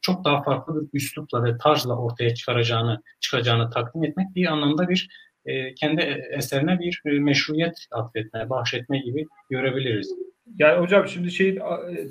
çok 0.02 0.24
daha 0.24 0.42
farklı 0.42 0.74
bir 0.82 0.98
üslupla 0.98 1.44
ve 1.44 1.58
tarzla 1.58 1.96
ortaya 1.96 2.34
çıkaracağını 2.34 3.02
çıkacağını 3.20 3.70
takdim 3.70 4.04
etmek 4.04 4.34
bir 4.34 4.46
anlamda 4.46 4.88
bir 4.88 5.08
e, 5.44 5.74
kendi 5.74 6.00
eserine 6.36 6.78
bir 6.78 7.02
e, 7.06 7.10
meşruiyet 7.10 7.86
atfetme, 7.90 8.50
bahşetme 8.50 8.98
gibi 8.98 9.26
görebiliriz. 9.50 10.14
Yani 10.58 10.80
hocam 10.80 11.08
şimdi 11.08 11.30
şey 11.30 11.58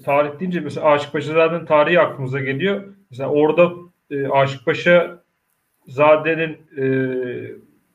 tarih 0.05 0.39
deyince 0.39 0.59
mesela 0.59 0.87
Aşık 0.87 1.13
Paşa 1.13 1.33
zaten 1.33 1.65
tarihi 1.65 1.99
aklımıza 1.99 2.39
geliyor. 2.39 2.83
Mesela 3.11 3.29
orada 3.29 3.71
e, 4.11 4.27
Aşık 4.27 4.65
Paşa 4.65 5.19
Zade'nin 5.87 6.57
e, 6.77 6.85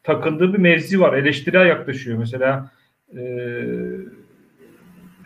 takındığı 0.02 0.52
bir 0.52 0.59
mevzi 0.59 1.00
var. 1.00 1.12
Eleştirel 1.12 1.66
yaklaşıyor. 1.66 2.18
Mesela 2.18 2.70
e, 3.16 3.22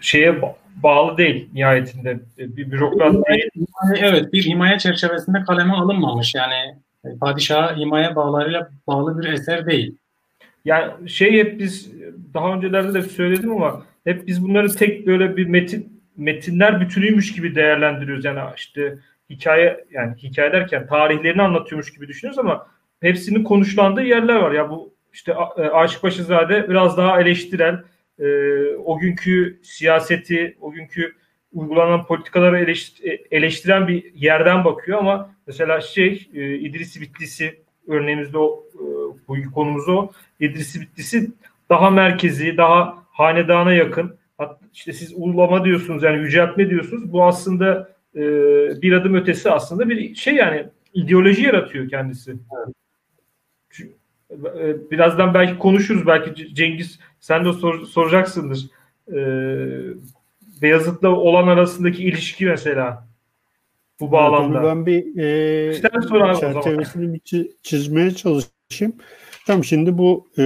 şeye 0.01 0.43
bağlı 0.83 1.19
değil 1.19 1.49
nihayetinde. 1.53 2.21
E, 2.39 2.57
bir 2.57 2.71
bürokrat 2.71 3.15
değil. 3.29 3.51
Evet 4.01 4.33
bir 4.33 4.43
himaye 4.43 4.79
çerçevesinde 4.79 5.43
kaleme 5.47 5.73
alınmamış. 5.73 6.35
Yani 6.35 6.79
padişaha 7.21 7.77
himaye 7.77 8.17
bağlarıyla 8.17 8.71
bağlı 8.87 9.23
bir 9.23 9.29
eser 9.29 9.67
değil. 9.67 9.97
Yani 10.65 11.11
şey 11.11 11.39
hep 11.39 11.59
biz 11.59 11.93
daha 12.35 12.55
öncelerde 12.55 12.95
de 12.95 13.03
söyledim 13.03 13.53
ama 13.53 13.83
hep 14.09 14.27
biz 14.27 14.45
bunları 14.45 14.77
tek 14.77 15.07
böyle 15.07 15.37
bir 15.37 15.47
metin 15.47 16.03
metinler 16.17 16.81
bütünüymüş 16.81 17.33
gibi 17.33 17.55
değerlendiriyoruz. 17.55 18.25
Yani 18.25 18.41
işte 18.57 18.99
hikaye 19.31 19.85
yani 19.91 20.17
hikaye 20.17 20.53
derken 20.53 20.87
tarihlerini 20.87 21.43
anlatıyormuş 21.43 21.93
gibi 21.93 22.09
düşünüyoruz 22.09 22.39
ama 22.39 22.67
hepsinin 23.01 23.45
konuşlandığı 23.45 24.03
yerler 24.03 24.37
var. 24.37 24.53
Ya 24.53 24.71
bu 24.71 24.95
işte 25.13 25.33
e, 25.57 25.63
Aşık 25.63 26.03
Başızade 26.03 26.69
biraz 26.69 26.97
daha 26.97 27.21
eleştirel 27.21 27.83
e, 28.19 28.27
o 28.77 28.99
günkü 28.99 29.61
siyaseti, 29.63 30.57
o 30.61 30.71
günkü 30.71 31.15
uygulanan 31.53 32.07
politikaları 32.07 32.59
eleştir, 32.59 33.21
eleştiren 33.31 33.89
bir 33.89 34.15
yerden 34.15 34.65
bakıyor 34.65 34.99
ama 34.99 35.35
mesela 35.47 35.81
şey 35.81 36.29
e, 36.35 36.55
İdris 36.55 37.01
Bitlisi 37.01 37.61
örneğimizde 37.89 38.39
o 38.39 38.65
e, 38.75 38.85
bu 39.29 39.53
konumuz 39.55 39.89
o. 39.89 40.11
İdris 40.41 40.81
Bitlisi 40.81 41.31
daha 41.71 41.91
merkezi, 41.91 42.57
daha 42.57 43.08
hanedana 43.19 43.73
yakın. 43.73 44.19
İşte 44.75 44.93
siz 44.93 45.13
ulama 45.17 45.65
diyorsunuz 45.65 46.03
yani 46.03 46.19
yüceltme 46.19 46.71
diyorsunuz. 46.71 47.13
Bu 47.13 47.25
aslında 47.25 47.91
e, 48.15 48.23
bir 48.83 48.93
adım 48.93 49.15
ötesi 49.15 49.51
aslında 49.51 49.89
bir 49.89 50.15
şey 50.15 50.35
yani 50.35 50.67
ideoloji 50.95 51.43
yaratıyor 51.43 51.89
kendisi. 51.89 52.37
Evet. 52.57 52.75
E, 54.59 54.91
birazdan 54.91 55.35
belki 55.35 55.59
konuşuruz. 55.59 56.07
Belki 56.07 56.55
Cengiz 56.55 56.99
sen 57.21 57.45
de 57.45 57.53
sor, 57.53 57.87
soracaksındır. 57.87 58.71
Ee, 59.13 59.69
Beyazıt'la 60.63 61.09
olan 61.09 61.49
arasındaki 61.49 62.05
ilişki 62.05 62.47
mesela 62.47 63.09
bu 64.01 64.13
bağlamda. 64.13 64.63
Ben 64.63 64.87
bir 64.87 65.19
e, 65.19 65.75
çerçevesini 66.41 67.15
bir 67.15 67.49
çizmeye 67.63 68.11
çalışayım. 68.11 68.95
Tamam 69.47 69.65
şimdi 69.65 69.99
bu 69.99 70.29
e, 70.39 70.43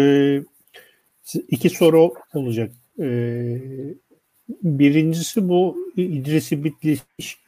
iki 1.48 1.70
soru 1.70 2.14
olacak. 2.34 2.72
E, 3.00 3.06
birincisi 4.62 5.48
bu 5.48 5.76
İdrisi 5.96 6.64
Bitli 6.64 6.98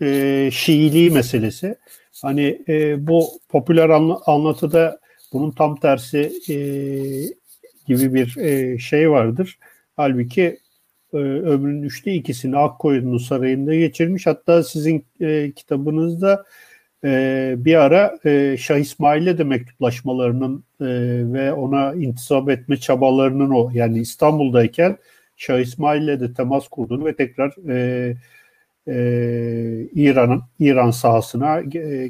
e, 0.00 0.50
Şiiliği 0.52 1.10
meselesi. 1.10 1.76
Hani 2.22 2.62
e, 2.68 3.06
bu 3.06 3.28
popüler 3.48 3.88
anlatıda 4.26 5.00
bunun 5.32 5.50
tam 5.50 5.76
tersi 5.76 6.32
e, 6.48 6.56
gibi 7.87 8.14
bir 8.14 8.37
e, 8.37 8.78
şey 8.78 9.10
vardır. 9.10 9.58
Halbuki 9.96 10.58
e, 11.12 11.16
ömrünün 11.16 11.82
üçte 11.82 12.14
ikisini 12.14 12.56
Akkoyunlu 12.56 13.20
Sarayı'nda 13.20 13.74
geçirmiş. 13.74 14.26
Hatta 14.26 14.62
sizin 14.62 15.04
kitabınızda 15.56 16.44
e, 17.04 17.54
bir 17.58 17.74
ara 17.74 18.18
e, 18.24 18.56
Şah 18.58 18.76
İsmail'le 18.76 19.38
de 19.38 19.44
mektuplaşmalarının 19.44 20.64
e, 20.80 20.86
ve 21.32 21.52
ona 21.52 21.94
intisap 21.94 22.48
etme 22.50 22.76
çabalarının 22.76 23.50
o 23.50 23.70
yani 23.74 23.98
İstanbul'dayken 24.00 24.96
Şah 25.36 25.58
İsmail'le 25.58 26.20
de 26.20 26.34
temas 26.34 26.68
kurduğunu 26.68 27.04
ve 27.04 27.16
tekrar 27.16 27.68
e, 27.70 28.16
e, 28.88 28.94
İran'ın 29.94 30.42
İran 30.58 30.90
sahasına 30.90 31.60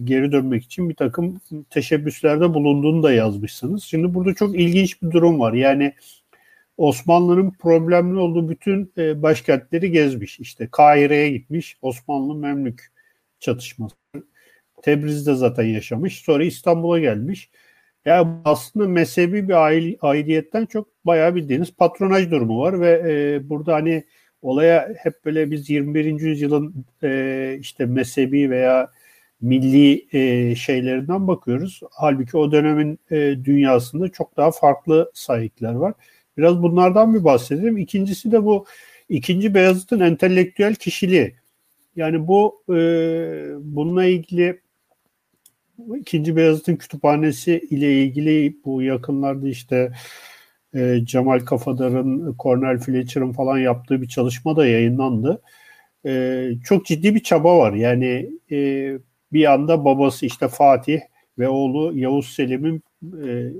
geri 0.05 0.33
dönmek 0.33 0.65
için 0.65 0.89
bir 0.89 0.95
takım 0.95 1.41
teşebbüslerde 1.71 2.55
bulunduğunu 2.55 3.03
da 3.03 3.13
yazmışsınız. 3.13 3.83
Şimdi 3.83 4.15
burada 4.15 4.35
çok 4.35 4.55
ilginç 4.55 5.03
bir 5.03 5.11
durum 5.11 5.41
var. 5.41 5.53
Yani 5.53 5.93
Osmanlı'nın 6.77 7.51
problemli 7.51 8.19
olduğu 8.19 8.49
bütün 8.49 8.93
başkentleri 8.97 9.91
gezmiş. 9.91 10.41
İşte 10.41 10.69
Kahire'ye 10.73 11.31
gitmiş. 11.31 11.79
Osmanlı 11.83 12.35
Memlük 12.35 12.93
çatışması. 13.41 13.97
Tebriz'de 14.85 15.35
zaten 15.35 15.65
yaşamış. 15.65 16.19
Sonra 16.21 16.45
İstanbul'a 16.45 16.99
gelmiş. 16.99 17.51
Yani 18.05 18.29
aslında 18.45 18.89
mezhebi 18.89 19.49
bir 19.49 19.55
aidiyetten 20.03 20.67
çok 20.67 20.89
bayağı 21.07 21.35
bildiğiniz 21.35 21.73
patronaj 21.77 22.31
durumu 22.31 22.61
var 22.61 22.81
ve 22.81 23.03
e, 23.07 23.49
burada 23.49 23.75
hani 23.75 24.05
olaya 24.43 24.95
hep 24.99 25.25
böyle 25.25 25.51
biz 25.51 25.71
21. 25.71 26.21
yüzyılın 26.21 26.85
e, 27.03 27.57
işte 27.61 27.87
mezhebi 27.87 28.51
veya 28.51 28.91
milli 29.41 30.07
e, 30.13 30.55
şeylerinden 30.55 31.29
bakıyoruz. 31.29 31.81
Halbuki 31.91 32.37
o 32.37 32.53
dönemin 32.53 32.99
e, 33.11 33.17
dünyasında 33.45 34.09
çok 34.09 34.37
daha 34.37 34.51
farklı 34.51 35.11
sahipler 35.15 35.75
var. 35.75 35.95
Biraz 36.37 36.63
bunlardan 36.63 37.15
bir 37.15 37.25
bahsedelim. 37.25 37.79
İkincisi 37.79 38.33
de 38.33 38.45
bu 38.45 38.67
ikinci 39.09 39.55
Beyazıt'ın 39.55 40.01
entelektüel 40.01 40.75
kişiliği. 40.75 41.35
Yani 41.97 42.29
bu 42.29 42.63
e, 42.69 42.77
bununla 43.61 44.05
ilgili 44.05 44.64
ikinci 46.01 46.37
Beyazıt'ın 46.37 46.77
kütüphanesi 46.77 47.59
ile 47.71 48.03
ilgili 48.03 48.57
bu 48.65 48.83
yakınlarda 48.83 49.49
işte 49.49 49.93
e, 50.75 50.99
Cemal 51.05 51.41
Kafadar'ın, 51.41 52.37
Cornel 52.39 52.79
Fletcher'ın 52.79 53.33
falan 53.33 53.59
yaptığı 53.59 54.03
bir 54.03 54.09
çalışma 54.09 54.57
da 54.57 54.67
yayınlandı. 54.67 55.43
E, 56.07 56.51
çok 56.65 56.87
ciddi 56.87 57.15
bir 57.15 57.23
çaba 57.23 57.59
var. 57.59 57.73
Yani 57.73 58.31
e, 58.51 58.59
bir 59.33 59.53
anda 59.53 59.85
babası 59.85 60.27
işte 60.27 60.49
Fatih 60.49 61.01
ve 61.39 61.49
oğlu 61.49 61.99
Yavuz 61.99 62.35
Selim'in 62.35 62.83
e, 63.27 63.53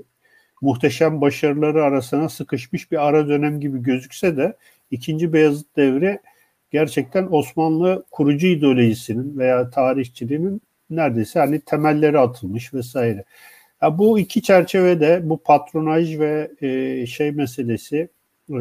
muhteşem 0.61 1.21
başarıları 1.21 1.83
arasına 1.83 2.29
sıkışmış 2.29 2.91
bir 2.91 3.07
ara 3.07 3.27
dönem 3.27 3.59
gibi 3.59 3.83
gözükse 3.83 4.37
de 4.37 4.57
ikinci 4.91 5.33
Beyazıt 5.33 5.75
devri 5.75 6.19
gerçekten 6.71 7.27
Osmanlı 7.31 8.05
kurucu 8.11 8.47
ideolojisinin 8.47 9.37
veya 9.37 9.69
tarihçiliğinin 9.69 10.61
neredeyse 10.89 11.39
hani 11.39 11.59
temelleri 11.61 12.19
atılmış 12.19 12.73
vesaire. 12.73 13.23
Ya 13.81 13.97
bu 13.97 14.19
iki 14.19 14.41
çerçevede 14.41 15.21
bu 15.23 15.37
patronaj 15.43 16.19
ve 16.19 16.51
e, 16.61 17.05
şey 17.05 17.31
meselesi 17.31 18.09
e, 18.49 18.55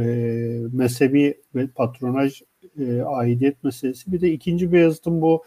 mezhebi 0.73 1.41
ve 1.55 1.67
patronaj 1.67 2.43
e, 2.81 3.03
aidiyet 3.03 3.65
meselesi 3.65 4.13
bir 4.13 4.21
de 4.21 4.33
ikinci 4.33 4.73
Beyazıt'ın 4.73 5.23
bu 5.23 5.45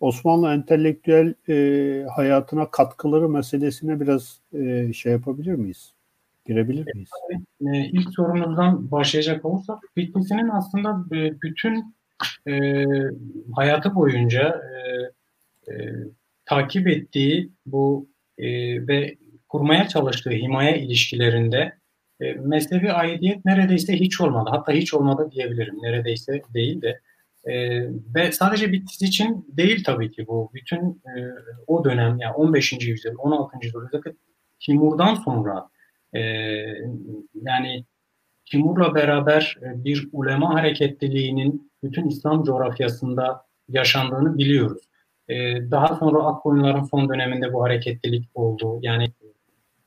Osmanlı 0.00 0.52
entelektüel 0.52 1.34
e, 1.48 2.06
hayatına 2.16 2.70
katkıları 2.70 3.28
meselesine 3.28 4.00
biraz 4.00 4.40
e, 4.52 4.92
şey 4.92 5.12
yapabilir 5.12 5.54
miyiz? 5.54 5.92
Girebilir 6.46 6.94
miyiz? 6.94 7.10
E, 7.60 7.78
ilk 7.78 8.10
sorunuzdan 8.14 8.90
başlayacak 8.90 9.44
olursak 9.44 9.78
Bitlis'inin 9.96 10.48
aslında 10.48 11.16
e, 11.16 11.40
bütün 11.42 11.94
e, 12.48 12.84
hayatı 13.56 13.94
boyunca 13.94 14.48
e, 14.48 14.78
e, 15.68 15.72
takip 16.44 16.88
ettiği 16.88 17.50
bu 17.66 18.08
e, 18.38 18.46
ve 18.86 19.16
kurmaya 19.48 19.88
çalıştığı 19.88 20.30
himaye 20.30 20.78
ilişkilerinde 20.78 21.72
e, 22.20 22.32
mezhebi 22.32 22.92
aidiyet 22.92 23.44
neredeyse 23.44 23.92
hiç 24.00 24.20
olmadı. 24.20 24.50
Hatta 24.52 24.72
hiç 24.72 24.94
olmadı 24.94 25.28
diyebilirim. 25.32 25.82
Neredeyse 25.82 26.42
değil 26.54 26.82
de. 26.82 27.00
E, 27.44 27.82
ve 28.14 28.32
sadece 28.32 28.72
Bitlis 28.72 29.02
için 29.02 29.46
değil 29.48 29.84
tabii 29.84 30.10
ki 30.10 30.26
bu. 30.26 30.50
Bütün 30.54 31.02
e, 31.16 31.32
o 31.66 31.84
dönem 31.84 32.18
yani 32.18 32.34
15. 32.34 32.72
yüzyıl, 32.72 33.14
16. 33.18 33.56
yüzyıl 33.62 33.86
özellikle 33.86 34.12
Timur'dan 34.60 35.14
sonra 35.14 35.68
e, 36.14 36.20
yani 37.42 37.84
Timur'la 38.50 38.94
beraber 38.94 39.56
e, 39.62 39.84
bir 39.84 40.08
ulema 40.12 40.54
hareketliliğinin 40.54 41.72
bütün 41.82 42.08
İslam 42.08 42.44
coğrafyasında 42.44 43.46
yaşandığını 43.68 44.38
biliyoruz. 44.38 44.82
Ee, 45.28 45.70
daha 45.70 45.96
sonra 45.96 46.18
Akkoyunların 46.18 46.84
son 46.84 47.08
döneminde 47.08 47.52
bu 47.52 47.64
hareketlilik 47.64 48.28
oldu. 48.34 48.78
Yani 48.82 49.12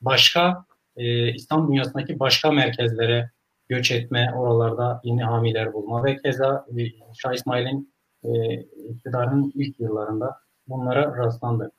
başka 0.02 0.66
e, 0.98 1.34
İslam 1.34 1.68
dünyasındaki 1.68 2.20
başka 2.20 2.52
merkezlere 2.52 3.30
göç 3.70 3.92
etme, 3.92 4.34
oralarda 4.36 5.02
yeni 5.04 5.24
hamiler 5.24 5.74
bulma 5.74 6.04
ve 6.04 6.18
keza 6.18 6.66
e, 6.78 6.82
Şah 7.14 7.34
İsmail'in 7.34 7.94
e, 8.24 8.54
iktidarının 8.90 9.52
ilk 9.56 9.80
yıllarında 9.80 10.40
bunlara 10.68 11.18
rastlandı. 11.18 11.72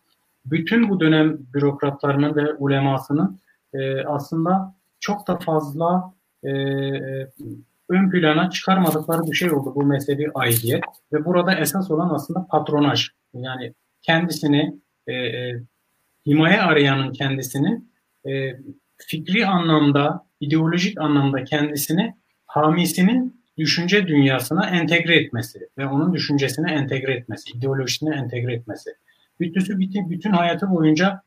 Bütün 0.45 0.89
bu 0.89 1.01
dönem 1.01 1.39
bürokratlarının 1.55 2.37
ve 2.37 2.55
ulemasının 2.55 3.39
e, 3.75 4.05
aslında 4.05 4.75
çok 5.01 5.29
da 5.29 5.39
fazla 5.39 6.15
e, 6.45 6.51
ön 7.89 8.11
plana 8.11 8.51
çıkarmadıkları 8.51 9.23
bir 9.23 9.37
şey 9.37 9.53
oldu 9.53 9.73
bu 9.75 9.83
mezhebi 9.83 10.31
aidiyet 10.35 10.85
ve 11.13 11.25
burada 11.25 11.55
esas 11.55 11.91
olan 11.91 12.11
aslında 12.15 12.47
patronaj. 12.51 13.09
Yani 13.43 13.73
kendisini 14.03 14.81
e, 15.07 15.13
e, 15.13 15.61
himaye 16.27 16.61
arayanın 16.61 17.13
kendisini 17.13 17.83
e, 18.29 18.57
fikri 18.99 19.47
anlamda, 19.47 20.27
ideolojik 20.41 21.01
anlamda 21.01 21.45
kendisini 21.45 22.15
hamisinin 22.47 23.43
düşünce 23.59 24.07
dünyasına 24.07 24.67
entegre 24.67 25.17
etmesi 25.17 25.69
ve 25.79 25.87
onun 25.87 26.15
düşüncesine 26.15 26.73
entegre 26.73 27.15
etmesi, 27.15 27.51
ideolojisine 27.51 28.17
entegre 28.17 28.55
etmesi. 28.55 28.91
Bütüsü 29.41 29.79
bütün, 29.79 30.11
bütün 30.11 30.31
hayatı 30.31 30.71
boyunca 30.71 31.23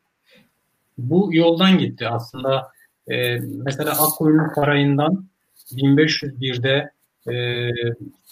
bu 0.98 1.30
yoldan 1.34 1.78
gitti. 1.78 2.08
Aslında 2.08 2.72
e, 3.08 3.40
mesela 3.40 3.92
Akkoyunlu 3.92 4.52
Sarayı'ndan 4.56 5.26
1501'de 5.72 6.92
e, 7.34 7.70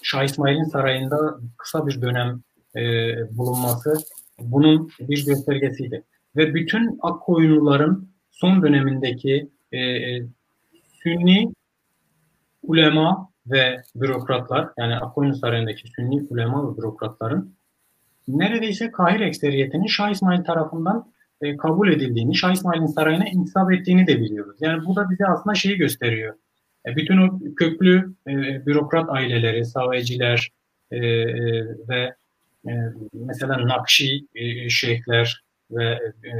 Şah 0.04 0.24
İsmail'in 0.24 0.64
sarayında 0.64 1.40
kısa 1.58 1.88
bir 1.88 2.02
dönem 2.02 2.42
e, 2.78 3.38
bulunması 3.38 3.94
bunun 4.40 4.90
bir 5.00 5.26
göstergesiydi. 5.26 6.04
Ve 6.36 6.54
bütün 6.54 7.00
Akkoyunluların 7.02 8.10
son 8.32 8.64
dönemindeki 8.64 9.50
e, 9.72 9.80
e, 9.80 10.28
Sünni 11.04 11.54
ulema 12.64 13.30
ve 13.48 13.82
bürokratlar 13.96 14.70
yani 14.78 14.96
Akkoyunlu 14.96 15.36
Sarayı'ndaki 15.36 15.88
Sünni 15.88 16.28
ulema 16.30 16.72
ve 16.72 16.78
bürokratların 16.78 17.56
neredeyse 18.28 18.92
kahir 18.92 19.20
ekseriyetinin 19.20 19.88
Şah 19.88 20.10
İsmail 20.10 20.44
tarafından 20.44 21.12
e, 21.42 21.58
kabul 21.58 21.92
edildiğini, 21.92 22.36
Şah 22.36 22.52
İsmail'in 22.52 22.86
sarayına 22.86 23.26
intisap 23.28 23.72
ettiğini 23.74 24.08
de 24.08 24.22
biliyoruz. 24.22 24.58
Yani 24.60 24.86
bu 24.86 24.96
da 24.96 25.10
bize 25.10 25.26
aslında 25.26 25.56
şeyi 25.56 25.78
gösteriyor. 25.78 26.36
E, 26.86 26.96
bütün 26.96 27.18
o 27.18 27.40
köklü 27.56 28.14
e, 28.28 28.66
bürokrat 28.66 29.10
aileleri, 29.10 29.66
saveciler 29.66 30.52
e, 30.92 30.98
e, 30.98 31.66
ve 31.90 32.16
mesela 33.14 33.68
Nakşi 33.68 34.28
e, 34.36 34.70
şeyhler 34.70 35.44
ve 35.72 35.86
e, 36.26 36.32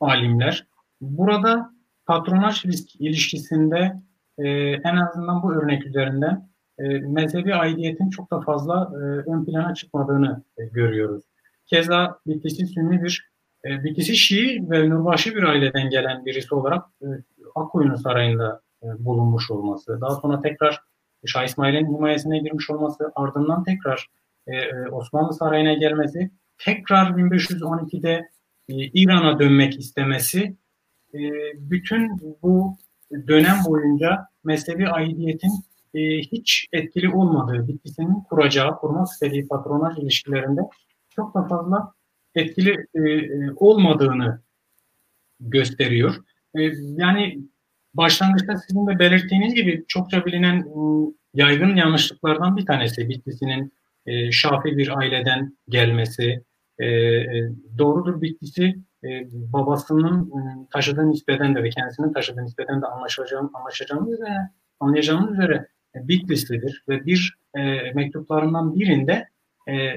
alimler 0.00 0.66
burada 1.00 1.70
patronaj 2.06 2.64
ilişkisinde 2.98 4.02
e, 4.38 4.48
en 4.72 4.96
azından 4.96 5.42
bu 5.42 5.52
örnek 5.52 5.86
üzerinden 5.86 6.48
e, 6.78 6.82
mezhebi 6.98 7.54
aidiyetin 7.54 8.10
çok 8.10 8.30
da 8.30 8.40
fazla 8.40 8.92
e, 8.94 8.96
ön 9.30 9.44
plana 9.44 9.74
çıkmadığını 9.74 10.42
e, 10.58 10.64
görüyoruz. 10.64 11.24
Keza 11.66 12.18
Bitlis'i 12.26 12.66
Sünni 12.66 13.02
bir, 13.02 13.30
e, 13.64 13.84
Bitlis'i 13.84 14.16
Şii 14.16 14.70
ve 14.70 14.90
Nurbaşı 14.90 15.34
bir 15.34 15.42
aileden 15.42 15.90
gelen 15.90 16.26
birisi 16.26 16.54
olarak 16.54 16.84
e, 17.02 17.06
Akkoyunlu 17.54 17.98
Sarayı'nda 17.98 18.60
e, 18.82 18.86
bulunmuş 18.98 19.50
olması, 19.50 20.00
daha 20.00 20.14
sonra 20.14 20.40
tekrar 20.40 20.80
Şah 21.26 21.44
İsmail'in 21.44 21.94
himayesine 21.94 22.38
girmiş 22.38 22.70
olması, 22.70 23.12
ardından 23.14 23.64
tekrar 23.64 24.08
e, 24.46 24.56
e 24.56 24.88
Osmanlı 24.88 25.34
Sarayı'na 25.34 25.74
gelmesi, 25.74 26.30
tekrar 26.58 27.10
1512'de 27.10 28.28
e, 28.68 28.74
İran'a 28.74 29.38
dönmek 29.38 29.78
istemesi, 29.78 30.56
bütün 31.54 32.20
bu 32.42 32.76
dönem 33.28 33.56
boyunca 33.66 34.26
mezhebi 34.44 34.88
aidiyetin 34.88 35.52
hiç 36.32 36.66
etkili 36.72 37.14
olmadığı, 37.14 37.68
Bitlis'in 37.68 38.14
kuracağı, 38.30 38.78
kurmak 38.78 39.08
istediği 39.08 39.48
patronaj 39.48 39.98
ilişkilerinde 39.98 40.60
çok 41.10 41.34
da 41.34 41.42
fazla 41.42 41.92
etkili 42.34 42.86
e, 42.94 43.00
olmadığını 43.56 44.42
gösteriyor. 45.40 46.14
Yani 46.74 47.38
başlangıçta 47.94 48.56
sizin 48.56 48.86
de 48.86 48.98
belirttiğiniz 48.98 49.54
gibi 49.54 49.84
çokça 49.88 50.26
bilinen 50.26 50.66
yaygın 51.34 51.76
yanlışlıklardan 51.76 52.56
bir 52.56 52.66
tanesi 52.66 53.08
Bitlis'in 53.08 53.72
e, 54.06 54.32
Şafi 54.32 54.76
bir 54.76 54.98
aileden 54.98 55.56
gelmesi. 55.68 56.44
E, 56.78 56.86
e, 56.86 57.48
doğrudur 57.78 58.20
Bitlis'i 58.22 58.74
e, 59.04 59.08
babasının 59.32 60.30
ıı, 60.30 60.66
taşıdığı 60.72 61.10
nispeten 61.10 61.54
de 61.54 61.62
ve 61.62 61.70
kendisinin 61.70 62.12
taşıdığı 62.12 62.44
nispeten 62.44 62.82
de 62.82 62.86
anlaşacağım, 62.86 63.50
anlaşacağımız 63.54 64.12
üzere, 64.12 64.36
anlayacağımız 64.80 65.32
üzere 65.32 65.68
e, 65.94 66.08
Bitlislidir 66.08 66.84
ve 66.88 67.06
bir 67.06 67.38
e, 67.54 67.92
mektuplarından 67.92 68.74
birinde 68.74 69.28
e, 69.68 69.96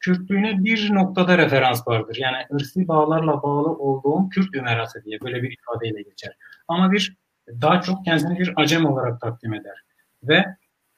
Kürtlüğüne 0.00 0.64
bir 0.64 0.94
noktada 0.94 1.38
referans 1.38 1.88
vardır. 1.88 2.16
Yani 2.20 2.36
ırsi 2.52 2.88
bağlarla 2.88 3.42
bağlı 3.42 3.68
olduğum 3.68 4.28
Kürt 4.28 4.54
ümerası 4.54 5.04
diye 5.04 5.20
böyle 5.20 5.42
bir 5.42 5.56
ifadeyle 5.58 6.02
geçer. 6.02 6.36
Ama 6.68 6.92
bir 6.92 7.16
daha 7.48 7.80
çok 7.80 8.04
kendisini 8.04 8.38
bir 8.38 8.52
acem 8.56 8.86
olarak 8.86 9.20
takdim 9.20 9.54
eder. 9.54 9.84
Ve 10.22 10.44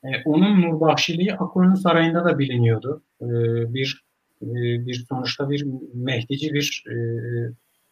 e, 0.05 0.09
onun 0.25 0.63
Nurbahşiliği 0.63 1.35
Akoyunlu 1.35 1.77
Sarayı'nda 1.77 2.25
da 2.25 2.39
biliniyordu. 2.39 3.03
E, 3.23 3.27
bir 3.75 4.05
e, 4.43 4.47
bir 4.87 5.07
sonuçta 5.09 5.51
bir 5.51 5.67
Mehdici 5.95 6.55
bir 6.55 6.85
e, 6.91 6.95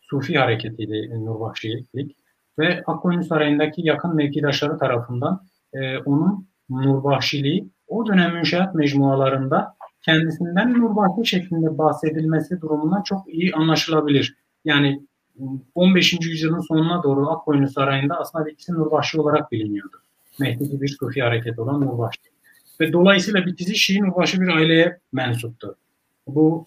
Sufi 0.00 0.38
hareketiydi 0.38 1.24
Nurbahşilik 1.24 2.16
ve 2.58 2.82
Akoyunlu 2.86 3.24
Sarayı'ndaki 3.24 3.86
yakın 3.86 4.16
mevkidaşları 4.16 4.78
tarafından 4.78 5.40
e, 5.72 5.98
onun 5.98 6.48
Nurbahşiliği 6.70 7.70
o 7.88 8.06
dönem 8.06 8.34
münşeat 8.34 8.74
mecmualarında 8.74 9.76
kendisinden 10.02 10.72
Nurbahşi 10.72 11.30
şeklinde 11.30 11.78
bahsedilmesi 11.78 12.60
durumundan 12.60 13.02
çok 13.02 13.34
iyi 13.34 13.54
anlaşılabilir. 13.54 14.36
Yani 14.64 15.06
15. 15.74 16.12
yüzyılın 16.12 16.60
sonuna 16.60 17.02
doğru 17.02 17.30
Akkoyunlu 17.30 17.68
Sarayı'nda 17.68 18.18
aslında 18.18 18.50
ikisi 18.50 18.72
Nurbahşi 18.72 19.20
olarak 19.20 19.52
biliniyordu. 19.52 19.96
Mehdi'ci 20.40 20.80
bir 20.80 20.88
Sufi 20.88 21.22
hareket 21.22 21.58
olan 21.58 21.80
Nurbahşi. 21.80 22.20
Ve 22.80 22.92
dolayısıyla 22.92 23.46
Bitizi 23.46 23.76
Şii 23.76 24.02
Nurbahşi 24.02 24.40
bir 24.40 24.48
aileye 24.48 24.98
mensuptu. 25.12 25.76
Bu 26.26 26.66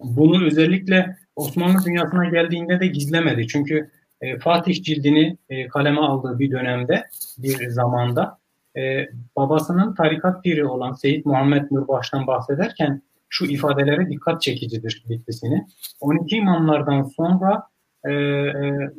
bunu 0.00 0.46
özellikle 0.46 1.16
Osmanlı 1.36 1.84
dünyasına 1.84 2.24
geldiğinde 2.24 2.80
de 2.80 2.86
gizlemedi. 2.86 3.46
Çünkü 3.46 3.90
e, 4.20 4.38
Fatih 4.38 4.82
cildini 4.82 5.36
e, 5.48 5.68
kaleme 5.68 6.00
aldığı 6.00 6.38
bir 6.38 6.50
dönemde, 6.50 7.06
bir 7.38 7.68
zamanda 7.68 8.38
e, 8.76 9.08
babasının 9.36 9.94
tarikat 9.94 10.44
piri 10.44 10.66
olan 10.66 10.92
Seyit 10.92 11.26
Muhammed 11.26 11.70
Nurbaş'tan 11.70 12.26
bahsederken 12.26 13.02
şu 13.28 13.46
ifadelere 13.46 14.10
dikkat 14.10 14.42
çekicidir 14.42 15.04
Bitlisini. 15.08 15.66
12 16.00 16.36
imamlardan 16.36 17.02
sonra 17.02 17.62
e, 18.04 18.12
e, 18.12 18.90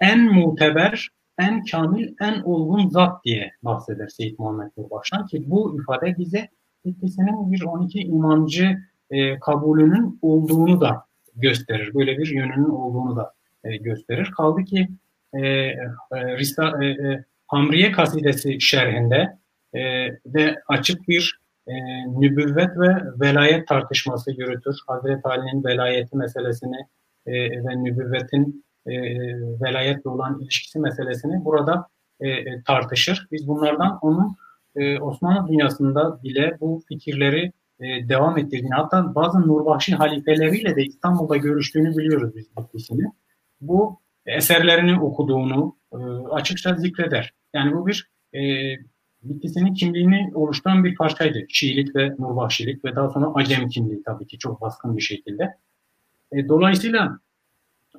en 0.00 0.34
muteber, 0.34 1.08
en 1.38 1.64
kamil, 1.64 2.14
en 2.20 2.42
olgun 2.42 2.88
zat 2.88 3.24
diye 3.24 3.52
bahseder 3.62 4.08
Seyit 4.08 4.38
Muhammed 4.38 4.70
Nurbaş'tan 4.76 5.26
ki 5.26 5.44
bu 5.50 5.80
ifade 5.80 6.18
bize 6.18 6.48
Bitlisinin 6.84 7.52
bir 7.52 7.62
12 7.62 8.00
imamcı 8.00 8.78
e, 9.10 9.38
kabulünün 9.38 10.18
olduğunu 10.22 10.80
da 10.80 11.04
gösterir. 11.36 11.94
Böyle 11.94 12.18
bir 12.18 12.26
yönünün 12.26 12.70
olduğunu 12.70 13.16
da 13.16 13.34
e, 13.64 13.76
gösterir. 13.76 14.30
Kaldı 14.36 14.64
ki 14.64 14.88
e, 15.32 15.38
e, 15.38 15.76
Risa, 16.12 16.84
e, 16.84 16.86
e, 16.86 17.24
Hamriye 17.46 17.92
kasidesi 17.92 18.60
şerhinde 18.60 19.38
e, 19.74 19.80
de 20.26 20.62
açık 20.68 21.08
bir 21.08 21.40
e, 21.66 21.74
nübüvvet 22.20 22.78
ve 22.78 22.96
velayet 23.20 23.68
tartışması 23.68 24.30
yürütür. 24.30 24.76
Hazreti 24.86 25.28
Ali'nin 25.28 25.64
velayeti 25.64 26.16
meselesini 26.16 26.86
e, 27.26 27.32
ve 27.64 27.84
nübüvvetin 27.84 28.64
e, 28.86 28.92
velayetle 29.60 30.10
olan 30.10 30.40
ilişkisi 30.40 30.78
meselesini 30.78 31.44
burada 31.44 31.86
e, 32.20 32.28
e, 32.28 32.62
tartışır. 32.66 33.28
Biz 33.32 33.48
bunlardan 33.48 33.98
onun 34.02 34.36
e, 34.76 35.00
Osmanlı 35.00 35.48
dünyasında 35.48 36.22
bile 36.22 36.56
bu 36.60 36.82
fikirleri 36.88 37.52
e, 37.80 38.08
devam 38.08 38.38
ettirdiğini 38.38 38.74
hatta 38.74 39.14
bazı 39.14 39.40
Nurbahşi 39.40 39.94
halifeleriyle 39.94 40.76
de 40.76 40.84
İstanbul'da 40.84 41.36
görüştüğünü 41.36 41.96
biliyoruz 41.96 42.36
biz 42.36 42.46
bu 42.56 42.68
Bu 43.60 44.00
eserlerini 44.26 45.00
okuduğunu 45.00 45.76
e, 45.92 45.96
açıkça 46.30 46.74
zikreder. 46.74 47.34
Yani 47.54 47.74
bu 47.74 47.86
bir 47.86 48.10
e, 48.34 48.40
Bitlisinin 49.22 49.74
kimliğini 49.74 50.30
oluşturan 50.34 50.84
bir 50.84 50.94
parçaydı. 50.94 51.38
Şiilik 51.48 51.96
ve 51.96 52.10
Nurbahşilik 52.18 52.84
ve 52.84 52.96
daha 52.96 53.10
sonra 53.10 53.32
Acem 53.34 53.68
kimliği 53.68 54.02
tabii 54.02 54.26
ki 54.26 54.38
çok 54.38 54.60
baskın 54.60 54.96
bir 54.96 55.02
şekilde. 55.02 55.54
E, 56.32 56.48
dolayısıyla 56.48 57.18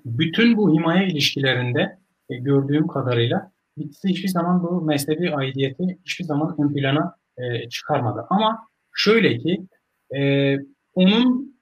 bütün 0.06 0.58
bu 0.58 0.74
himaye 0.74 1.08
ilişkilerinde 1.08 1.98
e, 2.30 2.36
gördüğüm 2.38 2.88
kadarıyla 2.88 3.52
Bitlis'i 3.78 4.10
hiçbir 4.10 4.28
zaman 4.28 4.64
bu 4.64 4.82
mezhebi 4.82 5.36
aidiyeti 5.36 5.98
hiçbir 6.06 6.26
zaman 6.26 6.56
ön 6.62 6.74
plana 6.74 7.16
e, 7.38 7.70
çıkarmadı. 7.70 8.26
Ama 8.30 8.68
şöyle 8.94 9.38
ki 9.38 9.68
e, 10.16 10.56
onun 10.94 11.58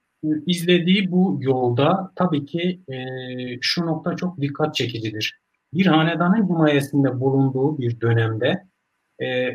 izlediği 0.46 1.10
bu 1.10 1.38
yolda 1.40 2.12
tabii 2.16 2.46
ki 2.46 2.80
e, 2.88 2.96
şu 3.60 3.86
nokta 3.86 4.16
çok 4.16 4.40
dikkat 4.40 4.74
çekicidir. 4.74 5.40
Bir 5.74 5.86
hanedanın 5.86 6.48
himayesinde 6.48 7.20
bulunduğu 7.20 7.78
bir 7.78 8.00
dönemde 8.00 8.64
e, 9.20 9.54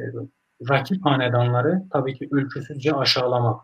rakip 0.70 1.06
hanedanları 1.06 1.84
tabii 1.92 2.14
ki 2.14 2.28
ölçüsüzce 2.32 2.94
aşağılamak 2.94 3.62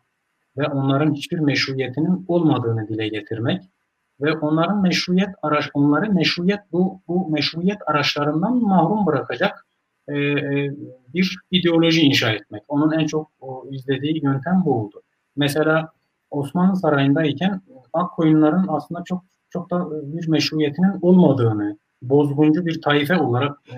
ve 0.58 0.68
onların 0.68 1.14
hiçbir 1.14 1.40
meşruiyetinin 1.40 2.26
olmadığını 2.28 2.88
dile 2.88 3.08
getirmek 3.08 3.64
ve 4.22 4.38
onların 4.38 4.82
meşruiyet 4.82 5.30
araç 5.42 5.70
onları 5.74 6.14
meşruiyet 6.14 6.60
bu 6.72 7.02
bu 7.08 7.30
meşruiyet 7.30 7.78
araçlarından 7.88 8.62
mahrum 8.62 9.06
bırakacak 9.06 9.66
e, 10.08 10.18
e, 10.18 10.72
bir 11.14 11.38
ideoloji 11.52 12.02
inşa 12.02 12.32
etmek. 12.32 12.64
Onun 12.68 12.92
en 12.92 13.06
çok 13.06 13.32
o, 13.40 13.66
izlediği 13.72 14.24
yöntem 14.24 14.62
bu 14.66 14.82
oldu. 14.82 15.02
Mesela 15.36 15.92
Osmanlı 16.32 16.76
Sarayı'ndayken 16.76 17.62
Akkoyunların 17.94 18.66
aslında 18.70 19.04
çok 19.04 19.24
çok 19.50 19.72
da 19.72 19.88
bir 20.14 20.28
meşruiyetinin 20.28 21.00
olmadığını, 21.02 21.78
bozguncu 22.02 22.66
bir 22.66 22.82
taife 22.82 23.18
olarak 23.18 23.58
e, 23.72 23.76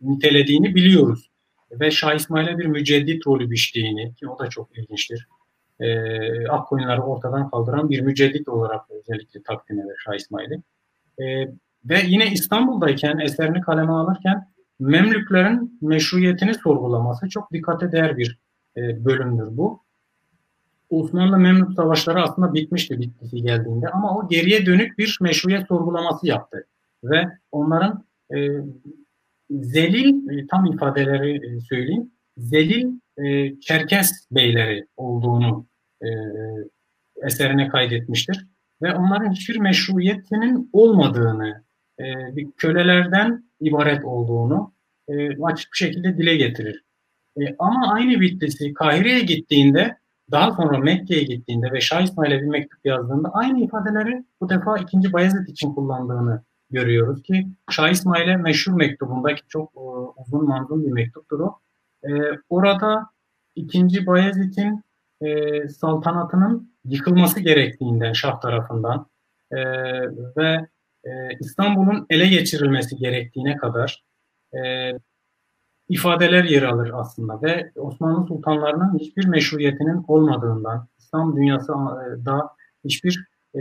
nitelediğini 0.00 0.74
biliyoruz. 0.74 1.30
Ve 1.70 1.90
Şah 1.90 2.14
İsmail'e 2.14 2.58
bir 2.58 2.66
müceddit 2.66 3.26
rolü 3.26 3.50
biçtiğini 3.50 4.14
ki 4.14 4.28
o 4.28 4.38
da 4.38 4.48
çok 4.48 4.78
ilginçtir. 4.78 5.28
E, 5.84 6.48
Akkoyunları 6.48 7.02
ortadan 7.02 7.50
kaldıran 7.50 7.90
bir 7.90 8.00
müceddit 8.00 8.48
olarak 8.48 8.80
özellikle 8.90 9.42
takdim 9.42 9.80
eder 9.80 9.96
Şah 10.04 10.14
İsmail'i. 10.14 10.62
E, 11.18 11.24
ve 11.84 12.00
yine 12.06 12.32
İstanbul'dayken 12.32 13.18
eserini 13.18 13.60
kaleme 13.60 13.92
alırken 13.92 14.54
Memlüklerin 14.80 15.78
meşruiyetini 15.82 16.54
sorgulaması 16.54 17.28
çok 17.28 17.52
dikkate 17.52 17.92
değer 17.92 18.16
bir 18.16 18.38
e, 18.76 19.04
bölümdür 19.04 19.56
bu. 19.56 19.80
Osmanlı 20.90 21.38
Memlük 21.38 21.72
savaşları 21.72 22.22
aslında 22.22 22.54
bitmişti 22.54 23.00
bitkisi 23.00 23.42
geldiğinde 23.42 23.88
ama 23.88 24.18
o 24.18 24.28
geriye 24.28 24.66
dönük 24.66 24.98
bir 24.98 25.18
meşruiyet 25.20 25.68
sorgulaması 25.68 26.26
yaptı. 26.26 26.66
Ve 27.04 27.28
onların 27.52 28.04
e, 28.34 28.48
Zelil, 29.50 30.28
e, 30.28 30.46
tam 30.46 30.66
ifadeleri 30.66 31.56
e, 31.56 31.60
söyleyeyim, 31.60 32.10
Zelil 32.36 32.92
e, 33.18 33.60
Çerkes 33.60 34.26
beyleri 34.30 34.86
olduğunu 34.96 35.66
e, 36.04 36.10
eserine 37.26 37.68
kaydetmiştir. 37.68 38.46
Ve 38.82 38.94
onların 38.94 39.32
hiçbir 39.32 39.58
meşruiyetinin 39.58 40.70
olmadığını, 40.72 41.64
e, 42.00 42.04
bir 42.36 42.52
kölelerden 42.56 43.44
ibaret 43.60 44.04
olduğunu 44.04 44.74
e, 45.08 45.42
açık 45.42 45.72
bir 45.72 45.78
şekilde 45.78 46.18
dile 46.18 46.36
getirir. 46.36 46.84
E, 47.40 47.56
ama 47.58 47.92
aynı 47.92 48.20
Bitlis'i 48.20 48.74
Kahire'ye 48.74 49.20
gittiğinde, 49.20 49.98
daha 50.30 50.52
sonra 50.52 50.78
Mekke'ye 50.78 51.22
gittiğinde 51.22 51.72
ve 51.72 51.80
Şah 51.80 52.02
İsmail'e 52.02 52.40
bir 52.40 52.46
mektup 52.46 52.86
yazdığında 52.86 53.30
aynı 53.32 53.64
ifadeleri 53.64 54.24
bu 54.40 54.48
defa 54.48 54.78
2. 54.78 55.12
Bayezid 55.12 55.48
için 55.48 55.72
kullandığını 55.72 56.42
görüyoruz 56.70 57.22
ki 57.22 57.46
Şah 57.70 57.88
İsmail'e 57.88 58.36
meşhur 58.36 58.72
mektubunda 58.72 59.34
ki 59.34 59.42
çok 59.48 59.72
e, 59.76 59.80
uzun 60.20 60.48
manzum 60.48 60.84
bir 60.84 60.92
mektuptur 60.92 61.40
o. 61.40 61.58
E, 62.02 62.10
orada 62.48 63.06
2. 63.54 64.06
Bayezid'in 64.06 64.82
e, 65.20 65.68
saltanatının 65.68 66.74
yıkılması 66.84 67.40
gerektiğinden 67.40 68.12
Şah 68.12 68.40
tarafından 68.40 69.06
e, 69.50 69.58
ve 70.36 70.66
e, 71.04 71.10
İstanbul'un 71.40 72.06
ele 72.10 72.26
geçirilmesi 72.26 72.96
gerektiğine 72.96 73.56
kadar 73.56 74.04
e, 74.54 74.92
ifadeler 75.88 76.44
yer 76.44 76.62
alır 76.62 76.90
aslında 76.94 77.42
ve 77.42 77.70
Osmanlı 77.76 78.26
sultanlarının 78.26 78.98
hiçbir 78.98 79.26
meşruiyetinin 79.26 80.04
olmadığından, 80.08 80.88
İslam 80.98 81.36
dünyası 81.36 81.72
e, 81.72 82.24
hiçbir 82.84 83.28
e, 83.54 83.60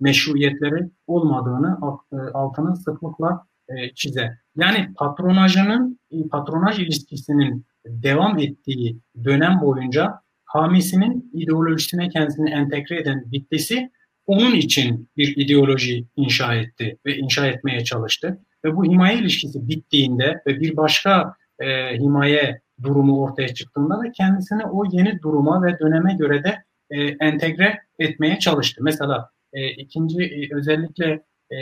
meşruiyetleri 0.00 0.90
olmadığını 1.06 1.78
e, 2.12 2.16
altını 2.16 2.76
sıklıkla 2.76 3.46
e, 3.68 3.94
çizer. 3.94 4.38
Yani 4.56 4.94
patronajının, 4.96 6.00
patronaj 6.30 6.78
ilişkisinin 6.78 7.66
devam 7.86 8.38
ettiği 8.38 8.98
dönem 9.24 9.60
boyunca 9.60 10.20
hamisinin 10.48 11.30
ideolojisine 11.34 12.08
kendisini 12.08 12.50
entegre 12.50 13.00
eden 13.00 13.32
Bitlis'i 13.32 13.90
onun 14.26 14.54
için 14.54 15.08
bir 15.16 15.36
ideoloji 15.36 16.04
inşa 16.16 16.54
etti 16.54 16.98
ve 17.06 17.16
inşa 17.16 17.46
etmeye 17.46 17.84
çalıştı. 17.84 18.38
Ve 18.64 18.76
bu 18.76 18.84
himaye 18.84 19.18
ilişkisi 19.18 19.68
bittiğinde 19.68 20.42
ve 20.46 20.60
bir 20.60 20.76
başka 20.76 21.34
e, 21.60 21.96
himaye 21.98 22.60
durumu 22.82 23.22
ortaya 23.22 23.48
çıktığında 23.48 23.98
da 23.98 24.12
kendisini 24.12 24.64
o 24.64 24.84
yeni 24.92 25.22
duruma 25.22 25.62
ve 25.62 25.78
döneme 25.78 26.14
göre 26.14 26.44
de 26.44 26.64
e, 26.90 27.02
entegre 27.02 27.78
etmeye 27.98 28.38
çalıştı. 28.38 28.80
Mesela 28.84 29.30
e, 29.52 29.70
ikinci 29.70 30.22
e, 30.22 30.54
özellikle 30.54 31.22
e, 31.52 31.56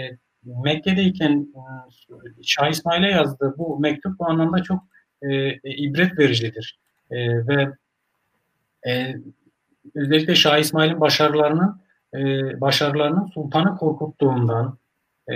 Mekke'deyken 0.64 1.49
e, 1.55 1.62
Şah 2.43 2.70
İsmail'e 2.70 3.11
yazdığı 3.11 3.55
bu 3.59 3.80
mektup 3.80 4.18
bu 4.18 4.30
anlamda 4.30 4.62
çok 4.62 4.82
e, 5.22 5.34
e, 5.37 5.59
ibret 5.64 6.18
vericidir. 6.18 6.78
E, 7.11 7.16
ve 7.47 7.72
e, 8.87 9.16
özellikle 9.95 10.34
Şah 10.34 10.59
İsmail'in 10.59 11.01
başarılarının 11.01 11.80
e, 12.14 12.20
başarılarının 12.61 13.26
sultanı 13.26 13.76
korkuttuğundan, 13.76 14.78
e, 15.30 15.34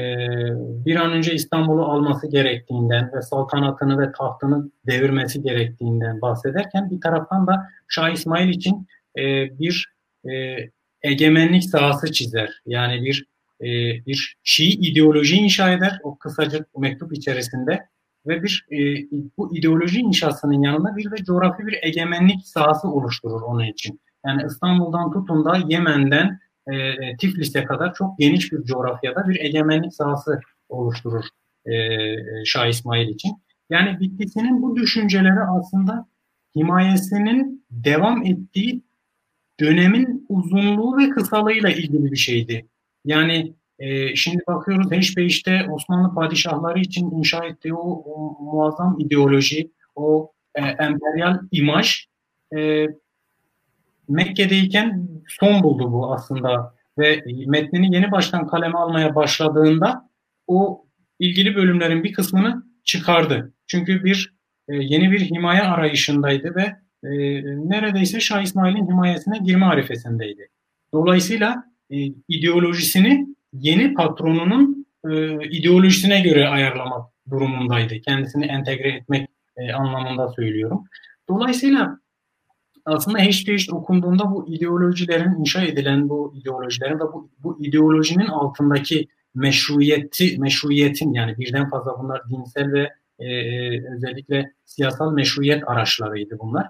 bir 0.87 0.97
an 0.97 1.13
önce 1.13 1.35
İstanbul'u 1.35 1.85
alması 1.85 2.31
gerektiğinden 2.31 3.13
ve 3.13 3.23
saltanatını 3.23 3.99
ve 3.99 4.13
tahtını 4.13 4.71
devirmesi 4.87 5.43
gerektiğinden 5.43 6.21
bahsederken 6.21 6.91
bir 6.91 7.01
taraftan 7.01 7.47
da 7.47 7.69
Şah 7.89 8.11
İsmail 8.11 8.49
için 8.49 8.87
e, 9.19 9.23
bir 9.59 9.95
e, 10.31 10.57
egemenlik 11.03 11.65
sahası 11.65 12.13
çizer. 12.13 12.63
Yani 12.67 13.05
bir 13.05 13.27
e, 13.61 13.67
bir 14.07 14.37
Şii 14.43 14.73
ideoloji 14.73 15.37
inşa 15.37 15.73
eder 15.73 15.99
o 16.03 16.19
kısacık 16.19 16.79
mektup 16.79 17.13
içerisinde 17.13 17.87
ve 18.27 18.43
bir 18.43 18.67
e, 18.71 18.79
bu 19.39 19.57
ideoloji 19.57 20.01
inşasının 20.01 20.63
yanında 20.63 20.97
bir 20.97 21.11
de 21.11 21.17
coğrafi 21.17 21.67
bir 21.67 21.79
egemenlik 21.83 22.47
sahası 22.47 22.89
oluşturur 22.89 23.43
onun 23.43 23.65
için. 23.65 24.01
Yani 24.27 24.43
İstanbul'dan 24.47 25.13
tutun 25.13 25.45
da 25.45 25.59
Yemen'den 25.69 26.39
e, 26.67 26.77
e, 26.77 27.17
Tiflis'e 27.17 27.65
kadar 27.65 27.95
çok 27.95 28.19
geniş 28.19 28.53
bir 28.53 28.63
coğrafyada 28.63 29.29
bir 29.29 29.41
egemenlik 29.41 29.95
sahası 29.95 30.41
oluşturur 30.69 31.25
e, 31.67 31.75
e, 31.75 32.45
Şah 32.45 32.67
İsmail 32.67 33.09
için. 33.09 33.33
Yani 33.71 34.01
Bitlis'in 34.01 34.63
bu 34.63 34.77
düşünceleri 34.77 35.41
aslında 35.41 36.09
himayesinin 36.57 37.67
devam 37.71 38.27
ettiği 38.27 38.83
dönemin 39.61 40.27
uzunluğu 40.29 40.99
ve 40.99 41.11
kısalığıyla 41.11 41.71
ilgili 41.71 42.13
bir 42.13 42.17
şeydi. 42.17 42.69
Yani 43.05 43.55
e, 43.81 44.17
şimdi 44.17 44.43
bakıyoruz 44.47 44.91
Heşbeyiş'te 44.91 45.67
Osmanlı 45.71 46.15
padişahları 46.15 46.81
için 46.81 47.11
inşa 47.11 47.45
ettiği 47.45 47.75
o, 47.75 48.05
o 48.07 48.43
muazzam 48.43 48.97
ideoloji, 49.01 49.71
o 49.97 50.33
e, 50.55 50.61
emperyal 50.61 51.39
imaj 51.51 52.07
e, 52.57 52.87
Mekke'deyken 54.09 55.09
son 55.29 55.63
buldu 55.63 55.93
bu 55.93 56.13
aslında 56.13 56.75
ve 56.99 57.25
metnini 57.47 57.95
yeni 57.95 58.11
baştan 58.11 58.47
kaleme 58.47 58.79
almaya 58.79 59.15
başladığında 59.15 60.11
o 60.47 60.85
ilgili 61.19 61.57
bölümlerin 61.57 62.05
bir 62.05 62.13
kısmını 62.13 62.63
çıkardı. 62.85 63.53
Çünkü 63.67 64.05
bir 64.05 64.35
e, 64.69 64.77
yeni 64.77 65.13
bir 65.13 65.21
himaye 65.21 65.63
arayışındaydı 65.63 66.55
ve 66.55 66.63
e, 67.05 67.11
neredeyse 67.69 68.21
Şah 68.21 68.43
İsmail'in 68.43 68.87
himayesine 68.87 69.39
girme 69.39 69.67
arifesindeydi. 69.67 70.49
Dolayısıyla 70.93 71.65
e, 71.91 71.97
ideolojisini 72.29 73.27
yeni 73.53 73.95
patronunun 73.95 74.87
e, 75.11 75.35
ideolojisine 75.49 76.21
göre 76.21 76.49
ayarlamak 76.49 77.11
durumundaydı. 77.31 78.01
Kendisini 78.01 78.47
entegre 78.47 78.89
etmek 78.89 79.29
e, 79.57 79.73
anlamında 79.73 80.29
söylüyorum. 80.29 80.85
Dolayısıyla 81.29 82.01
aslında 82.85 83.19
Heşteşt 83.19 83.73
okunduğunda 83.73 84.31
bu 84.31 84.49
ideolojilerin 84.49 85.41
inşa 85.41 85.63
edilen 85.63 86.09
bu 86.09 86.35
ideolojilerin 86.37 86.95
ve 86.95 87.13
bu, 87.13 87.31
bu 87.39 87.65
ideolojinin 87.65 88.27
altındaki 88.27 89.09
meşruiyeti, 89.35 90.39
meşruiyetin 90.39 91.13
yani 91.13 91.39
birden 91.39 91.71
fazla 91.71 91.99
bunlar 92.03 92.23
dinsel 92.31 92.73
ve 92.73 92.89
e, 93.19 93.27
e 93.27 93.95
özellikle 93.97 94.53
siyasal 94.65 95.13
meşruiyet 95.13 95.69
araçlarıydı 95.69 96.39
bunlar. 96.39 96.67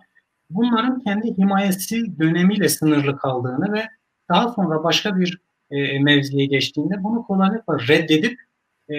Bunların 0.50 1.00
kendi 1.00 1.38
himayesi 1.38 2.18
dönemiyle 2.18 2.68
sınırlı 2.68 3.16
kaldığını 3.16 3.72
ve 3.72 3.86
daha 4.28 4.48
sonra 4.48 4.84
başka 4.84 5.16
bir 5.16 5.38
e, 5.70 5.98
mevziye 5.98 6.46
geçtiğinde 6.46 7.04
bunu 7.04 7.22
kolaylıkla 7.22 7.78
reddedip 7.88 8.40
e, 8.90 8.94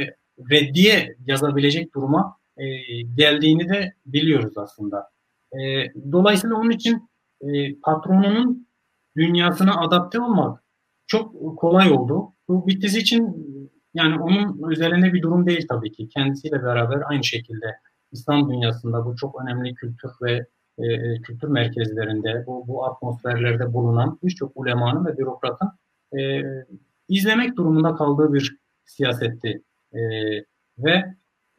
reddiye 0.52 1.16
yazabilecek 1.26 1.96
duruma 1.96 2.38
e, 2.58 2.66
geldiğini 3.02 3.70
de 3.70 3.94
biliyoruz 4.06 4.58
aslında. 4.58 5.10
E, 5.54 5.60
dolayısıyla 6.12 6.56
onun 6.56 6.72
için 6.72 7.10
e, 7.42 7.76
patronunun 7.76 8.68
dünyasına 9.18 9.82
adapte 9.82 10.20
olmak 10.20 10.64
çok 11.08 11.58
kolay 11.58 11.92
oldu. 11.92 12.34
Bu 12.48 12.68
Bitlis 12.68 12.96
için 12.96 13.48
yani 13.94 14.22
onun 14.22 14.72
üzerinde 14.72 15.14
bir 15.14 15.22
durum 15.22 15.48
değil 15.48 15.66
tabii 15.70 15.92
ki. 15.92 16.10
Kendisiyle 16.10 16.64
beraber 16.64 17.02
aynı 17.06 17.24
şekilde 17.24 17.66
İslam 18.12 18.50
dünyasında 18.50 19.06
bu 19.06 19.16
çok 19.16 19.42
önemli 19.42 19.76
kültür 19.76 20.12
ve 20.22 20.46
e, 20.78 20.94
e 20.94 21.22
kültür 21.22 21.48
merkezlerinde, 21.48 22.44
bu, 22.48 22.68
bu 22.68 22.86
atmosferlerde 22.86 23.74
bulunan 23.74 24.20
birçok 24.24 24.52
ulemanın 24.56 25.06
ve 25.06 25.18
bürokratın 25.18 25.70
e, 26.20 26.42
izlemek 27.10 27.58
durumunda 27.58 27.96
kaldığı 27.96 28.34
bir 28.34 28.58
siyasetti. 28.86 29.62
E, 29.94 30.00
ve 30.78 31.16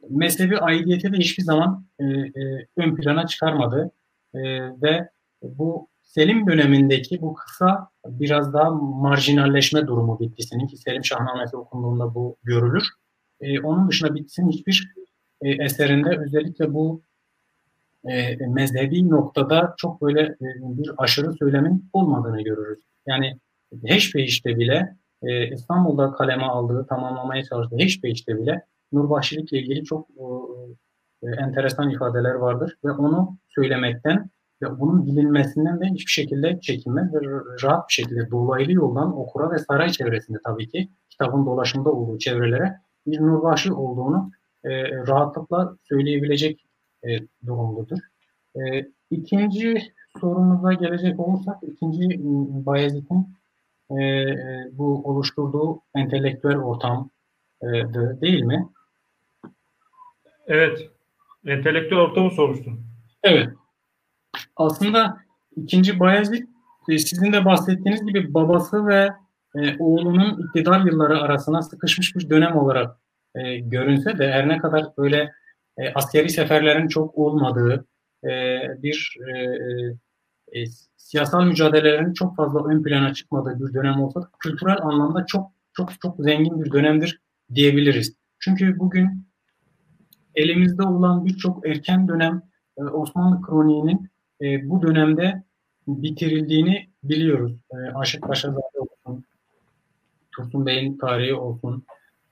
mezhebi 0.09 0.57
aidiyeti 0.57 1.13
de 1.13 1.17
hiçbir 1.17 1.43
zaman 1.43 1.85
e, 1.99 2.03
e, 2.05 2.67
ön 2.77 2.95
plana 2.95 3.27
çıkarmadı. 3.27 3.91
E, 4.33 4.41
ve 4.81 5.09
bu 5.41 5.87
Selim 6.13 6.47
dönemindeki 6.47 7.21
bu 7.21 7.33
kısa 7.33 7.89
biraz 8.05 8.53
daha 8.53 8.71
marjinalleşme 8.71 9.87
durumu 9.87 10.19
Bitlis'inin 10.19 10.67
ki 10.67 10.77
Selim 10.77 11.05
Şahnamesi 11.05 11.57
okunduğunda 11.57 12.15
bu 12.15 12.37
görülür. 12.43 12.83
E, 13.41 13.59
onun 13.59 13.89
dışında 13.89 14.15
Bitlis'in 14.15 14.49
hiçbir 14.49 14.93
e, 15.41 15.49
eserinde 15.49 16.17
özellikle 16.17 16.73
bu 16.73 17.01
e, 18.05 18.35
mezhebi 18.47 19.09
noktada 19.09 19.73
çok 19.77 20.01
böyle 20.01 20.21
e, 20.21 20.47
bir 20.61 20.91
aşırı 20.97 21.33
söylemin 21.33 21.89
olmadığını 21.93 22.41
görürüz. 22.41 22.79
Yani 23.07 23.39
Heşbeyiş'te 23.85 24.59
bile 24.59 24.97
e, 25.23 25.47
İstanbul'da 25.47 26.11
kaleme 26.11 26.43
aldığı, 26.43 26.85
tamamlamaya 26.87 27.43
çalıştığı 27.43 27.77
Heşbeyiş'te 27.77 28.37
bile 28.37 28.65
Nurbahşilikle 28.91 29.59
ilgili 29.59 29.83
çok 29.83 30.07
e, 31.23 31.27
enteresan 31.27 31.89
ifadeler 31.89 32.33
vardır 32.33 32.77
ve 32.85 32.91
onu 32.91 33.37
söylemekten 33.49 34.29
ve 34.61 34.79
bunun 34.79 35.05
bilinmesinden 35.05 35.79
de 35.79 35.85
hiçbir 35.85 36.11
şekilde 36.11 36.59
çekinmez 36.61 37.13
ve 37.13 37.19
rahat 37.63 37.89
bir 37.89 37.93
şekilde 37.93 38.31
dolaylı 38.31 38.71
yoldan 38.71 39.17
okura 39.17 39.51
ve 39.51 39.59
saray 39.59 39.89
çevresinde 39.89 40.37
tabii 40.45 40.69
ki 40.69 40.89
kitabın 41.09 41.45
dolaşımda 41.45 41.91
olduğu 41.91 42.17
çevrelere 42.17 42.77
bir 43.07 43.21
Nurbaşı 43.21 43.75
olduğunu 43.75 44.31
e, 44.63 44.91
rahatlıkla 44.91 45.77
söyleyebilecek 45.83 46.65
e, 47.03 47.19
durumdadır. 47.45 47.99
E, 48.55 48.61
ikinci 49.11 49.81
sorumuza 50.21 50.73
gelecek 50.73 51.19
olursak, 51.19 51.57
ikinci 51.61 52.19
Bayezid'in 52.65 53.27
e, 53.89 54.03
e, 54.03 54.69
bu 54.71 55.03
oluşturduğu 55.03 55.81
entelektüel 55.95 56.57
ortam 56.57 57.09
e, 57.61 57.67
değil 58.21 58.43
mi? 58.43 58.69
Evet. 60.47 60.89
Entelektüel 61.45 61.99
ortamı 61.99 62.31
sormuştun. 62.31 62.79
Evet. 63.23 63.49
Aslında 64.55 65.17
ikinci 65.55 65.99
Bayezid 65.99 66.47
e, 66.89 66.97
sizin 66.97 67.33
de 67.33 67.45
bahsettiğiniz 67.45 68.05
gibi 68.05 68.33
babası 68.33 68.87
ve 68.87 69.09
e, 69.55 69.77
oğlunun 69.79 70.47
iktidar 70.47 70.85
yılları 70.85 71.19
arasına 71.19 71.61
sıkışmış 71.61 72.15
bir 72.15 72.29
dönem 72.29 72.55
olarak 72.57 72.97
e, 73.35 73.57
görünse 73.59 74.17
de 74.17 74.31
her 74.31 74.47
ne 74.47 74.57
kadar 74.57 74.85
böyle 74.97 75.31
e, 75.77 75.93
askeri 75.93 76.29
seferlerin 76.29 76.87
çok 76.87 77.17
olmadığı 77.17 77.85
e, 78.23 78.29
bir 78.83 79.17
e, 79.27 79.33
e, 80.55 80.65
siyasal 80.97 81.45
mücadelelerin 81.45 82.13
çok 82.13 82.35
fazla 82.35 82.67
ön 82.67 82.83
plana 82.83 83.13
çıkmadığı 83.13 83.59
bir 83.59 83.73
dönem 83.73 84.01
olsa 84.01 84.21
da 84.21 84.29
kültürel 84.39 84.77
anlamda 84.81 85.25
çok 85.25 85.51
çok 85.73 86.01
çok 86.01 86.15
zengin 86.19 86.63
bir 86.63 86.71
dönemdir 86.71 87.21
diyebiliriz. 87.53 88.15
Çünkü 88.39 88.79
bugün 88.79 89.27
elimizde 90.35 90.83
olan 90.83 91.25
birçok 91.25 91.67
erken 91.67 92.07
dönem 92.07 92.41
e, 92.77 92.83
Osmanlı 92.83 93.41
kroniğinin 93.41 94.09
e, 94.41 94.69
bu 94.69 94.81
dönemde 94.81 95.43
bitirildiğini 95.87 96.89
biliyoruz. 97.03 97.53
E, 97.71 97.75
Aşık 97.95 98.27
Paşazade 98.27 98.79
olsun, 98.79 99.25
Tursun 100.31 100.65
Bey'in 100.65 100.97
tarihi 100.97 101.33
olsun 101.33 101.85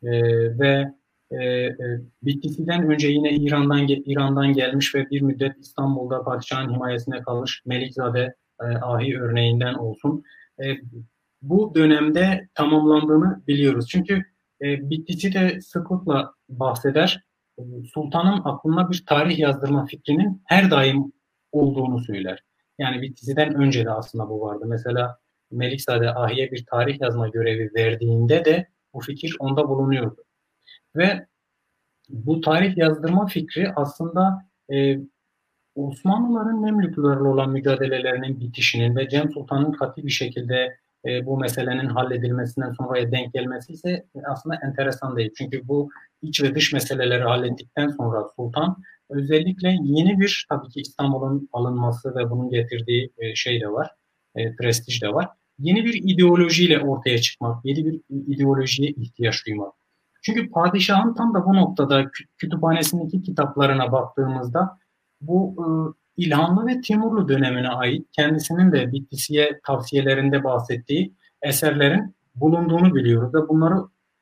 e, 0.04 0.12
ve 0.60 0.94
e, 1.32 1.46
e, 1.46 1.76
Bittisi'den 2.24 2.92
önce 2.92 3.08
yine 3.08 3.32
İran'dan 3.32 3.88
İran'dan 3.88 4.54
gelmiş 4.54 4.96
ve 4.96 5.10
bir 5.10 5.22
müddet 5.22 5.58
İstanbul'da 5.58 6.24
padişahın 6.24 6.74
himayesine 6.74 7.22
kalmış 7.22 7.62
Melikzade 7.66 8.36
e, 8.62 8.64
Ahi 8.64 9.20
örneğinden 9.20 9.74
olsun. 9.74 10.24
E, 10.64 10.78
bu 11.42 11.76
dönemde 11.76 12.50
tamamlandığını 12.54 13.42
biliyoruz. 13.48 13.88
Çünkü 13.90 14.24
e, 14.62 14.90
Bittisi 14.90 15.34
de 15.34 15.62
sıklıkla 15.62 16.34
bahseder. 16.50 17.24
E, 17.60 17.62
sultanın 17.94 18.42
aklına 18.44 18.90
bir 18.90 19.04
tarih 19.08 19.40
yazdırma 19.40 19.86
fikrinin 19.86 20.42
her 20.46 20.72
daim 20.72 21.12
olduğunu 21.52 22.00
söyler. 22.00 22.44
Yani 22.80 23.02
Bittisi'den 23.02 23.56
önce 23.56 23.86
de 23.86 23.92
aslında 23.92 24.30
bu 24.30 24.42
vardı. 24.42 24.66
Mesela 24.68 25.18
Melikzade 25.52 26.14
Ahi'ye 26.14 26.52
bir 26.52 26.66
tarih 26.66 27.02
yazma 27.02 27.28
görevi 27.28 27.72
verdiğinde 27.76 28.46
de 28.46 28.68
bu 28.94 29.00
fikir 29.00 29.36
onda 29.40 29.70
bulunuyordu. 29.70 30.24
Ve 30.96 31.28
bu 32.10 32.42
tarih 32.42 32.78
yazdırma 32.78 33.28
fikri 33.28 33.74
aslında 33.76 34.46
e, 34.74 34.98
Osmanlıların 35.76 36.62
Memlüklerle 36.62 37.28
olan 37.28 37.50
mücadelelerinin 37.50 38.40
bitişinin 38.40 38.96
ve 38.96 39.10
Cem 39.10 39.32
Sultan'ın 39.32 39.72
katı 39.72 40.04
bir 40.04 40.12
şekilde 40.12 40.78
e, 41.06 41.26
bu 41.26 41.40
meselenin 41.40 41.86
halledilmesinden 41.86 42.72
sonraya 42.72 43.12
denk 43.12 43.34
gelmesi 43.34 43.74
ise 43.74 44.06
aslında 44.26 44.56
enteresan 44.64 45.18
değil. 45.18 45.32
Çünkü 45.38 45.68
bu 45.68 45.90
iç 46.22 46.44
ve 46.44 46.56
dış 46.56 46.74
meseleleri 46.74 47.24
hallettikten 47.24 47.88
sonra 47.88 48.28
Sultan 48.36 48.78
özellikle 49.10 49.70
yeni 49.84 50.20
bir 50.20 50.46
tabii 50.50 50.70
ki 50.70 50.82
İstanbul'un 50.82 51.50
alınması 51.54 52.16
ve 52.16 52.30
bunun 52.30 52.50
getirdiği 52.50 53.12
e, 53.18 53.36
şey 53.36 53.62
de 53.62 53.72
var, 53.72 53.90
e, 54.36 54.56
prestij 54.56 55.02
de 55.02 55.14
var. 55.14 55.28
Yeni 55.60 55.86
bir 55.86 55.94
ideolojiyle 55.94 56.80
ortaya 56.80 57.18
çıkmak, 57.22 57.66
yeni 57.66 57.86
bir 57.86 58.02
ideolojiye 58.10 58.90
ihtiyaç 58.90 59.46
duymak. 59.48 59.74
Çünkü 60.22 60.50
padişahın 60.50 61.14
tam 61.14 61.34
da 61.34 61.46
bu 61.46 61.56
noktada 61.56 62.12
kütüphanesindeki 62.38 63.22
kitaplarına 63.22 63.92
baktığımızda 63.92 64.78
bu 65.22 65.56
e, 65.58 65.66
İlhanlı 66.24 66.68
ve 66.68 66.82
Timurlu 66.82 67.30
dönemine 67.30 67.70
ait 67.70 68.08
kendisinin 68.12 68.72
de 68.72 68.92
Bittisiye 68.92 69.60
tavsiyelerinde 69.64 70.44
bahsettiği 70.44 71.14
eserlerin 71.42 72.16
bulunduğunu 72.36 72.96
biliyoruz 72.96 73.34
ve 73.34 73.50
bunları 73.50 73.76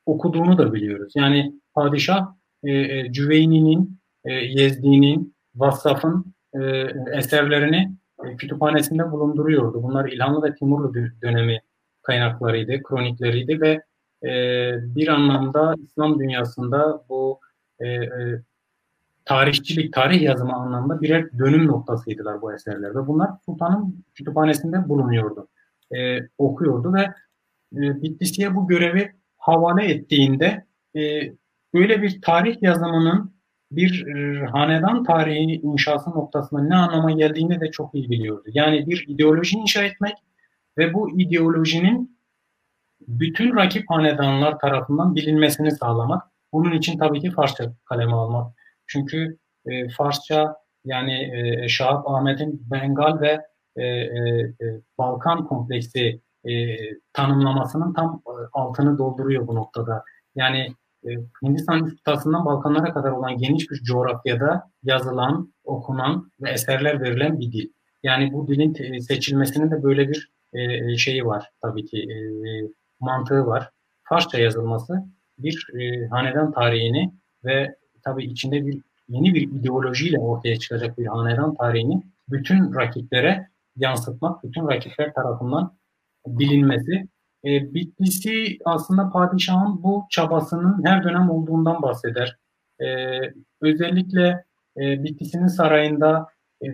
okuduğunu 0.06 0.58
da 0.58 0.72
biliyoruz. 0.72 1.12
Yani 1.16 1.54
padişah 1.74 2.26
e, 2.64 2.72
e, 2.72 3.12
Cüveyni'nin, 3.12 4.00
e, 4.24 4.32
Yezdi'nin, 4.32 5.34
Vassaf'ın 5.54 6.34
e, 6.54 6.60
eserlerini 7.12 7.96
e, 8.24 8.36
kütüphanesinde 8.36 9.10
bulunduruyordu. 9.10 9.82
Bunlar 9.82 10.08
İlhanlı 10.08 10.42
ve 10.42 10.54
Timurlu 10.54 10.94
dönemi 11.22 11.60
kaynaklarıydı, 12.02 12.82
kronikleriydi 12.82 13.60
ve 13.60 13.82
e, 14.24 14.28
bir 14.94 15.08
anlamda 15.08 15.74
İslam 15.84 16.18
dünyasında 16.18 17.04
bu 17.08 17.40
e, 17.80 17.88
e, 17.88 18.42
tarihçilik, 19.24 19.92
tarih 19.92 20.22
yazımı 20.22 20.52
anlamında 20.52 21.00
birer 21.00 21.38
dönüm 21.38 21.66
noktasıydılar 21.66 22.42
bu 22.42 22.54
eserler. 22.54 22.90
Ve 22.90 23.06
bunlar 23.06 23.30
Sultan'ın 23.46 24.04
kütüphanesinde 24.14 24.88
bulunuyordu. 24.88 25.48
E, 25.96 26.18
okuyordu 26.38 26.94
ve 26.94 27.00
e, 27.76 28.02
Bitlisi'ye 28.02 28.54
bu 28.54 28.68
görevi 28.68 29.12
havale 29.38 29.84
ettiğinde 29.84 30.64
e, 30.96 31.32
böyle 31.74 32.02
bir 32.02 32.22
tarih 32.22 32.62
yazımının 32.62 33.32
bir 33.72 34.06
e, 34.06 34.46
hanedan 34.46 35.04
tarihi 35.04 35.60
inşası 35.62 36.10
noktasında 36.10 36.62
ne 36.62 36.76
anlama 36.76 37.10
geldiğini 37.10 37.60
de 37.60 37.70
çok 37.70 37.94
iyi 37.94 38.10
biliyordu. 38.10 38.44
Yani 38.46 38.86
bir 38.86 39.04
ideoloji 39.08 39.56
inşa 39.56 39.82
etmek 39.82 40.14
ve 40.78 40.94
bu 40.94 41.20
ideolojinin 41.20 42.19
bütün 43.08 43.56
rakip 43.56 43.90
hanedanlar 43.90 44.58
tarafından 44.58 45.14
bilinmesini 45.14 45.70
sağlamak. 45.70 46.22
Bunun 46.52 46.72
için 46.72 46.98
tabii 46.98 47.20
ki 47.20 47.30
Farsça 47.30 47.72
kaleme 47.84 48.12
almak 48.12 48.54
çünkü 48.90 49.38
e, 49.66 49.88
Farsça 49.88 50.56
yani 50.84 51.30
e, 51.34 51.68
Şahap 51.68 52.08
Ahmet'in 52.08 52.66
Bengal 52.70 53.20
ve 53.20 53.40
e, 53.76 53.84
e, 53.84 54.40
e, 54.40 54.80
Balkan 54.98 55.46
kompleksi 55.46 56.20
e, 56.44 56.76
tanımlamasının 57.12 57.92
tam 57.92 58.22
e, 58.26 58.32
altını 58.52 58.98
dolduruyor 58.98 59.46
bu 59.46 59.54
noktada. 59.54 60.04
Yani 60.34 60.74
e, 61.04 61.08
Hindistan 61.42 61.88
kıtasından 61.88 62.44
Balkanlara 62.44 62.92
kadar 62.92 63.10
olan 63.10 63.38
geniş 63.38 63.70
bir 63.70 63.76
coğrafyada 63.76 64.70
yazılan, 64.82 65.52
okunan 65.64 66.30
ve 66.40 66.50
eserler 66.50 67.00
verilen 67.00 67.40
bir 67.40 67.52
dil. 67.52 67.72
Yani 68.02 68.32
bu 68.32 68.48
dilin 68.48 68.98
seçilmesinin 68.98 69.70
de 69.70 69.82
böyle 69.82 70.08
bir 70.08 70.30
e, 70.52 70.96
şeyi 70.96 71.26
var 71.26 71.50
tabii 71.62 71.84
ki 71.84 71.98
e, 71.98 72.16
mantığı 73.00 73.46
var. 73.46 73.70
Farsça 74.02 74.38
yazılması 74.38 75.04
bir 75.38 75.66
e, 75.80 76.06
hanedan 76.06 76.52
tarihini 76.52 77.12
ve 77.44 77.76
tabii 78.04 78.24
içinde 78.24 78.66
bir 78.66 78.80
yeni 79.08 79.34
bir 79.34 79.42
ideolojiyle 79.42 80.18
ortaya 80.18 80.56
çıkacak 80.58 80.98
bir 80.98 81.06
hanedan 81.06 81.54
tarihini 81.54 82.02
bütün 82.28 82.74
rakiplere 82.74 83.48
yansıtmak, 83.76 84.44
bütün 84.44 84.68
rakipler 84.68 85.14
tarafından 85.14 85.76
bilinmesi. 86.26 87.08
E, 87.44 87.74
Bitlis'i 87.74 88.58
aslında 88.64 89.10
padişahın 89.10 89.82
bu 89.82 90.04
çabasının 90.10 90.84
her 90.84 91.04
dönem 91.04 91.30
olduğundan 91.30 91.82
bahseder. 91.82 92.36
E, 92.80 92.86
özellikle 93.60 94.44
e, 94.76 95.04
Bitlis'in 95.04 95.46
sarayında 95.46 96.26
e, 96.62 96.66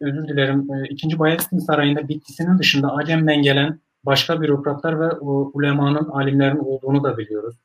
özür 0.00 0.28
dilerim 0.28 0.74
e, 0.74 0.88
2. 0.88 1.18
Bayezid'in 1.18 1.58
sarayında 1.58 2.08
Bitlis'in 2.08 2.58
dışında 2.58 2.94
Acem'den 2.94 3.42
gelen 3.42 3.80
başka 4.04 4.40
bürokratlar 4.40 5.00
ve 5.00 5.12
ulemanın, 5.52 6.08
alimlerin 6.08 6.58
olduğunu 6.58 7.04
da 7.04 7.18
biliyoruz. 7.18 7.56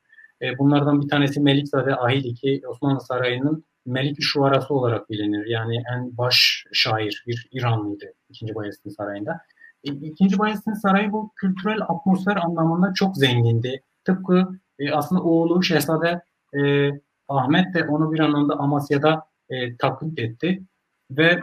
E, 0.42 0.58
bunlardan 0.58 1.02
bir 1.02 1.08
tanesi 1.08 1.40
Melikzade 1.40 1.96
Ahidi 1.96 2.34
ki 2.34 2.62
Osmanlı 2.68 3.00
Sarayı'nın 3.00 3.64
Melik 3.86 4.22
Şuvarası 4.22 4.74
olarak 4.74 5.10
bilinir. 5.10 5.46
Yani 5.46 5.82
en 5.94 6.16
baş 6.16 6.66
şair 6.72 7.24
bir 7.26 7.48
İranlıydı 7.52 8.12
2. 8.28 8.54
Bayezid 8.54 8.90
Sarayı'nda. 8.90 9.40
E, 9.84 9.92
2. 9.92 10.38
Bayezid 10.38 10.74
Sarayı 10.82 11.12
bu 11.12 11.32
kültürel 11.36 11.82
atmosfer 11.82 12.36
anlamında 12.36 12.92
çok 12.94 13.16
zengindi. 13.16 13.82
Tıpkı 14.04 14.48
e, 14.78 14.92
aslında 14.92 15.22
oğlu 15.22 15.62
Şehzade 15.62 16.22
e, 16.54 16.90
Ahmet 17.28 17.74
de 17.74 17.84
onu 17.84 18.12
bir 18.12 18.18
anlamda 18.18 18.54
Amasya'da 18.54 19.22
e, 19.48 19.76
taklit 19.76 20.18
etti 20.18 20.62
ve 21.10 21.40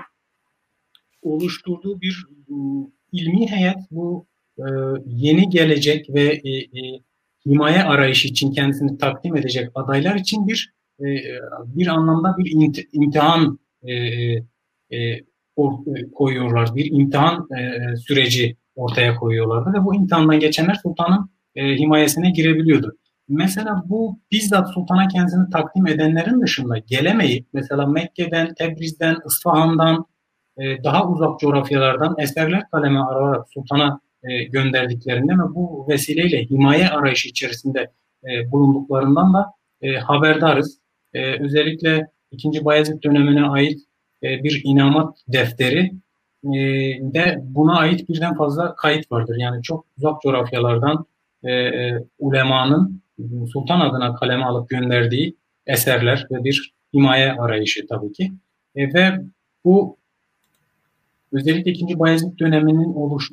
oluşturduğu 1.22 2.02
bir 2.02 2.28
e, 2.50 2.54
ilmi 3.12 3.52
heyet 3.52 3.78
bu 3.92 4.26
e, 4.58 4.64
yeni 5.06 5.49
gelecek 5.49 6.10
ve 6.10 6.41
e, 6.43 6.49
e, 6.58 7.02
himaye 7.45 7.84
arayışı 7.84 8.28
için 8.28 8.52
kendisini 8.52 8.97
takdim 8.97 9.36
edecek 9.36 9.70
adaylar 9.76 10.16
için 10.16 10.47
bir 10.47 10.74
e, 10.99 11.06
bir 11.66 11.88
anlamda 11.88 12.36
bir 12.38 12.52
imtihan 12.93 13.60
koyuyorlar. 16.14 16.76
Bir 16.76 16.91
imtihan 16.91 17.47
süreci 18.08 18.58
ortaya 18.76 19.16
koyuyorlardı 19.16 19.74
ve 19.74 19.86
bu 19.86 19.95
imtihandan 19.95 20.39
geçenler 20.39 20.76
sultanın 20.76 21.30
himayesine 21.56 22.32
girebiliyordu. 22.32 22.97
Mesela 23.30 23.84
bu 23.86 24.20
bizzat 24.32 24.74
sultana 24.74 25.08
kendisini 25.08 25.49
takdim 25.49 25.88
edenlerin 25.88 26.41
dışında 26.41 26.78
gelemeyip 26.78 27.47
mesela 27.54 27.86
Mekke'den, 27.86 28.54
Tebriz'den, 28.54 29.18
İsfahan'dan 29.28 30.06
daha 30.60 31.10
uzak 31.10 31.39
coğrafyalardan 31.39 32.16
eserler 32.20 32.64
kaleme 32.72 32.99
alarak 32.99 33.45
sultana 33.54 33.99
e, 34.24 34.44
gönderdiklerinde 34.44 35.34
ve 35.34 35.56
bu 35.56 35.86
vesileyle 35.90 36.44
himaye 36.44 36.90
arayışı 36.90 37.30
içerisinde 37.30 37.92
e, 38.24 38.52
bulunduklarından 38.52 39.34
da 39.34 39.54
e, 39.82 39.98
haberdarız. 39.98 40.80
E, 41.14 41.44
özellikle 41.44 42.08
2. 42.32 42.66
Bayezid 42.66 43.04
dönemine 43.04 43.44
ait 43.44 43.80
bir 44.24 44.62
inamat 44.64 45.18
defteri 45.28 45.92
de 47.14 47.40
buna 47.44 47.78
ait 47.78 48.10
birden 48.10 48.38
fazla 48.38 48.76
kayıt 48.76 49.12
vardır. 49.12 49.36
Yani 49.40 49.64
çok 49.64 49.86
uzak 49.98 50.22
coğrafyalardan 50.22 51.06
ulemanın 52.20 53.02
sultan 53.54 53.80
adına 53.80 54.16
kaleme 54.16 54.44
alıp 54.44 54.70
gönderdiği 54.70 55.36
eserler 55.68 56.28
ve 56.32 56.44
bir 56.44 56.74
himaye 56.94 57.34
arayışı 57.34 57.88
tabii 57.88 58.14
ki. 58.14 58.32
Ve 58.76 59.22
bu 59.66 59.98
özellikle 61.32 61.72
2. 61.72 62.00
Bayezid 62.00 62.40
döneminin 62.40 62.94
oluş 62.94 63.32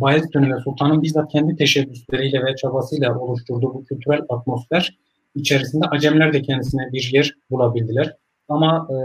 Bayezid 0.00 0.34
dönemi 0.34 0.60
sultanın 0.60 1.02
bizzat 1.02 1.32
kendi 1.32 1.56
teşebbüsleriyle 1.56 2.44
ve 2.44 2.56
çabasıyla 2.56 3.18
oluşturduğu 3.18 3.74
bu 3.74 3.84
kültürel 3.84 4.20
atmosfer 4.28 4.98
içerisinde 5.34 5.86
Acemler 5.86 6.32
de 6.32 6.42
kendisine 6.42 6.92
bir 6.92 7.10
yer 7.12 7.34
bulabildiler. 7.50 8.16
Ama 8.48 8.88
e, 8.90 8.96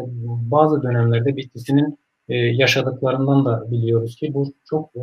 bazı 0.52 0.84
dönemlerde 0.84 1.36
Bitlis'inin 1.36 2.00
e, 2.30 2.36
yaşadıklarından 2.38 3.46
da 3.46 3.72
biliyoruz 3.72 4.16
ki 4.16 4.34
bu 4.34 4.54
çok 4.70 4.90
e, 4.96 5.02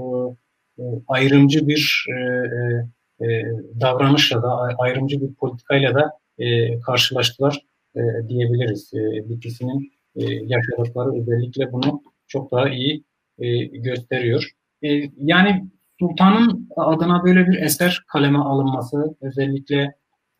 e 0.78 0.84
ayrımcı 1.08 1.68
bir 1.68 2.06
e, 2.08 2.12
e, 2.12 3.26
e, 3.26 3.44
davranışla 3.80 4.42
da 4.42 4.48
ayrımcı 4.78 5.20
bir 5.20 5.34
politikayla 5.34 5.94
da 5.94 6.10
e, 6.38 6.80
karşılaştılar 6.80 7.66
e, 7.96 8.00
diyebiliriz. 8.28 8.94
E, 8.94 9.28
Bitlis'inin 9.28 9.92
e, 10.16 10.24
yaşadıkları 10.24 11.20
özellikle 11.20 11.72
bunu 11.72 12.02
çok 12.26 12.52
daha 12.52 12.68
iyi 12.68 13.04
e, 13.38 13.64
gösteriyor. 13.64 14.50
E, 14.82 14.88
yani 15.16 15.64
Sultan'ın 15.98 16.68
adına 16.76 17.24
böyle 17.24 17.46
bir 17.46 17.62
eser 17.62 18.02
kaleme 18.12 18.38
alınması 18.38 19.16
özellikle 19.20 19.94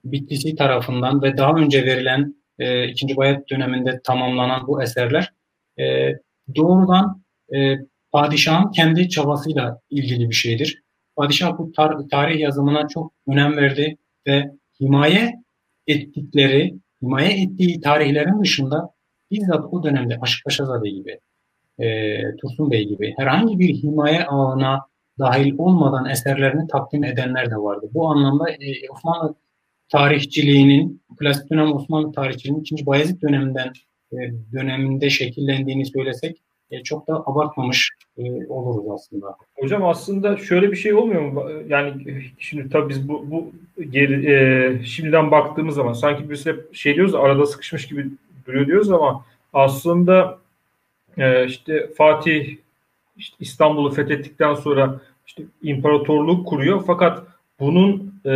Bitlisi 0.04 0.54
tarafından 0.54 1.22
ve 1.22 1.36
daha 1.36 1.52
önce 1.52 1.86
verilen 1.86 2.34
e, 2.58 2.88
2. 2.88 3.16
Bayat 3.16 3.50
döneminde 3.50 4.00
tamamlanan 4.04 4.66
bu 4.66 4.82
eserler 4.82 5.32
e, 5.78 6.12
doğrudan 6.56 7.22
e, 7.54 7.76
padişahın 8.12 8.70
kendi 8.70 9.08
çabasıyla 9.08 9.80
ilgili 9.90 10.30
bir 10.30 10.34
şeydir. 10.34 10.82
Padişah 11.16 11.58
bu 11.58 11.72
tar- 11.72 12.08
tarih 12.08 12.40
yazımına 12.40 12.88
çok 12.88 13.12
önem 13.28 13.56
verdi 13.56 13.96
ve 14.26 14.50
himaye 14.80 15.32
ettikleri, 15.86 16.74
himaye 17.02 17.42
ettiği 17.42 17.80
tarihlerin 17.80 18.42
dışında 18.42 18.90
bizzat 19.30 19.64
o 19.70 19.82
dönemde 19.82 20.18
Aşık 20.20 20.44
Paşazade 20.44 20.90
gibi, 20.90 21.18
e, 21.78 22.18
Tursun 22.36 22.70
Bey 22.70 22.88
gibi 22.88 23.14
herhangi 23.16 23.58
bir 23.58 23.74
himaye 23.74 24.24
ağına 24.24 24.80
dahil 25.18 25.54
olmadan 25.58 26.10
eserlerini 26.10 26.66
takdim 26.66 27.04
edenler 27.04 27.50
de 27.50 27.56
vardı. 27.56 27.88
Bu 27.94 28.08
anlamda 28.08 28.50
e, 28.50 28.90
Osmanlı 28.90 29.34
tarihçiliğinin, 29.88 31.02
klasik 31.18 31.50
dönem 31.50 31.72
Osmanlı 31.72 32.12
tarihçiliğinin 32.12 32.60
2. 32.60 32.86
Bayezid 32.86 33.22
döneminden 33.22 33.72
e, 34.12 34.16
döneminde 34.52 35.10
şekillendiğini 35.10 35.86
söylesek 35.86 36.42
e, 36.70 36.82
çok 36.82 37.08
da 37.08 37.22
abartmamış 37.26 37.90
e, 38.18 38.46
oluruz 38.46 38.90
aslında. 38.94 39.36
Hocam 39.58 39.84
aslında 39.84 40.36
şöyle 40.36 40.70
bir 40.72 40.76
şey 40.76 40.94
olmuyor 40.94 41.22
mu? 41.22 41.50
Yani 41.68 41.92
şimdi 42.38 42.70
tabii 42.70 42.88
biz 42.88 43.08
bu, 43.08 43.30
bu 43.30 43.52
geri, 43.90 44.32
e, 44.32 44.84
şimdiden 44.84 45.30
baktığımız 45.30 45.74
zaman 45.74 45.92
sanki 45.92 46.30
biz 46.30 46.46
hep 46.46 46.74
şey 46.74 46.94
diyoruz 46.94 47.14
arada 47.14 47.46
sıkışmış 47.46 47.88
gibi 47.88 48.06
duruyor 48.46 48.66
diyoruz 48.66 48.90
ama 48.90 49.24
aslında 49.52 50.38
e, 51.18 51.46
işte 51.46 51.90
Fatih 51.96 52.56
işte 53.16 53.36
İstanbul'u 53.40 53.90
fethettikten 53.90 54.54
sonra 54.54 55.00
işte 55.26 55.42
imparatorluk 55.62 56.46
kuruyor 56.46 56.82
fakat 56.86 57.26
bunun 57.60 58.14
e, 58.26 58.34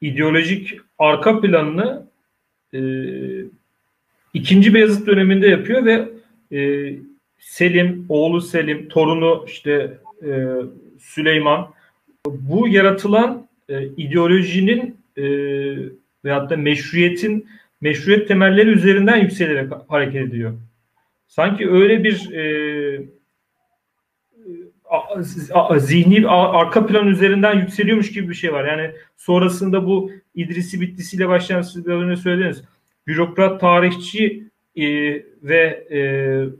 ideolojik 0.00 0.80
arka 0.98 1.40
planını 1.40 2.06
e, 2.74 2.80
ikinci 4.34 4.74
Beyazıt 4.74 5.06
döneminde 5.06 5.48
yapıyor 5.48 5.84
ve 5.84 6.08
e, 6.58 6.92
Selim, 7.38 8.06
oğlu 8.08 8.40
Selim, 8.40 8.88
torunu 8.88 9.44
işte 9.46 9.98
e, 10.26 10.46
Süleyman 10.98 11.68
bu 12.26 12.68
yaratılan 12.68 13.48
e, 13.68 13.86
ideolojinin 13.86 14.96
e, 15.16 15.24
veyahut 16.24 16.50
da 16.50 16.56
meşruiyetin 16.56 17.48
meşruiyet 17.80 18.28
temelleri 18.28 18.68
üzerinden 18.68 19.16
yükselerek 19.16 19.72
hareket 19.88 20.28
ediyor. 20.28 20.54
Sanki 21.28 21.70
öyle 21.70 22.04
bir 22.04 22.32
e, 22.32 23.08
zihni 25.78 26.28
arka 26.28 26.86
plan 26.86 27.06
üzerinden 27.06 27.58
yükseliyormuş 27.58 28.12
gibi 28.12 28.28
bir 28.28 28.34
şey 28.34 28.52
var. 28.52 28.64
Yani 28.64 28.90
sonrasında 29.16 29.86
bu 29.86 30.10
İdrisi 30.34 30.80
Bitlisi'yle 30.80 31.28
başlayan 31.28 31.62
siz 31.62 31.86
biraz 31.86 32.00
önce 32.00 32.22
söylediniz. 32.22 32.64
Bürokrat, 33.06 33.60
tarihçi 33.60 34.48
e, 34.76 34.84
ve 35.42 35.86
e, 35.90 36.00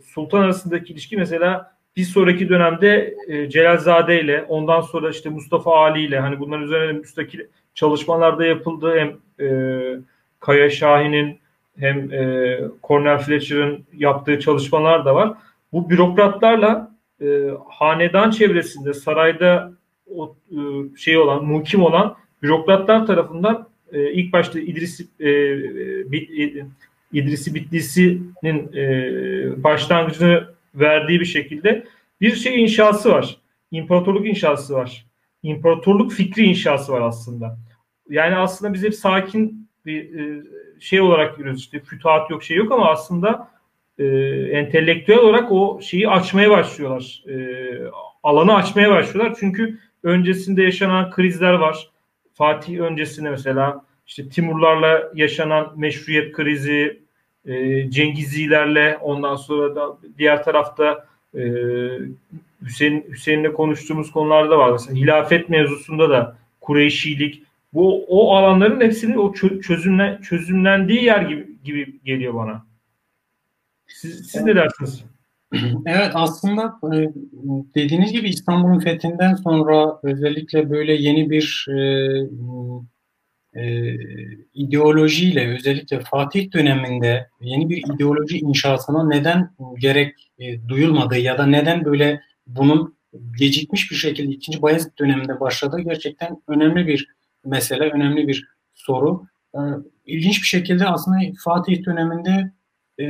sultan 0.05 0.41
arasındaki 0.43 0.93
ilişki 0.93 1.17
mesela 1.17 1.79
bir 1.97 2.05
sonraki 2.05 2.49
dönemde 2.49 3.15
e, 3.29 3.51
Celalzade 3.51 4.21
ile 4.21 4.43
ondan 4.43 4.81
sonra 4.81 5.11
işte 5.11 5.29
Mustafa 5.29 5.77
Ali 5.77 6.01
ile 6.01 6.21
hani 6.21 6.41
bunların 6.41 6.65
üzerine 6.65 6.93
müstakil 6.93 7.41
çalışmalarda 7.75 8.45
yapıldı 8.45 8.95
hem 8.99 9.17
e, 9.47 10.01
Kaya 10.41 10.71
Şahin'in 10.71 11.41
hem 11.79 12.13
e, 12.13 12.59
Cornel 12.85 13.19
Fletcher'ın 13.19 13.85
yaptığı 13.97 14.41
çalışmalar 14.41 15.05
da 15.05 15.15
var. 15.15 15.33
Bu 15.73 15.91
bürokratlarla 15.91 16.91
e, 17.21 17.27
hanedan 17.69 18.31
çevresinde 18.31 18.95
sarayda 18.95 19.73
o 20.15 20.37
e, 20.51 20.57
şey 20.97 21.19
olan 21.19 21.45
muhkim 21.45 21.83
olan 21.83 22.17
bürokratlar 22.43 23.07
tarafından 23.07 23.69
e, 23.93 24.13
ilk 24.13 24.33
başta 24.33 24.61
İdris 24.61 25.01
e, 25.21 25.27
bit, 26.13 26.31
e, 26.31 26.67
İdrisi 27.13 27.55
Bitlisi'nin 27.55 28.73
e, 28.77 29.65
başlangıcını 29.65 30.49
verdiği 30.75 31.21
bir 31.21 31.25
şekilde 31.25 31.85
bir 32.21 32.35
şey 32.35 32.63
inşası 32.63 33.11
var. 33.13 33.37
İmparatorluk 33.71 34.27
inşası 34.27 34.75
var. 34.75 35.07
İmparatorluk 35.43 36.13
fikri 36.13 36.43
inşası 36.43 36.93
var 36.93 37.01
aslında. 37.01 37.59
Yani 38.09 38.37
aslında 38.37 38.75
biz 38.75 38.83
hep 38.83 38.95
sakin 38.95 39.68
bir 39.89 40.19
e, 40.19 40.43
şey 40.81 41.01
olarak 41.01 41.37
görüyoruz 41.37 41.61
işte 41.61 41.81
fütuhat 41.81 42.31
yok 42.31 42.43
şey 42.43 42.57
yok 42.57 42.73
ama 42.73 42.91
aslında 42.91 43.49
e, 43.99 44.07
entelektüel 44.53 45.19
olarak 45.19 45.53
o 45.53 45.81
şeyi 45.83 46.09
açmaya 46.09 46.51
başlıyorlar. 46.51 47.25
E, 47.29 47.37
alanı 48.23 48.55
açmaya 48.55 48.91
başlıyorlar. 48.91 49.37
Çünkü 49.41 49.79
öncesinde 50.03 50.63
yaşanan 50.63 51.11
krizler 51.11 51.53
var. 51.53 51.91
Fatih 52.35 52.81
öncesinde 52.81 53.31
mesela 53.31 53.85
işte 54.07 54.29
Timurlarla 54.29 55.11
yaşanan 55.15 55.73
meşruiyet 55.77 56.33
krizi, 56.33 57.03
e, 57.47 57.91
Cengizilerle 57.91 58.99
ondan 59.03 59.37
sonra 59.37 59.77
da 59.77 59.99
diğer 60.19 60.45
tarafta 60.45 61.07
e, 61.35 61.43
Hüseyin 62.63 63.07
Hüseyin'le 63.11 63.53
konuştuğumuz 63.53 64.13
konularda 64.13 64.59
var. 64.59 64.73
Mesela 64.73 64.97
hilafet 64.97 65.49
mevzusunda 65.49 66.11
da 66.11 66.37
Kureyşilik 66.61 67.43
bu 67.73 68.05
o 68.09 68.37
alanların 68.37 68.81
hepsinin 68.81 69.17
o 69.17 69.33
çözümlen, 69.61 70.21
çözümlendiği 70.21 71.05
yer 71.05 71.23
gibi, 71.23 71.63
gibi 71.65 72.01
geliyor 72.05 72.35
bana. 72.35 72.67
Siz, 73.87 74.31
siz 74.31 74.43
ne 74.43 74.57
dersiniz? 74.57 75.05
Evet 75.87 76.11
aslında 76.15 76.79
e, 76.95 77.09
dediğiniz 77.75 78.13
gibi 78.13 78.29
İstanbul'un 78.29 78.79
fethinden 78.79 79.35
sonra 79.35 79.99
özellikle 80.03 80.71
böyle 80.71 80.93
yeni 80.93 81.31
bir 81.31 81.67
e, 81.69 81.79
e, 83.55 83.95
ideolojiyle 84.55 85.55
özellikle 85.57 86.01
Fatih 86.01 86.53
döneminde 86.53 87.29
yeni 87.41 87.71
bir 87.71 87.83
ideoloji 87.95 88.39
inşasına 88.39 89.09
neden 89.09 89.51
gerek 89.79 90.31
e, 90.39 90.69
duyulmadığı 90.69 91.19
ya 91.19 91.39
da 91.39 91.47
neden 91.47 91.85
böyle 91.85 92.21
bunun 92.47 92.99
gecikmiş 93.39 93.91
bir 93.91 93.97
şekilde 93.97 94.33
ikinci 94.33 94.63
Bayezid 94.63 94.99
döneminde 94.99 95.41
başladığı 95.41 95.81
gerçekten 95.81 96.43
önemli 96.49 96.87
bir 96.87 97.18
mesele, 97.45 97.91
önemli 97.91 98.29
bir 98.29 98.49
soru. 98.75 99.27
E, 99.55 99.61
ilginç 100.07 100.43
bir 100.43 100.47
şekilde 100.47 100.87
aslında 100.87 101.19
Fatih 101.45 101.85
döneminde 101.85 102.53
e, 102.99 103.07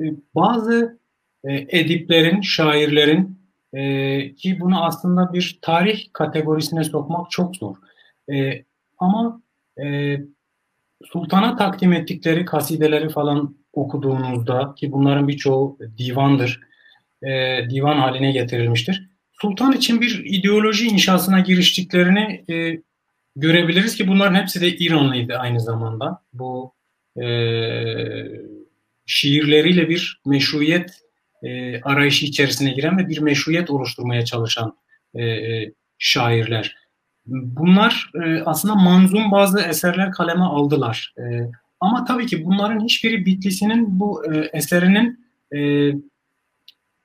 e, 0.00 0.04
bazı 0.34 0.98
e, 1.44 1.54
ediplerin, 1.78 2.40
şairlerin 2.40 3.38
e, 3.72 4.34
ki 4.34 4.60
bunu 4.60 4.84
aslında 4.84 5.32
bir 5.32 5.58
tarih 5.62 6.06
kategorisine 6.12 6.84
sokmak 6.84 7.30
çok 7.30 7.56
zor. 7.56 7.76
E, 8.32 8.64
ama 8.98 9.42
e, 9.84 10.16
sultana 11.04 11.56
takdim 11.56 11.92
ettikleri 11.92 12.44
kasideleri 12.44 13.08
falan 13.08 13.56
okuduğunuzda 13.72 14.74
ki 14.76 14.92
bunların 14.92 15.28
birçoğu 15.28 15.78
divandır, 15.98 16.60
e, 17.22 17.60
divan 17.70 17.98
haline 17.98 18.32
getirilmiştir. 18.32 19.15
Sultan 19.40 19.72
için 19.72 20.00
bir 20.00 20.22
ideoloji 20.24 20.86
inşasına 20.86 21.40
giriştiklerini 21.40 22.44
e, 22.50 22.82
görebiliriz 23.36 23.96
ki 23.96 24.08
bunların 24.08 24.34
hepsi 24.34 24.60
de 24.60 24.76
İranlıydı 24.76 25.36
aynı 25.36 25.60
zamanda. 25.60 26.22
Bu 26.32 26.72
e, 27.22 27.26
şiirleriyle 29.06 29.88
bir 29.88 30.20
meşruiyet 30.26 31.00
e, 31.42 31.80
arayışı 31.80 32.26
içerisine 32.26 32.70
giren 32.70 32.98
ve 32.98 33.08
bir 33.08 33.18
meşruiyet 33.18 33.70
oluşturmaya 33.70 34.24
çalışan 34.24 34.76
e, 35.14 35.24
e, 35.24 35.72
şairler. 35.98 36.76
Bunlar 37.26 38.10
e, 38.24 38.42
aslında 38.42 38.74
manzum 38.74 39.30
bazı 39.30 39.60
eserler 39.60 40.12
kaleme 40.12 40.44
aldılar. 40.44 41.14
E, 41.18 41.50
ama 41.80 42.04
tabii 42.04 42.26
ki 42.26 42.44
bunların 42.44 42.84
hiçbiri 42.84 43.26
Bitlis'inin 43.26 44.00
bu 44.00 44.34
e, 44.34 44.50
eserinin 44.52 45.26
e, 45.56 45.90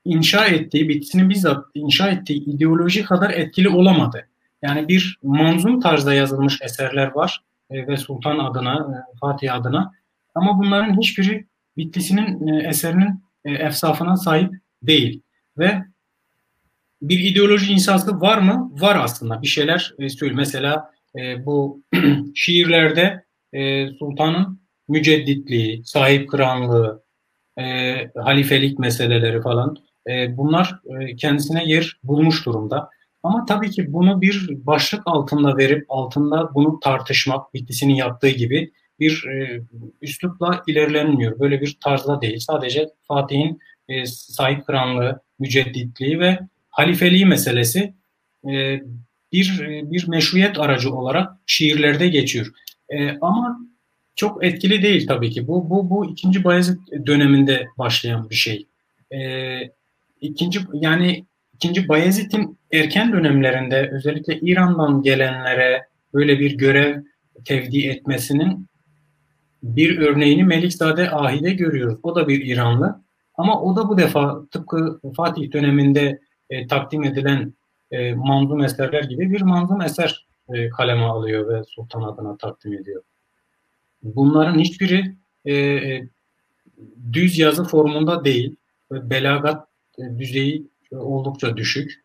inşa 0.05 0.45
ettiği, 0.45 0.89
Bitlis'inin 0.89 1.29
bizzat 1.29 1.65
inşa 1.73 2.09
ettiği 2.09 2.45
ideoloji 2.45 3.03
kadar 3.03 3.29
etkili 3.29 3.69
olamadı. 3.69 4.27
Yani 4.61 4.87
bir 4.87 5.19
manzum 5.23 5.79
tarzda 5.79 6.13
yazılmış 6.13 6.61
eserler 6.61 7.15
var 7.15 7.43
e, 7.69 7.87
ve 7.87 7.97
Sultan 7.97 8.39
adına, 8.39 8.73
e, 8.73 9.17
Fatih 9.19 9.55
adına 9.55 9.91
Ama 10.35 10.59
bunların 10.59 11.01
hiçbiri 11.01 11.45
Bitlisinin 11.77 12.47
e, 12.47 12.67
eserinin 12.67 13.23
e, 13.45 13.51
efsafına 13.51 14.17
sahip 14.17 14.53
değil. 14.83 15.21
Ve 15.57 15.83
bir 17.01 17.19
ideoloji 17.19 17.73
insası 17.73 18.21
var 18.21 18.37
mı? 18.37 18.71
Var 18.73 18.95
aslında. 19.03 19.41
Bir 19.41 19.47
şeyler 19.47 19.93
e, 19.99 20.09
söylüyor. 20.09 20.37
Mesela 20.37 20.91
e, 21.19 21.45
bu 21.45 21.83
şiirlerde 22.35 23.23
sultanın 23.99 24.61
mücedditliği, 24.87 25.85
sahip 25.85 26.29
kıranlığı, 26.29 27.03
halifelik 28.15 28.79
meseleleri 28.79 29.41
falan 29.41 29.77
e, 30.09 30.37
bunlar 30.37 30.79
e, 30.85 31.15
kendisine 31.15 31.63
yer 31.65 31.99
bulmuş 32.03 32.45
durumda. 32.45 32.89
Ama 33.23 33.45
tabii 33.45 33.71
ki 33.71 33.93
bunu 33.93 34.21
bir 34.21 34.47
başlık 34.49 35.01
altında 35.05 35.57
verip 35.57 35.85
altında 35.89 36.55
bunu 36.55 36.79
tartışmak, 36.79 37.53
Bitlis'in 37.53 37.89
yaptığı 37.89 38.29
gibi 38.29 38.71
bir 38.99 39.25
e, 39.27 39.61
üslupla 40.01 40.63
ilerlenmiyor. 40.67 41.39
Böyle 41.39 41.61
bir 41.61 41.77
tarzda 41.83 42.21
değil. 42.21 42.39
Sadece 42.39 42.89
Fatih'in 43.07 43.59
e, 43.89 44.05
sahip 44.05 44.65
kıranlığı, 44.65 45.21
mücedditliği 45.39 46.19
ve 46.19 46.39
halifeliği 46.69 47.25
meselesi 47.25 47.93
e, 48.49 48.81
bir 49.31 49.59
e, 49.61 49.91
bir 49.91 50.07
meşruiyet 50.07 50.59
aracı 50.59 50.93
olarak 50.93 51.31
şiirlerde 51.45 52.07
geçiyor. 52.07 52.51
E, 52.89 53.17
ama 53.21 53.59
çok 54.15 54.45
etkili 54.45 54.81
değil 54.81 55.07
tabii 55.07 55.31
ki. 55.31 55.47
Bu 55.47 55.69
bu 55.69 55.89
bu 55.89 56.11
ikinci 56.11 56.43
Bayezid 56.43 56.79
döneminde 57.05 57.67
başlayan 57.77 58.29
bir 58.29 58.35
şey. 58.35 58.67
E, 59.11 59.19
ikinci 60.21 60.59
yani 60.73 61.25
ikinci 61.53 61.89
Bayezid'in 61.89 62.57
erken 62.71 63.13
dönemlerinde 63.13 63.89
özellikle 63.91 64.39
İran'dan 64.39 65.01
gelenlere 65.01 65.87
böyle 66.13 66.39
bir 66.39 66.57
görev 66.57 67.01
tevdi 67.45 67.87
etmesinin 67.87 68.67
bir 69.63 69.99
örneğini 69.99 70.43
Melikzade 70.43 71.11
Ahi'de 71.11 71.51
görüyoruz. 71.51 71.99
O 72.03 72.15
da 72.15 72.27
bir 72.27 72.45
İranlı. 72.45 73.01
Ama 73.35 73.61
o 73.61 73.75
da 73.75 73.89
bu 73.89 73.97
defa 73.97 74.45
tıpkı 74.51 74.99
Fatih 75.15 75.51
döneminde 75.51 76.19
e, 76.49 76.67
takdim 76.67 77.03
edilen 77.03 77.53
e, 77.91 78.13
manzum 78.13 78.63
eserler 78.63 79.03
gibi 79.03 79.31
bir 79.31 79.41
manzum 79.41 79.81
eser 79.81 80.27
e, 80.53 80.69
kaleme 80.69 81.03
alıyor 81.03 81.49
ve 81.49 81.63
sultan 81.63 82.01
adına 82.01 82.37
takdim 82.37 82.73
ediyor. 82.73 83.03
Bunların 84.03 84.59
hiçbiri 84.59 85.15
e, 85.45 85.55
e, 85.55 86.07
düz 87.13 87.39
yazı 87.39 87.63
formunda 87.63 88.25
değil. 88.25 88.55
Belagat 88.91 89.67
düzeyi 90.19 90.67
oldukça 90.91 91.57
düşük. 91.57 92.01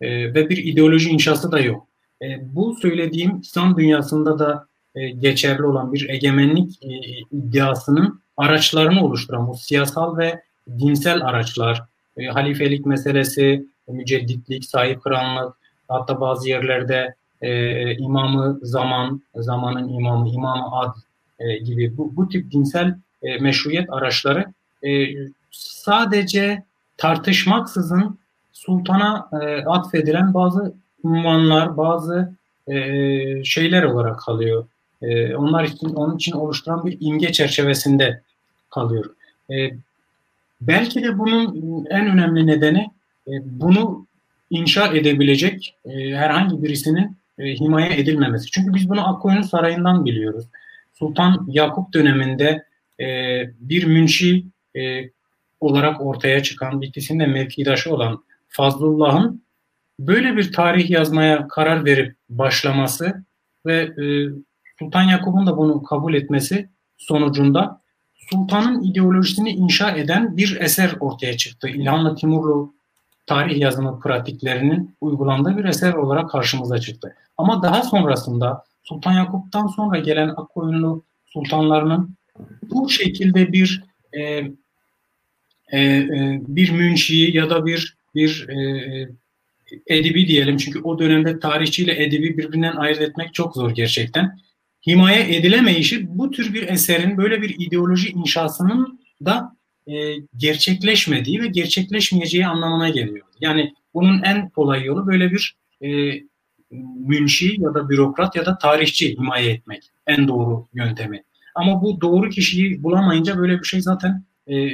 E, 0.00 0.34
ve 0.34 0.48
bir 0.48 0.56
ideoloji 0.56 1.10
inşası 1.10 1.52
da 1.52 1.60
yok. 1.60 1.86
E, 2.22 2.54
bu 2.54 2.76
söylediğim 2.76 3.40
İslam 3.40 3.76
dünyasında 3.76 4.38
da 4.38 4.66
e, 4.94 5.10
geçerli 5.10 5.64
olan 5.64 5.92
bir 5.92 6.08
egemenlik 6.08 6.82
e, 6.82 6.88
iddiasının 7.32 8.20
araçlarını 8.36 9.04
oluşturan 9.04 9.48
bu 9.48 9.54
siyasal 9.54 10.18
ve 10.18 10.42
dinsel 10.78 11.26
araçlar, 11.26 11.82
e, 12.16 12.26
halifelik 12.26 12.86
meselesi, 12.86 13.66
mücedditlik, 13.88 14.64
sahip 14.64 15.02
kıranlık, 15.02 15.56
hatta 15.88 16.20
bazı 16.20 16.48
yerlerde 16.48 17.14
e, 17.42 17.96
imamı 17.96 18.58
zaman, 18.62 19.22
zamanın 19.34 19.88
imamı, 19.88 20.28
imamı 20.28 20.76
ad 20.80 20.96
e, 21.38 21.58
gibi 21.58 21.96
bu, 21.96 22.16
bu 22.16 22.28
tip 22.28 22.50
dinsel 22.50 22.94
e, 23.22 23.38
meşruiyet 23.38 23.92
araçları 23.92 24.52
e, 24.86 25.06
sadece 25.50 26.62
tartışmaksızın 26.98 28.18
sultana 28.52 29.28
e, 29.42 29.64
atfedilen 29.64 30.34
bazı 30.34 30.74
unvanlar, 31.02 31.76
bazı 31.76 32.32
e, 32.66 33.44
şeyler 33.44 33.82
olarak 33.82 34.20
kalıyor. 34.20 34.66
E, 35.02 35.34
onlar 35.34 35.64
için 35.64 35.88
onun 35.88 36.16
için 36.16 36.32
oluşturan 36.32 36.86
bir 36.86 36.96
imge 37.00 37.32
çerçevesinde 37.32 38.22
kalıyor. 38.70 39.14
E, 39.50 39.70
belki 40.60 41.02
de 41.02 41.18
bunun 41.18 41.86
en 41.90 42.06
önemli 42.06 42.46
nedeni 42.46 42.90
e, 43.28 43.32
bunu 43.44 44.06
inşa 44.50 44.86
edebilecek 44.86 45.74
e, 45.84 45.90
herhangi 46.16 46.62
birisinin 46.62 47.16
e, 47.38 47.44
himaye 47.44 48.00
edilmemesi. 48.00 48.50
Çünkü 48.50 48.74
biz 48.74 48.88
bunu 48.88 49.08
Akkoyunlu 49.08 49.44
Sarayı'ndan 49.44 50.04
biliyoruz. 50.04 50.44
Sultan 50.94 51.46
Yakup 51.48 51.94
döneminde 51.94 52.68
bir 53.60 53.84
münşi 53.84 54.44
olarak 55.60 56.06
ortaya 56.06 56.42
çıkan, 56.42 56.80
Bitlis'in 56.80 57.20
de 57.20 57.26
mevkidaşı 57.26 57.94
olan 57.94 58.24
Fazlullah'ın 58.48 59.42
böyle 60.00 60.36
bir 60.36 60.52
tarih 60.52 60.90
yazmaya 60.90 61.48
karar 61.48 61.84
verip 61.84 62.16
başlaması 62.28 63.24
ve 63.66 63.92
Sultan 64.78 65.02
Yakup'un 65.02 65.46
da 65.46 65.56
bunu 65.56 65.82
kabul 65.82 66.14
etmesi 66.14 66.68
sonucunda 66.96 67.80
sultanın 68.14 68.82
ideolojisini 68.82 69.50
inşa 69.50 69.90
eden 69.90 70.36
bir 70.36 70.60
eser 70.60 70.94
ortaya 71.00 71.36
çıktı. 71.36 71.68
İlhanlı 71.68 72.16
Timurlu 72.16 72.74
tarih 73.26 73.58
yazımı 73.58 74.00
pratiklerinin 74.00 74.96
uygulandığı 75.00 75.56
bir 75.56 75.64
eser 75.64 75.92
olarak 75.92 76.30
karşımıza 76.30 76.78
çıktı. 76.78 77.14
Ama 77.36 77.62
daha 77.62 77.82
sonrasında 77.82 78.64
Sultan 78.82 79.12
Yakup'tan 79.12 79.66
sonra 79.66 79.98
gelen 79.98 80.28
Akkoyunlu 80.28 81.04
sultanlarının 81.26 82.16
bu 82.62 82.90
şekilde 82.90 83.52
bir 83.52 83.84
e, 84.18 84.50
e, 85.72 85.80
e, 85.80 86.40
bir 86.48 86.70
münşi 86.70 87.36
ya 87.36 87.50
da 87.50 87.66
bir 87.66 87.96
bir 88.14 88.48
e, 88.48 89.08
edibi 89.86 90.28
diyelim 90.28 90.56
çünkü 90.56 90.80
o 90.80 90.98
dönemde 90.98 91.40
tarihçiyle 91.40 92.04
edibi 92.04 92.38
birbirinden 92.38 92.76
ayırt 92.76 93.00
etmek 93.00 93.34
çok 93.34 93.54
zor 93.54 93.70
gerçekten. 93.70 94.38
Himaye 94.86 95.36
edilemeyişi 95.36 96.06
bu 96.08 96.30
tür 96.30 96.54
bir 96.54 96.68
eserin 96.68 97.16
böyle 97.16 97.42
bir 97.42 97.56
ideoloji 97.58 98.08
inşasının 98.08 99.00
da 99.24 99.56
e, 99.86 100.14
gerçekleşmediği 100.36 101.42
ve 101.42 101.46
gerçekleşmeyeceği 101.46 102.46
anlamına 102.46 102.88
geliyor. 102.88 103.26
Yani 103.40 103.72
bunun 103.94 104.22
en 104.22 104.48
kolay 104.48 104.84
yolu 104.84 105.06
böyle 105.06 105.30
bir 105.30 105.56
e, 105.82 106.20
münşi 107.06 107.56
ya 107.58 107.74
da 107.74 107.88
bürokrat 107.88 108.36
ya 108.36 108.46
da 108.46 108.58
tarihçi 108.58 109.16
himaye 109.16 109.50
etmek. 109.50 109.90
En 110.06 110.28
doğru 110.28 110.66
yöntemi. 110.74 111.22
Ama 111.54 111.82
bu 111.82 112.00
doğru 112.00 112.30
kişiyi 112.30 112.82
bulamayınca 112.82 113.38
böyle 113.38 113.58
bir 113.58 113.64
şey 113.64 113.80
zaten 113.80 114.24
e, 114.50 114.68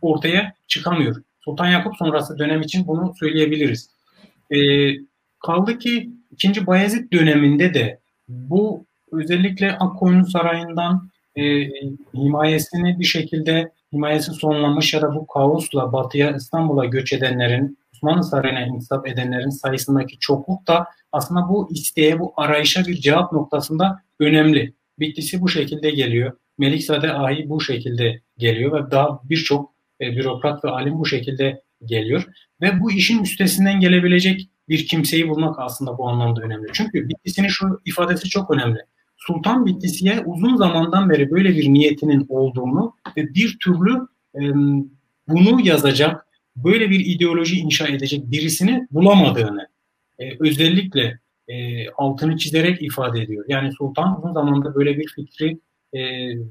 ortaya 0.00 0.54
çıkamıyor. 0.66 1.22
Sultan 1.40 1.66
Yakup 1.66 1.96
sonrası 1.96 2.38
dönem 2.38 2.62
için 2.62 2.86
bunu 2.86 3.14
söyleyebiliriz. 3.20 3.90
E, 4.50 4.58
kaldı 5.46 5.78
ki 5.78 6.10
2. 6.30 6.66
Bayezid 6.66 7.12
döneminde 7.12 7.74
de 7.74 8.00
bu 8.28 8.84
özellikle 9.12 9.72
Akkoyunlu 9.72 10.26
Sarayı'ndan 10.26 11.10
e, 11.36 11.42
himayesini 12.14 12.98
bir 12.98 13.04
şekilde 13.04 13.72
himayesi 13.92 14.32
sonlanmış 14.32 14.94
ya 14.94 15.02
da 15.02 15.14
bu 15.14 15.26
kaosla 15.26 15.92
batıya 15.92 16.36
İstanbul'a 16.36 16.84
göç 16.84 17.12
edenlerin, 17.12 17.78
Osmanlı 17.94 18.24
Sarayı'na 18.24 18.66
intisap 18.66 19.08
edenlerin 19.08 19.50
sayısındaki 19.50 20.18
çokluk 20.18 20.66
da 20.66 20.86
aslında 21.12 21.48
bu 21.48 21.68
isteğe, 21.72 22.18
bu 22.20 22.32
arayışa 22.36 22.86
bir 22.86 22.94
cevap 22.94 23.32
noktasında 23.32 24.02
önemli. 24.20 24.74
Bitlisi 24.98 25.40
bu 25.40 25.48
şekilde 25.48 25.90
geliyor. 25.90 26.32
Melikzade 26.58 27.12
Ahi 27.12 27.48
bu 27.48 27.60
şekilde 27.60 28.20
geliyor 28.38 28.72
ve 28.72 28.90
daha 28.90 29.20
birçok 29.24 29.75
e, 30.00 30.16
bürokrat 30.16 30.64
ve 30.64 30.70
alim 30.70 30.98
bu 30.98 31.06
şekilde 31.06 31.62
geliyor. 31.84 32.26
Ve 32.60 32.80
bu 32.80 32.92
işin 32.92 33.22
üstesinden 33.22 33.80
gelebilecek 33.80 34.48
bir 34.68 34.86
kimseyi 34.86 35.28
bulmak 35.28 35.58
aslında 35.58 35.98
bu 35.98 36.08
anlamda 36.08 36.40
önemli. 36.40 36.66
Çünkü 36.72 37.08
Bitlis'in 37.08 37.48
şu 37.48 37.80
ifadesi 37.84 38.28
çok 38.28 38.50
önemli. 38.50 38.78
Sultan 39.16 39.66
Bitlisi'ye 39.66 40.20
uzun 40.26 40.56
zamandan 40.56 41.10
beri 41.10 41.30
böyle 41.30 41.48
bir 41.48 41.68
niyetinin 41.68 42.26
olduğunu 42.28 42.94
ve 43.16 43.34
bir 43.34 43.58
türlü 43.58 44.08
e, 44.34 44.40
bunu 45.28 45.60
yazacak, 45.60 46.26
böyle 46.56 46.90
bir 46.90 47.00
ideoloji 47.00 47.56
inşa 47.56 47.88
edecek 47.88 48.30
birisini 48.30 48.86
bulamadığını 48.90 49.68
e, 50.18 50.24
özellikle 50.40 51.20
e, 51.48 51.88
altını 51.90 52.36
çizerek 52.36 52.82
ifade 52.82 53.22
ediyor. 53.22 53.44
Yani 53.48 53.72
Sultan 53.72 54.18
uzun 54.18 54.32
zamanda 54.32 54.74
böyle 54.74 54.98
bir 54.98 55.06
fikri 55.06 55.58
e, 55.92 56.00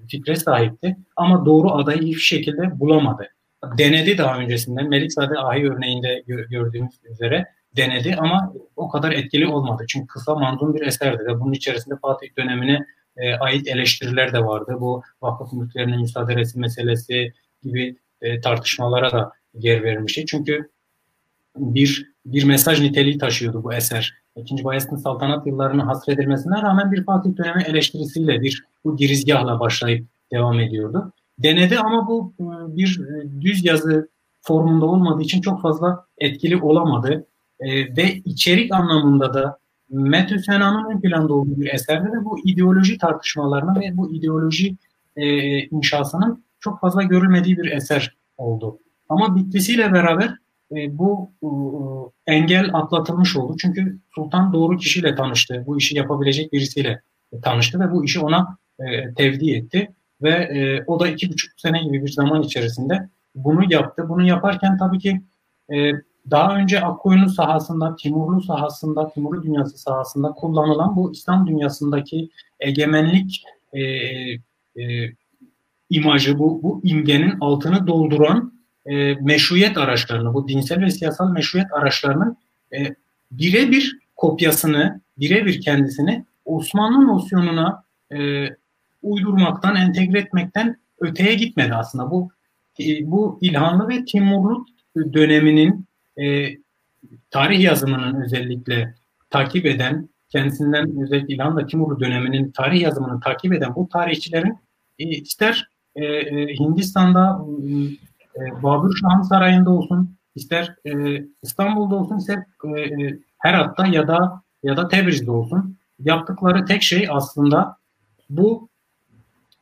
fikre 0.08 0.36
sahipti 0.36 0.98
ama 1.16 1.46
doğru 1.46 1.72
adayı 1.72 2.02
hiçbir 2.02 2.22
şekilde 2.22 2.80
bulamadı. 2.80 3.35
Denedi 3.78 4.18
daha 4.18 4.39
öncesinde 4.39 4.82
Melikzade 4.82 5.39
Ahi 5.39 5.70
örneğinde 5.72 6.24
gördüğümüz 6.26 6.99
üzere 7.03 7.45
denedi 7.78 8.16
ama 8.16 8.53
o 8.76 8.89
kadar 8.89 9.11
etkili 9.11 9.47
olmadı. 9.47 9.86
Çünkü 9.88 10.07
kısa 10.07 10.36
manzum 10.36 10.76
bir 10.76 10.82
eserdi 10.82 11.26
ve 11.26 11.39
bunun 11.39 11.53
içerisinde 11.53 11.95
Fatih 12.01 12.28
dönemine 12.38 12.86
e, 13.18 13.36
ait 13.36 13.68
eleştiriler 13.68 14.34
de 14.34 14.45
vardı. 14.45 14.78
Bu 14.80 15.03
vakıf 15.22 15.53
mülklerinin 15.53 16.01
müsaaderesi 16.01 16.59
meselesi 16.59 17.34
gibi 17.63 17.95
e, 18.22 18.41
tartışmalara 18.41 19.11
da 19.11 19.32
yer 19.53 19.84
vermişti. 19.84 20.26
Çünkü 20.26 20.70
bir 21.57 22.16
bir 22.26 22.43
mesaj 22.43 22.82
niteliği 22.82 23.18
taşıyordu 23.18 23.63
bu 23.63 23.74
eser. 23.74 24.13
İkinci 24.36 24.63
Bayezid'in 24.63 24.95
saltanat 24.95 25.47
yıllarını 25.47 25.84
hasredilmesine 25.84 26.61
rağmen 26.61 26.91
bir 26.91 27.03
Fatih 27.03 27.38
dönemi 27.38 27.63
eleştirisiyle 27.63 28.41
bir 28.41 28.63
bu 28.84 28.97
girizgahla 28.97 29.59
başlayıp 29.59 30.07
devam 30.32 30.59
ediyordu. 30.59 31.13
Denedi 31.40 31.80
ama 31.80 32.08
bu 32.08 32.34
e, 32.40 32.46
bir 32.78 33.00
e, 33.00 33.42
düz 33.42 33.66
yazı 33.66 34.10
formunda 34.42 34.86
olmadığı 34.86 35.22
için 35.22 35.42
çok 35.42 35.62
fazla 35.62 36.06
etkili 36.18 36.62
olamadı. 36.62 37.28
E, 37.60 37.98
ve 37.98 38.16
içerik 38.26 38.74
anlamında 38.74 39.34
da 39.34 39.58
Metü 39.90 40.40
Sena'nın 40.40 40.92
ön 40.92 41.02
planda 41.02 41.34
olduğu 41.34 41.62
bir 41.62 41.74
eserde 41.74 42.12
de 42.12 42.26
bu 42.26 42.40
ideoloji 42.48 42.98
tartışmalarına 42.98 43.80
ve 43.80 43.98
bu 43.98 44.14
ideoloji 44.14 44.76
inşasının 45.72 46.44
çok 46.60 46.80
fazla 46.80 47.04
görülmediği 47.04 47.58
bir 47.58 47.72
eser 47.72 48.16
oldu. 48.38 48.80
Ama 49.10 49.36
bitkisiyle 49.36 49.94
beraber 49.94 50.36
bu 50.72 51.32
engel 52.28 52.70
atlatılmış 52.74 53.36
oldu. 53.36 53.56
Çünkü 53.62 54.00
Sultan 54.16 54.54
doğru 54.54 54.78
kişiyle 54.78 55.16
tanıştı. 55.16 55.64
Bu 55.68 55.78
işi 55.78 55.98
yapabilecek 55.98 56.54
birisiyle 56.54 57.02
tanıştı 57.44 57.80
ve 57.80 57.92
bu 57.92 58.06
işi 58.06 58.20
ona 58.20 58.58
tevdi 59.16 59.52
etti. 59.52 59.92
Ve 60.22 60.30
e, 60.30 60.84
o 60.88 60.99
da 60.99 61.07
iki 61.07 61.30
buçuk 61.30 61.59
sene 61.59 61.84
gibi 61.84 62.03
bir 62.03 62.11
zaman 62.11 62.41
içerisinde 62.43 63.09
bunu 63.36 63.74
yaptı. 63.74 64.09
Bunu 64.09 64.28
yaparken 64.28 64.78
tabii 64.78 64.99
ki 64.99 65.22
e, 65.74 65.91
daha 66.32 66.55
önce 66.55 66.82
Akkoyunlu 66.82 67.30
sahasında, 67.30 67.95
Timurlu 67.95 68.41
sahasında, 68.41 69.09
Timurlu 69.09 69.43
dünyası 69.43 69.78
sahasında 69.78 70.32
kullanılan 70.32 70.95
bu 70.95 71.11
İslam 71.11 71.47
dünyasındaki 71.47 72.30
egemenlik 72.59 73.43
e, 73.74 73.82
e, 74.82 75.13
imajı, 75.89 76.39
bu, 76.39 76.63
bu 76.63 76.82
imgenin 76.84 77.39
altını 77.39 77.88
dolduran 77.88 78.53
e, 78.86 79.13
meşruiyet 79.13 79.78
araçlarını, 79.78 80.34
bu 80.34 80.47
dinsel 80.47 80.82
ve 80.82 80.89
siyasal 80.89 81.32
meşruiyet 81.32 81.74
araçlarının 81.74 82.38
e, 82.74 82.95
birebir 83.32 83.99
kopyasını, 84.16 85.01
birebir 85.18 85.61
kendisini 85.61 86.26
Osmanlı 86.45 87.07
nosyonuna 87.07 87.84
e, 88.11 88.45
uydurmaktan, 89.06 89.76
entegre 89.76 90.20
etmekten 90.20 90.78
öteye 90.99 91.36
gitmedi 91.36 91.74
aslında. 91.74 92.12
Bu 92.12 92.30
e, 92.80 93.12
bu 93.12 93.39
İlhanlı 93.41 93.88
ve 93.89 94.06
Timurlu 94.06 94.66
döneminin 94.95 95.86
e, 96.18 96.56
tarih 97.30 97.60
yazımının 97.60 98.22
özellikle 98.22 98.95
takip 99.30 99.66
eden, 99.66 100.10
kendisinden 100.30 101.01
özellikle 101.01 101.34
İlhan 101.34 101.58
ve 101.58 101.68
Timurlu 101.68 101.99
döneminin 101.99 102.51
tarih 102.51 102.82
yazımını 102.82 103.20
takip 103.20 103.53
eden 103.53 103.76
bu 103.76 103.89
tarihçilerin 103.89 104.58
e, 104.99 105.06
ister 105.06 105.70
e, 105.95 106.06
e, 106.06 106.56
Hindistan'da 106.60 107.45
e, 108.36 108.64
Babür 108.64 108.97
Şah'ın 108.97 109.22
sarayında 109.22 109.70
olsun, 109.70 110.16
ister 110.36 110.76
e, 110.86 111.24
İstanbul'da 111.43 111.95
olsun, 111.95 112.18
ister 112.18 112.43
e, 112.78 112.82
e, 112.82 113.20
Herat'ta 113.38 113.88
ya 113.88 114.08
da 114.08 114.41
ya 114.64 114.78
da 114.78 114.88
Tebriz'de 114.88 115.32
olsun 115.32 115.78
yaptıkları 115.99 116.66
tek 116.66 116.84
şey 116.84 117.08
aslında 117.12 117.78
bu 118.30 118.70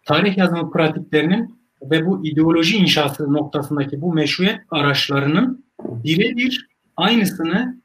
tarih 0.06 0.38
yazımı 0.38 0.72
pratiklerinin 0.72 1.64
ve 1.82 2.06
bu 2.06 2.26
ideoloji 2.26 2.78
inşası 2.78 3.34
noktasındaki 3.34 4.02
bu 4.02 4.14
meşruiyet 4.14 4.60
araçlarının 4.70 5.66
birebir 5.84 6.68
aynısını 6.98 7.82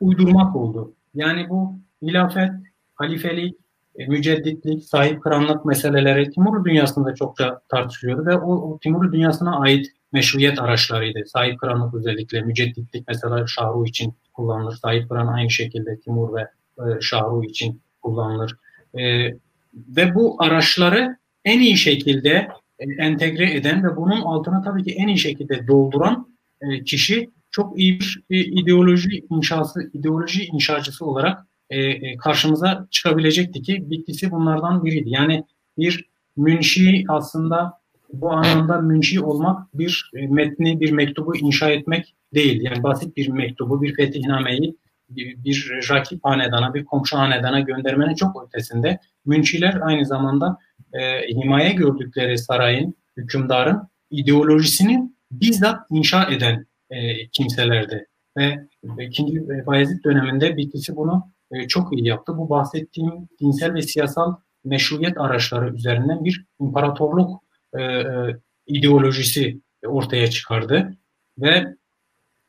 uydurmak 0.00 0.56
oldu. 0.56 0.94
Yani 1.14 1.48
bu 1.48 1.78
hilafet, 2.02 2.50
halifelik, 2.94 3.56
e, 3.96 4.06
mücedditlik, 4.06 4.84
sahip 4.84 5.22
kıranlık 5.22 5.64
meseleleri 5.64 6.30
Timur 6.30 6.64
dünyasında 6.64 7.14
çokça 7.14 7.60
tartışılıyordu 7.68 8.26
ve 8.26 8.36
o, 8.36 8.54
o 8.54 8.78
Timur 8.78 9.12
dünyasına 9.12 9.60
ait 9.60 9.86
meşruiyet 10.12 10.58
araçlarıydı. 10.58 11.26
Sahip 11.26 11.60
kıranlık 11.60 11.94
özellikle 11.94 12.42
mücedditlik 12.42 13.08
mesela 13.08 13.46
Şahru 13.46 13.86
için 13.86 14.14
kullanılır. 14.32 14.76
Sahip 14.76 15.08
kıran 15.08 15.26
aynı 15.26 15.50
şekilde 15.50 16.00
Timur 16.00 16.36
ve 16.36 16.40
e, 16.78 17.00
Şahru 17.00 17.44
için 17.44 17.82
kullanılır. 18.02 18.56
E, 18.98 19.26
ve 19.74 20.14
bu 20.14 20.36
araçları 20.42 21.16
en 21.44 21.60
iyi 21.60 21.76
şekilde 21.76 22.48
e, 22.78 22.84
entegre 22.98 23.54
eden 23.54 23.84
ve 23.84 23.96
bunun 23.96 24.20
altına 24.20 24.62
tabii 24.62 24.84
ki 24.84 24.90
en 24.90 25.08
iyi 25.08 25.18
şekilde 25.18 25.66
dolduran 25.66 26.28
e, 26.60 26.84
kişi 26.84 27.30
çok 27.50 27.78
iyi 27.78 27.98
bir 28.30 28.62
ideoloji 28.62 29.26
inşası, 29.30 29.90
ideoloji 29.92 30.44
inşacısı 30.44 31.06
olarak 31.06 31.46
e, 31.70 32.16
karşımıza 32.16 32.86
çıkabilecekti 32.90 33.62
ki 33.62 33.90
bitkisi 33.90 34.30
bunlardan 34.30 34.84
biriydi. 34.84 35.10
Yani 35.10 35.44
bir 35.78 36.08
münşi 36.36 37.04
aslında 37.08 37.72
bu 38.12 38.32
anlamda 38.32 38.80
münşi 38.80 39.20
olmak 39.20 39.78
bir 39.78 40.10
metni, 40.28 40.80
bir 40.80 40.92
mektubu 40.92 41.36
inşa 41.36 41.70
etmek 41.70 42.14
değil. 42.34 42.62
Yani 42.62 42.82
basit 42.82 43.16
bir 43.16 43.28
mektubu, 43.28 43.82
bir 43.82 43.94
fetihnameyi 43.94 44.76
bir 45.16 45.70
rakip 45.90 46.24
hanedana, 46.24 46.74
bir 46.74 46.84
komşu 46.84 47.18
hanedana 47.18 47.60
göndermenin 47.60 48.14
çok 48.14 48.44
ötesinde. 48.46 48.98
Münşiler 49.26 49.80
aynı 49.82 50.06
zamanda 50.06 50.58
e, 50.94 51.28
himaye 51.28 51.72
gördükleri 51.72 52.38
sarayın, 52.38 52.94
hükümdarın 53.16 53.82
ideolojisini 54.10 55.10
bizzat 55.30 55.86
inşa 55.90 56.24
eden 56.24 56.66
e, 56.90 57.28
kimselerdi. 57.28 58.06
Ve 58.36 58.66
ikinci 59.00 59.48
Bayezid 59.66 60.04
döneminde 60.04 60.56
Bitlisi 60.56 60.96
bunu 60.96 61.30
e, 61.50 61.68
çok 61.68 61.92
iyi 61.92 62.06
yaptı. 62.06 62.38
Bu 62.38 62.50
bahsettiğim 62.50 63.28
dinsel 63.40 63.74
ve 63.74 63.82
siyasal 63.82 64.34
meşruiyet 64.64 65.20
araçları 65.20 65.74
üzerinden 65.74 66.24
bir 66.24 66.46
imparatorluk 66.60 67.42
e, 67.72 67.82
e, 67.82 68.36
ideolojisi 68.66 69.60
ortaya 69.86 70.30
çıkardı. 70.30 70.96
Ve 71.38 71.74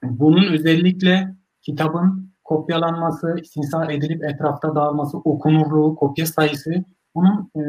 bunun 0.03 0.53
özellikle 0.53 1.35
kitabın 1.61 2.31
kopyalanması, 2.43 3.35
istinsa 3.41 3.91
edilip 3.91 4.23
etrafta 4.23 4.75
dağılması, 4.75 5.17
okunurluğu, 5.17 5.95
kopya 5.95 6.25
sayısı 6.25 6.85
bunun 7.15 7.51
e, 7.55 7.61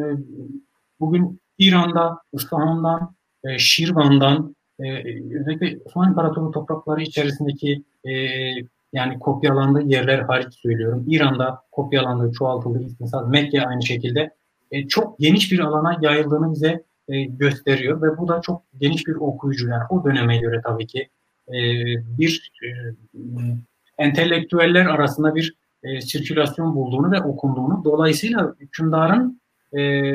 bugün 1.01 1.41
İran'da, 1.59 2.19
İsfahan'dan, 2.33 3.15
e, 3.45 3.59
Şirvan'dan, 3.59 4.57
e, 4.79 4.93
özellikle 5.41 5.79
Osmanlı 5.85 6.11
İmparatorluğu 6.11 6.51
toprakları 6.51 7.03
içerisindeki 7.03 7.83
e, 8.05 8.13
yani 8.93 9.19
kopyalandığı 9.19 9.83
yerler 9.83 10.19
hariç 10.19 10.55
söylüyorum. 10.55 11.05
İran'da 11.09 11.63
kopyalandığı, 11.73 12.33
çoğaltıldığı 12.33 12.83
istinsal, 12.83 13.29
Mekke 13.29 13.67
aynı 13.67 13.83
şekilde 13.83 14.31
e, 14.71 14.89
çok 14.89 15.19
geniş 15.19 15.53
bir 15.53 15.59
alana 15.59 15.99
yayıldığını 16.01 16.53
bize 16.53 16.85
e, 17.09 17.23
gösteriyor 17.25 18.03
ve 18.03 18.19
bu 18.19 18.29
da 18.29 18.41
çok 18.41 18.63
geniş 18.81 19.07
bir 19.07 19.15
okuyucu 19.15 19.69
yani 19.69 19.83
o 19.91 20.05
döneme 20.05 20.37
göre 20.37 20.61
tabii 20.65 20.87
ki 20.87 21.09
e, 21.49 21.59
bir 22.19 22.53
e, 22.63 22.69
entelektüeller 23.99 24.87
arasında 24.87 25.35
bir 25.35 25.55
e, 25.83 26.01
sirkülasyon 26.01 26.75
bulduğunu 26.75 27.11
ve 27.11 27.21
okunduğunu 27.21 27.83
dolayısıyla 27.85 28.55
hükümdarın 28.61 29.41
e, 29.77 30.13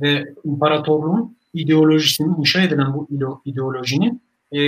ve 0.00 0.34
imparatorluğun 0.44 1.36
ideolojisinin 1.54 2.36
inşa 2.40 2.62
edilen 2.62 2.94
bu 2.94 3.08
ideolojinin 3.44 4.22
e, 4.52 4.58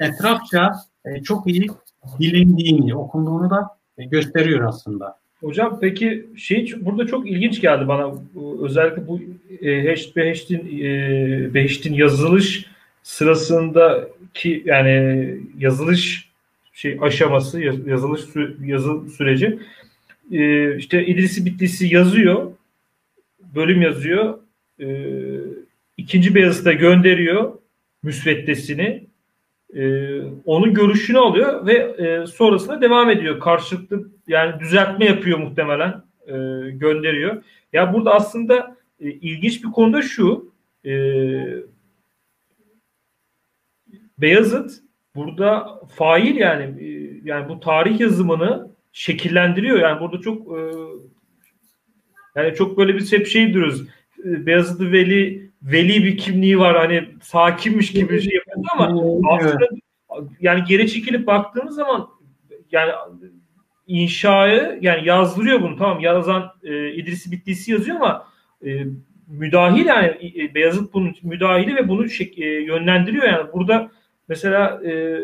etrafça 0.00 0.72
e, 1.04 1.22
çok 1.22 1.46
iyi 1.46 1.66
bilindiğini, 2.20 2.96
okunduğunu 2.96 3.50
da 3.50 3.68
e, 3.98 4.04
gösteriyor 4.04 4.64
aslında. 4.64 5.18
Hocam 5.40 5.78
peki 5.80 6.26
şey 6.36 6.74
burada 6.80 7.06
çok 7.06 7.30
ilginç 7.30 7.60
geldi 7.60 7.88
bana 7.88 8.14
özellikle 8.62 9.08
bu 9.08 9.20
e, 9.60 9.82
Heşt 9.82 10.16
Beheşt'in 10.16 10.80
e, 10.80 11.54
Beheşt'in 11.54 11.94
yazılış 11.94 12.66
sırasındaki 13.02 14.62
yani 14.66 15.28
yazılış 15.58 16.30
şey 16.72 16.98
aşaması 17.00 17.60
yazılış 17.60 18.22
yazı 18.64 19.10
süreci 19.16 19.58
e, 20.32 20.76
işte 20.76 21.06
İdrisi 21.06 21.46
Bitlisi 21.46 21.94
yazıyor 21.94 22.52
bölüm 23.54 23.82
yazıyor 23.82 24.38
e, 24.80 24.86
ikinci 25.96 26.34
Beyazıt'a 26.34 26.72
gönderiyor 26.72 27.58
müsveddesini 28.02 29.06
e, 29.74 30.20
onun 30.44 30.74
görüşünü 30.74 31.18
alıyor 31.18 31.66
ve 31.66 31.74
e, 31.74 32.26
sonrasında 32.26 32.80
devam 32.80 33.10
ediyor 33.10 33.40
karşılıklı 33.40 34.08
yani 34.28 34.60
düzeltme 34.60 35.04
yapıyor 35.04 35.38
muhtemelen 35.38 36.02
e, 36.26 36.34
gönderiyor 36.70 37.42
ya 37.72 37.94
burada 37.94 38.14
aslında 38.14 38.76
e, 39.00 39.10
ilginç 39.10 39.64
bir 39.64 39.72
konuda 39.72 40.02
şu 40.02 40.52
e, 40.84 40.92
Beyazıt 44.18 44.72
burada 45.14 45.80
fail 45.96 46.36
yani 46.36 46.84
e, 46.84 47.20
yani 47.24 47.48
bu 47.48 47.60
tarih 47.60 48.00
yazımını 48.00 48.68
şekillendiriyor. 48.92 49.78
Yani 49.78 50.00
burada 50.00 50.20
çok 50.20 50.58
e, 50.58 50.60
yani 52.34 52.54
çok 52.54 52.78
böyle 52.78 52.94
bir 52.94 53.12
hep 53.12 53.26
şey 53.26 53.54
diyoruz. 53.54 53.86
Beyazıt 54.24 54.80
Veli 54.80 55.50
veli 55.62 56.04
bir 56.04 56.18
kimliği 56.18 56.58
var. 56.58 56.76
Hani 56.76 57.08
sakimmiş 57.22 57.92
gibi 57.92 58.08
bir 58.12 58.20
şey 58.20 58.34
yapıyor 58.34 58.66
ama 58.72 59.32
aslında 59.36 59.66
yani 60.40 60.64
geri 60.68 60.90
çekilip 60.90 61.26
baktığımız 61.26 61.74
zaman 61.74 62.08
yani 62.72 62.92
inşayı 63.86 64.78
yani 64.80 65.08
yazdırıyor 65.08 65.62
bunu. 65.62 65.76
Tamam 65.76 66.00
yazan 66.00 66.52
e, 66.62 66.90
İdrisi 66.92 67.32
Bitlisi 67.32 67.72
yazıyor 67.72 67.96
ama 67.96 68.26
e, 68.66 68.84
müdahil 69.28 69.86
yani 69.86 70.32
e, 70.36 70.54
Beyazıt 70.54 70.94
bunun 70.94 71.14
müdahili 71.22 71.76
ve 71.76 71.88
bunu 71.88 72.08
şek, 72.08 72.38
e, 72.38 72.46
yönlendiriyor. 72.46 73.24
Yani 73.24 73.52
burada 73.52 73.90
mesela 74.28 74.80
e, 74.86 75.20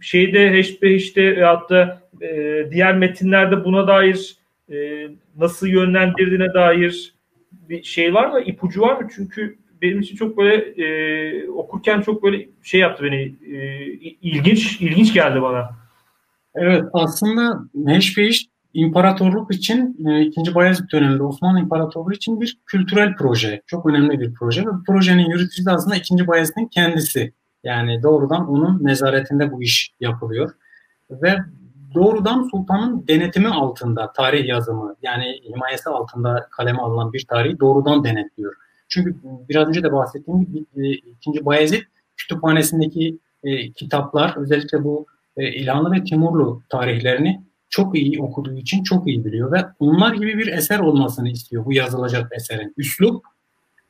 şeyde 0.00 0.50
Heşbeş'te 0.50 1.36
veyahut 1.36 1.70
da 1.70 2.02
e, 2.22 2.66
diğer 2.70 2.96
metinlerde 2.96 3.64
buna 3.64 3.86
dair 3.86 4.36
e, 4.72 5.08
nasıl 5.38 5.66
yönlendirdiğine 5.66 6.54
dair 6.54 7.14
bir 7.52 7.82
şey 7.82 8.14
var 8.14 8.30
mı? 8.30 8.40
ipucu 8.40 8.80
var 8.80 9.00
mı? 9.00 9.08
Çünkü 9.14 9.58
benim 9.82 10.00
için 10.00 10.16
çok 10.16 10.36
böyle 10.36 10.54
e, 10.56 11.50
okurken 11.50 12.00
çok 12.00 12.22
böyle 12.22 12.48
şey 12.62 12.80
yaptı 12.80 13.04
beni 13.04 13.36
e, 13.56 13.84
ilginç 14.22 14.80
ilginç 14.80 15.14
geldi 15.14 15.42
bana. 15.42 15.70
Evet 16.54 16.84
aslında 16.92 17.60
Heşbeş 17.86 18.46
imparatorluk 18.74 19.54
için 19.54 20.06
e, 20.08 20.20
2. 20.20 20.54
Bayezid 20.54 20.92
döneminde 20.92 21.22
Osmanlı 21.22 21.60
İmparatorluğu 21.60 22.12
için 22.12 22.40
bir 22.40 22.58
kültürel 22.66 23.16
proje. 23.16 23.62
Çok 23.66 23.86
önemli 23.86 24.20
bir 24.20 24.34
proje 24.34 24.62
ve 24.62 24.66
bu 24.66 24.84
projenin 24.86 25.30
yürütücüsü 25.30 25.70
aslında 25.70 25.96
2. 25.96 26.26
Bayezid'in 26.26 26.66
kendisi. 26.66 27.32
Yani 27.64 28.02
doğrudan 28.02 28.48
onun 28.48 28.84
nezaretinde 28.84 29.52
bu 29.52 29.62
iş 29.62 29.94
yapılıyor. 30.00 30.50
Ve 31.10 31.36
doğrudan 31.94 32.48
sultanın 32.50 33.08
denetimi 33.08 33.48
altında 33.48 34.12
tarih 34.12 34.48
yazımı 34.48 34.96
yani 35.02 35.40
himayesi 35.48 35.90
altında 35.90 36.48
kaleme 36.50 36.78
alınan 36.78 37.12
bir 37.12 37.26
tarihi 37.26 37.60
doğrudan 37.60 38.04
denetliyor. 38.04 38.54
Çünkü 38.88 39.16
biraz 39.48 39.68
önce 39.68 39.82
de 39.82 39.92
bahsettiğim 39.92 40.44
gibi 40.44 40.64
e, 40.76 40.90
ikinci 40.90 41.44
Bayezid 41.44 41.82
kütüphanesindeki 42.16 43.18
e, 43.44 43.72
kitaplar 43.72 44.36
özellikle 44.36 44.84
bu 44.84 45.06
e, 45.36 45.52
İlhanlı 45.52 45.92
ve 45.92 46.04
Timurlu 46.04 46.62
tarihlerini 46.68 47.40
çok 47.70 47.98
iyi 47.98 48.22
okuduğu 48.22 48.54
için 48.54 48.82
çok 48.82 49.08
iyi 49.08 49.24
biliyor 49.24 49.52
ve 49.52 49.64
onlar 49.78 50.14
gibi 50.14 50.38
bir 50.38 50.46
eser 50.46 50.78
olmasını 50.78 51.28
istiyor 51.28 51.64
bu 51.64 51.72
yazılacak 51.72 52.32
eserin. 52.32 52.74
Üslup 52.76 53.24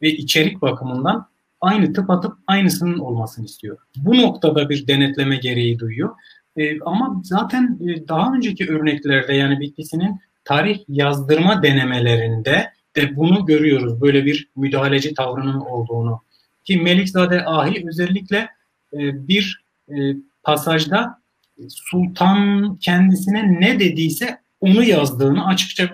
ve 0.02 0.08
içerik 0.10 0.62
bakımından 0.62 1.26
aynı 1.60 1.92
tıp 1.92 2.10
atıp 2.10 2.32
aynısının 2.46 2.98
olmasını 2.98 3.44
istiyor. 3.44 3.78
Bu 3.96 4.18
noktada 4.18 4.68
bir 4.68 4.86
denetleme 4.86 5.36
gereği 5.36 5.78
duyuyor. 5.78 6.10
E, 6.56 6.80
ama 6.80 7.20
zaten 7.24 7.78
e, 7.88 8.08
daha 8.08 8.34
önceki 8.34 8.70
örneklerde 8.70 9.34
yani 9.34 9.60
Bitlis'inin 9.60 10.20
tarih 10.44 10.78
yazdırma 10.88 11.62
denemelerinde 11.62 12.70
de 12.96 13.16
bunu 13.16 13.46
görüyoruz. 13.46 14.00
Böyle 14.00 14.24
bir 14.26 14.48
müdahaleci 14.56 15.14
tavrının 15.14 15.60
olduğunu. 15.60 16.22
Ki 16.64 16.76
Melikzade 16.76 17.44
Ahi 17.44 17.84
özellikle 17.88 18.48
e, 18.92 19.28
bir 19.28 19.64
e, 19.88 19.94
pasajda 20.42 21.20
sultan 21.68 22.76
kendisine 22.76 23.60
ne 23.60 23.80
dediyse 23.80 24.38
onu 24.60 24.84
yazdığını 24.84 25.46
açıkça 25.46 25.90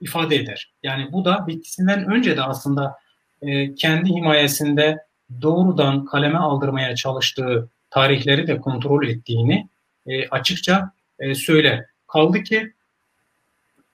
ifade 0.00 0.36
eder. 0.36 0.72
Yani 0.82 1.12
bu 1.12 1.24
da 1.24 1.46
Bitlis'inden 1.46 2.12
önce 2.12 2.36
de 2.36 2.42
aslında 2.42 2.96
e, 3.42 3.74
kendi 3.74 4.10
himayesinde 4.10 4.98
doğrudan 5.42 6.04
kaleme 6.04 6.38
aldırmaya 6.38 6.96
çalıştığı 6.96 7.68
tarihleri 7.90 8.46
de 8.46 8.60
kontrol 8.60 9.06
ettiğini 9.06 9.68
e, 10.06 10.28
açıkça 10.28 10.92
e, 11.18 11.34
söyler. 11.34 11.84
Kaldı 12.08 12.42
ki 12.42 12.72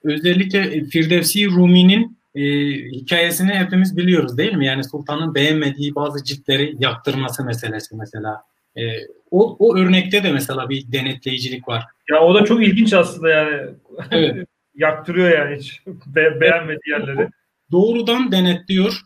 özellikle 0.05 0.85
Firdevsi 0.85 1.47
Rumi'nin 1.47 2.19
e, 2.35 2.43
hikayesini 2.91 3.55
hepimiz 3.55 3.97
biliyoruz 3.97 4.39
değil 4.39 4.53
mi? 4.53 4.67
Yani 4.67 4.85
sultanın 4.85 5.35
beğenmediği 5.35 5.95
bazı 5.95 6.25
ciltleri 6.25 6.77
yaktırması 6.79 7.45
meselesi 7.45 7.97
mesela. 7.97 8.43
E, 8.77 8.83
o, 9.31 9.57
o 9.59 9.77
örnekte 9.77 10.23
de 10.23 10.33
mesela 10.33 10.69
bir 10.69 10.93
denetleyicilik 10.93 11.69
var. 11.69 11.85
Ya 12.11 12.21
o 12.21 12.35
da 12.35 12.45
çok 12.45 12.67
ilginç 12.67 12.93
aslında 12.93 13.29
yani. 13.29 13.71
Evet. 14.11 14.47
Yaktırıyor 14.75 15.31
yani 15.31 15.57
hiç 15.57 15.81
be, 15.87 16.41
beğenmediği 16.41 16.91
yerleri. 16.91 17.29
Doğrudan 17.73 18.33
denetliyor 18.33 19.01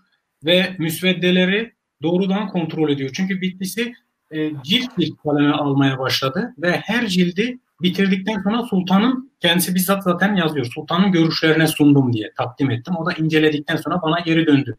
ve 0.45 0.77
müsveddeleri 0.79 1.73
doğrudan 2.03 2.49
kontrol 2.49 2.91
ediyor. 2.91 3.11
Çünkü 3.15 3.41
Bitlis'i 3.41 3.95
e, 4.33 4.62
cilt 4.62 4.99
bir 4.99 5.12
kaleme 5.16 5.53
almaya 5.53 5.99
başladı 5.99 6.55
ve 6.59 6.72
her 6.72 7.07
cildi 7.07 7.59
bitirdikten 7.83 8.43
sonra 8.43 8.62
sultanın 8.62 9.33
kendisi 9.41 9.74
bizzat 9.74 10.03
zaten 10.03 10.35
yazıyor. 10.35 10.66
Sultanın 10.74 11.12
görüşlerine 11.12 11.66
sundum 11.66 12.12
diye 12.12 12.33
takdim 12.37 12.70
ettim. 12.70 12.95
O 12.97 13.07
da 13.07 13.12
inceledikten 13.12 13.76
sonra 13.76 14.03
bana 14.03 14.20
geri 14.20 14.47
döndü. 14.47 14.78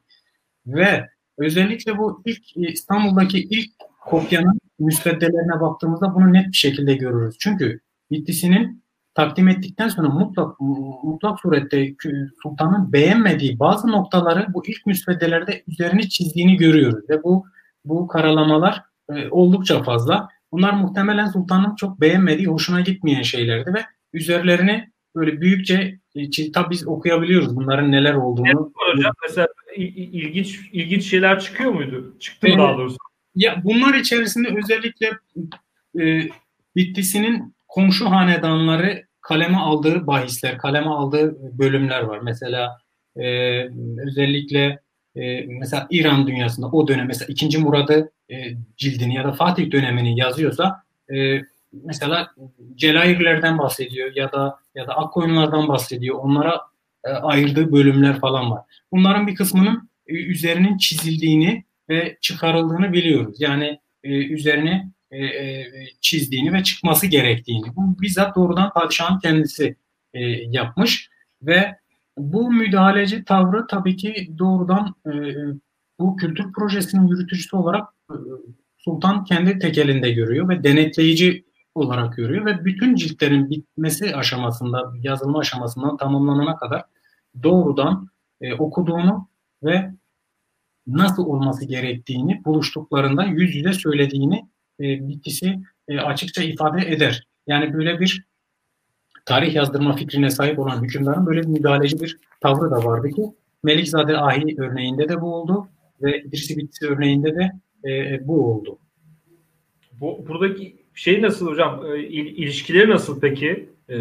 Ve 0.67 1.09
özellikle 1.37 1.97
bu 1.97 2.21
ilk 2.25 2.57
e, 2.57 2.61
İstanbul'daki 2.61 3.39
ilk 3.39 3.69
kopyanın 4.01 4.59
müsveddelerine 4.79 5.61
baktığımızda 5.61 6.15
bunu 6.15 6.33
net 6.33 6.47
bir 6.47 6.57
şekilde 6.57 6.93
görürüz. 6.93 7.35
Çünkü 7.39 7.79
Bitlisinin 8.13 8.83
takdim 9.13 9.47
ettikten 9.47 9.87
sonra 9.87 10.09
mutlak 10.09 10.59
mutlak 11.03 11.39
surette 11.39 11.95
sultanın 12.43 12.93
beğenmediği 12.93 13.59
bazı 13.59 13.87
noktaları 13.87 14.47
bu 14.53 14.65
ilk 14.67 14.85
müsveddelerde 14.85 15.63
üzerini 15.67 16.09
çizdiğini 16.09 16.57
görüyoruz 16.57 17.09
ve 17.09 17.23
bu 17.23 17.45
bu 17.85 18.07
karalamalar 18.07 18.83
e, 19.09 19.29
oldukça 19.29 19.83
fazla. 19.83 20.27
Bunlar 20.51 20.73
muhtemelen 20.73 21.27
sultanın 21.27 21.75
çok 21.75 22.01
beğenmediği, 22.01 22.47
hoşuna 22.47 22.81
gitmeyen 22.81 23.21
şeylerdi 23.21 23.73
ve 23.73 23.85
üzerlerini 24.13 24.89
böyle 25.15 25.41
büyükçe 25.41 25.99
e, 26.15 26.51
tabi 26.51 26.69
biz 26.69 26.87
okuyabiliyoruz 26.87 27.55
bunların 27.55 27.91
neler 27.91 28.13
olduğunu. 28.13 28.47
Evet, 28.47 28.97
hocam 28.97 29.13
mesela 29.21 29.47
ilginç 29.75 30.59
ilginç 30.71 31.03
şeyler 31.03 31.39
çıkıyor 31.39 31.71
muydu? 31.71 32.15
Çıktı 32.19 32.47
mı 32.47 32.57
daha 32.57 32.77
doğrusu? 32.77 32.97
Ya 33.35 33.61
bunlar 33.63 33.93
içerisinde 33.93 34.47
özellikle 34.57 35.11
e, 35.99 36.29
Bitlis'inin 36.75 37.55
komşu 37.67 38.11
hanedanları 38.11 39.03
kaleme 39.21 39.57
aldığı 39.57 40.07
bahisler, 40.07 40.57
kaleme 40.57 40.87
aldığı 40.87 41.57
bölümler 41.59 42.01
var. 42.01 42.19
Mesela 42.23 42.77
e, 43.15 43.25
özellikle 44.07 44.79
e, 45.15 45.45
mesela 45.45 45.87
İran 45.89 46.27
dünyasında 46.27 46.67
o 46.67 46.87
dönem 46.87 47.07
mesela 47.07 47.27
2. 47.29 47.57
Murad'ı 47.57 48.11
e, 48.31 48.35
cildini 48.77 49.15
ya 49.15 49.23
da 49.23 49.31
Fatih 49.31 49.71
dönemini 49.71 50.19
yazıyorsa 50.19 50.83
e, 51.13 51.41
mesela 51.83 52.31
Celayirlerden 52.75 53.57
bahsediyor 53.57 54.11
ya 54.15 54.31
da 54.31 54.59
ya 54.75 54.87
da 54.87 54.93
Akkoyunlardan 54.97 55.67
bahsediyor. 55.67 56.19
Onlara 56.19 56.61
e, 57.03 57.09
ayırdığı 57.09 57.71
bölümler 57.71 58.19
falan 58.19 58.51
var. 58.51 58.61
Bunların 58.91 59.27
bir 59.27 59.35
kısmının 59.35 59.89
e, 60.07 60.13
üzerinin 60.13 60.77
çizildiğini 60.77 61.63
ve 61.89 62.17
çıkarıldığını 62.21 62.93
biliyoruz. 62.93 63.35
Yani 63.39 63.79
e, 64.03 64.09
üzerine 64.09 64.91
e, 65.11 65.25
e, 65.25 65.65
çizdiğini 66.01 66.53
ve 66.53 66.63
çıkması 66.63 67.07
gerektiğini. 67.07 67.75
Bu 67.75 68.01
bizzat 68.01 68.35
doğrudan 68.35 68.73
padişahın 68.73 69.19
kendisi 69.19 69.75
e, 70.13 70.19
yapmış 70.27 71.09
ve 71.41 71.75
bu 72.17 72.51
müdahaleci 72.51 73.25
tavrı 73.25 73.67
tabii 73.67 73.95
ki 73.95 74.35
doğrudan 74.37 74.95
e, 75.05 75.11
bu 75.99 76.15
kültür 76.15 76.53
projesinin 76.53 77.07
yürütücüsü 77.07 77.55
olarak 77.55 77.89
e, 78.11 78.15
Sultan 78.77 79.23
kendi 79.23 79.59
tekelinde 79.59 80.11
görüyor 80.11 80.49
ve 80.49 80.63
denetleyici 80.63 81.45
olarak 81.75 82.15
görüyor 82.15 82.45
ve 82.45 82.65
bütün 82.65 82.95
ciltlerin 82.95 83.49
bitmesi 83.49 84.15
aşamasında, 84.15 84.93
yazılma 85.01 85.39
aşamasından 85.39 85.97
tamamlanana 85.97 86.55
kadar 86.55 86.83
doğrudan 87.43 88.07
e, 88.41 88.53
okuduğunu 88.53 89.27
ve 89.63 89.93
nasıl 90.87 91.25
olması 91.25 91.65
gerektiğini 91.65 92.45
buluştuklarında 92.45 93.23
yüz 93.23 93.55
yüze 93.55 93.73
söylediğini 93.73 94.49
e, 94.79 95.07
bitkisi 95.07 95.59
e, 95.87 95.99
açıkça 95.99 96.43
ifade 96.43 96.87
eder. 96.87 97.27
Yani 97.47 97.73
böyle 97.73 97.99
bir 97.99 98.25
tarih 99.25 99.55
yazdırma 99.55 99.95
fikrine 99.95 100.29
sahip 100.29 100.59
olan 100.59 100.83
hükümdarın 100.83 101.25
böyle 101.25 101.41
bir 101.41 101.47
müdahaleci 101.47 101.99
bir 101.99 102.17
tavrı 102.41 102.71
da 102.71 102.85
vardı 102.85 103.09
ki 103.09 103.21
Melikzade 103.63 104.17
Ahi 104.17 104.55
örneğinde 104.57 105.09
de 105.09 105.21
bu 105.21 105.35
oldu 105.35 105.67
ve 106.01 106.23
İdrisi 106.23 106.57
Bittisi 106.57 106.87
örneğinde 106.87 107.35
de 107.35 107.51
e, 107.89 108.27
bu 108.27 108.45
oldu. 108.45 108.77
Bu 109.91 110.25
buradaki 110.27 110.75
şey 110.93 111.21
nasıl 111.21 111.47
hocam? 111.47 111.85
E, 111.85 111.99
il, 111.99 112.25
ilişkileri 112.25 112.89
nasıl 112.89 113.19
peki? 113.19 113.69
E, 113.89 113.97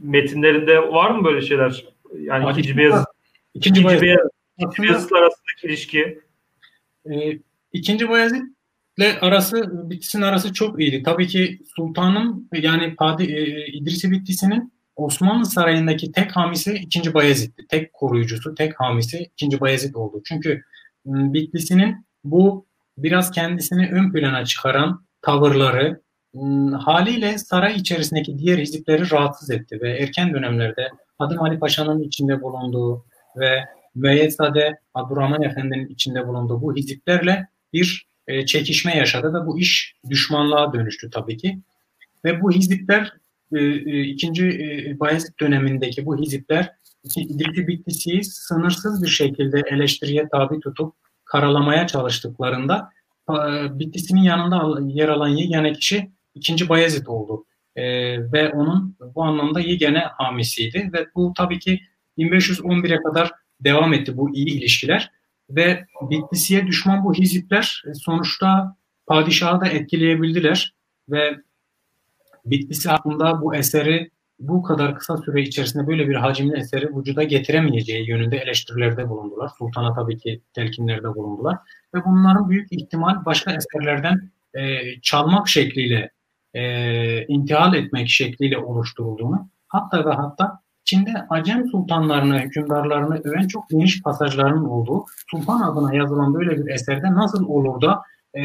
metinlerinde 0.00 0.78
var 0.78 1.10
mı 1.10 1.24
böyle 1.24 1.40
şeyler? 1.40 1.84
Yani 2.20 2.44
Hadi 2.44 2.60
ikinci 2.60 2.76
beyaz 2.76 3.04
ikinci, 3.54 3.80
ikinci 3.80 4.02
beyaz, 4.02 4.28
beyazıtla 4.78 5.18
arasındaki 5.18 5.66
ilişki. 5.66 6.20
E, 7.10 7.38
ikinci 7.72 8.08
Bayezid 8.08 8.42
ile 8.98 9.20
arası 9.20 9.90
Bitlis'in 9.90 10.22
arası 10.22 10.52
çok 10.52 10.80
iyiydi. 10.80 11.02
Tabii 11.02 11.26
ki 11.26 11.58
sultanın 11.76 12.48
yani 12.52 12.94
Padi, 12.96 13.22
e, 13.22 13.66
İdrisi 13.66 14.10
Bitlisi'nin 14.10 14.72
Osmanlı 14.96 15.46
Sarayı'ndaki 15.46 16.12
tek 16.12 16.36
hamisi 16.36 16.74
2. 16.74 17.14
Bayezid'di. 17.14 17.66
Tek 17.68 17.92
koruyucusu, 17.92 18.54
tek 18.54 18.80
hamisi 18.80 19.30
2. 19.38 19.60
Bayezid 19.60 19.94
oldu. 19.94 20.22
Çünkü 20.24 20.62
ıı, 21.06 21.32
Bitlis'inin 21.32 22.06
bu 22.24 22.66
biraz 22.98 23.30
kendisini 23.30 23.88
ön 23.92 24.12
plana 24.12 24.44
çıkaran 24.44 25.04
tavırları 25.22 26.00
ıı, 26.34 26.74
haliyle 26.74 27.38
saray 27.38 27.76
içerisindeki 27.76 28.38
diğer 28.38 28.58
hizipleri 28.58 29.10
rahatsız 29.10 29.50
etti 29.50 29.78
ve 29.82 29.98
erken 29.98 30.34
dönemlerde 30.34 30.88
Hadım 31.18 31.42
Ali 31.42 31.58
Paşa'nın 31.58 32.02
içinde 32.02 32.42
bulunduğu 32.42 33.04
ve 33.36 33.64
Müeyyesade 33.94 34.78
Abdurrahman 34.94 35.42
Efendi'nin 35.42 35.88
içinde 35.88 36.28
bulunduğu 36.28 36.62
bu 36.62 36.76
hiziplerle 36.76 37.48
bir 37.72 38.11
e, 38.28 38.46
çekişme 38.46 38.96
yaşadı 38.96 39.34
ve 39.34 39.46
bu 39.46 39.58
iş 39.58 39.94
düşmanlığa 40.10 40.72
dönüştü 40.72 41.10
tabii 41.10 41.36
ki. 41.36 41.58
Ve 42.24 42.40
bu 42.40 42.52
hizipler 42.52 43.12
e, 43.52 43.58
e, 43.64 44.00
ikinci 44.00 44.46
e, 44.46 45.00
Bayezid 45.00 45.40
dönemindeki 45.40 46.06
bu 46.06 46.18
hizipler 46.18 46.72
İdrisi 47.16 47.68
Bitlisi'yi 47.68 48.24
sınırsız 48.24 49.02
bir 49.02 49.08
şekilde 49.08 49.62
eleştiriye 49.70 50.28
tabi 50.28 50.60
tutup 50.60 50.94
karalamaya 51.24 51.86
çalıştıklarında 51.86 52.90
e, 53.30 53.34
yanında 54.22 54.80
yer 54.92 55.08
alan 55.08 55.28
yegane 55.28 55.72
kişi 55.72 56.10
ikinci 56.34 56.68
Bayezid 56.68 57.06
oldu. 57.06 57.44
E, 57.76 57.84
ve 58.32 58.50
onun 58.50 58.96
bu 59.14 59.22
anlamda 59.22 59.60
yegane 59.60 59.98
hamisiydi 59.98 60.90
ve 60.92 61.06
bu 61.14 61.32
tabii 61.36 61.58
ki 61.58 61.80
1511'e 62.18 63.02
kadar 63.02 63.30
devam 63.60 63.92
etti 63.92 64.16
bu 64.16 64.34
iyi 64.34 64.46
ilişkiler 64.46 65.10
ve 65.56 65.84
Bitlisi'ye 66.10 66.66
düşman 66.66 67.04
bu 67.04 67.14
hizipler 67.14 67.84
e, 67.86 67.94
sonuçta 67.94 68.76
padişahı 69.06 69.60
da 69.60 69.66
etkileyebildiler 69.66 70.74
ve 71.08 71.36
Bitlisi 72.44 72.88
hakkında 72.88 73.42
bu 73.42 73.54
eseri 73.54 74.10
bu 74.38 74.62
kadar 74.62 74.98
kısa 74.98 75.16
süre 75.16 75.42
içerisinde 75.42 75.86
böyle 75.86 76.08
bir 76.08 76.14
hacimli 76.14 76.58
eseri 76.58 76.96
vücuda 76.96 77.22
getiremeyeceği 77.22 78.08
yönünde 78.08 78.36
eleştirilerde 78.36 79.08
bulundular. 79.08 79.50
Sultan'a 79.58 79.94
tabii 79.94 80.18
ki 80.18 80.40
telkinlerde 80.54 81.14
bulundular. 81.14 81.58
Ve 81.94 82.04
bunların 82.04 82.50
büyük 82.50 82.72
ihtimal 82.72 83.24
başka 83.24 83.52
eserlerden 83.52 84.30
e, 84.54 84.80
çalmak 85.00 85.48
şekliyle, 85.48 86.10
e, 86.54 87.26
intihal 87.26 87.74
etmek 87.74 88.08
şekliyle 88.08 88.58
oluşturulduğunu, 88.58 89.48
hatta 89.68 90.04
ve 90.06 90.10
hatta 90.10 90.61
Çin'de 90.84 91.26
Acem 91.30 91.68
sultanlarını, 91.68 92.38
hükümdarlarını 92.38 93.20
öven 93.24 93.48
çok 93.48 93.68
geniş 93.68 94.02
pasajlarının 94.02 94.64
olduğu 94.64 95.04
sultan 95.30 95.60
adına 95.60 95.94
yazılan 95.94 96.34
böyle 96.34 96.58
bir 96.58 96.70
eserde 96.70 97.14
nasıl 97.14 97.48
olur 97.48 97.80
da 97.80 98.02
e, 98.34 98.42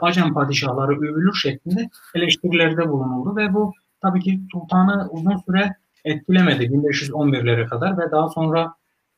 Acem 0.00 0.34
padişahları 0.34 0.92
övülür 0.92 1.34
şeklinde 1.34 1.88
eleştirilerde 2.14 2.88
bulunuldu 2.88 3.36
ve 3.36 3.54
bu 3.54 3.72
tabii 4.02 4.20
ki 4.20 4.40
sultanı 4.52 5.08
uzun 5.10 5.36
süre 5.36 5.76
etkilemedi 6.04 6.64
1511'lere 6.64 7.66
kadar 7.66 7.98
ve 7.98 8.10
daha 8.10 8.28
sonra 8.28 8.74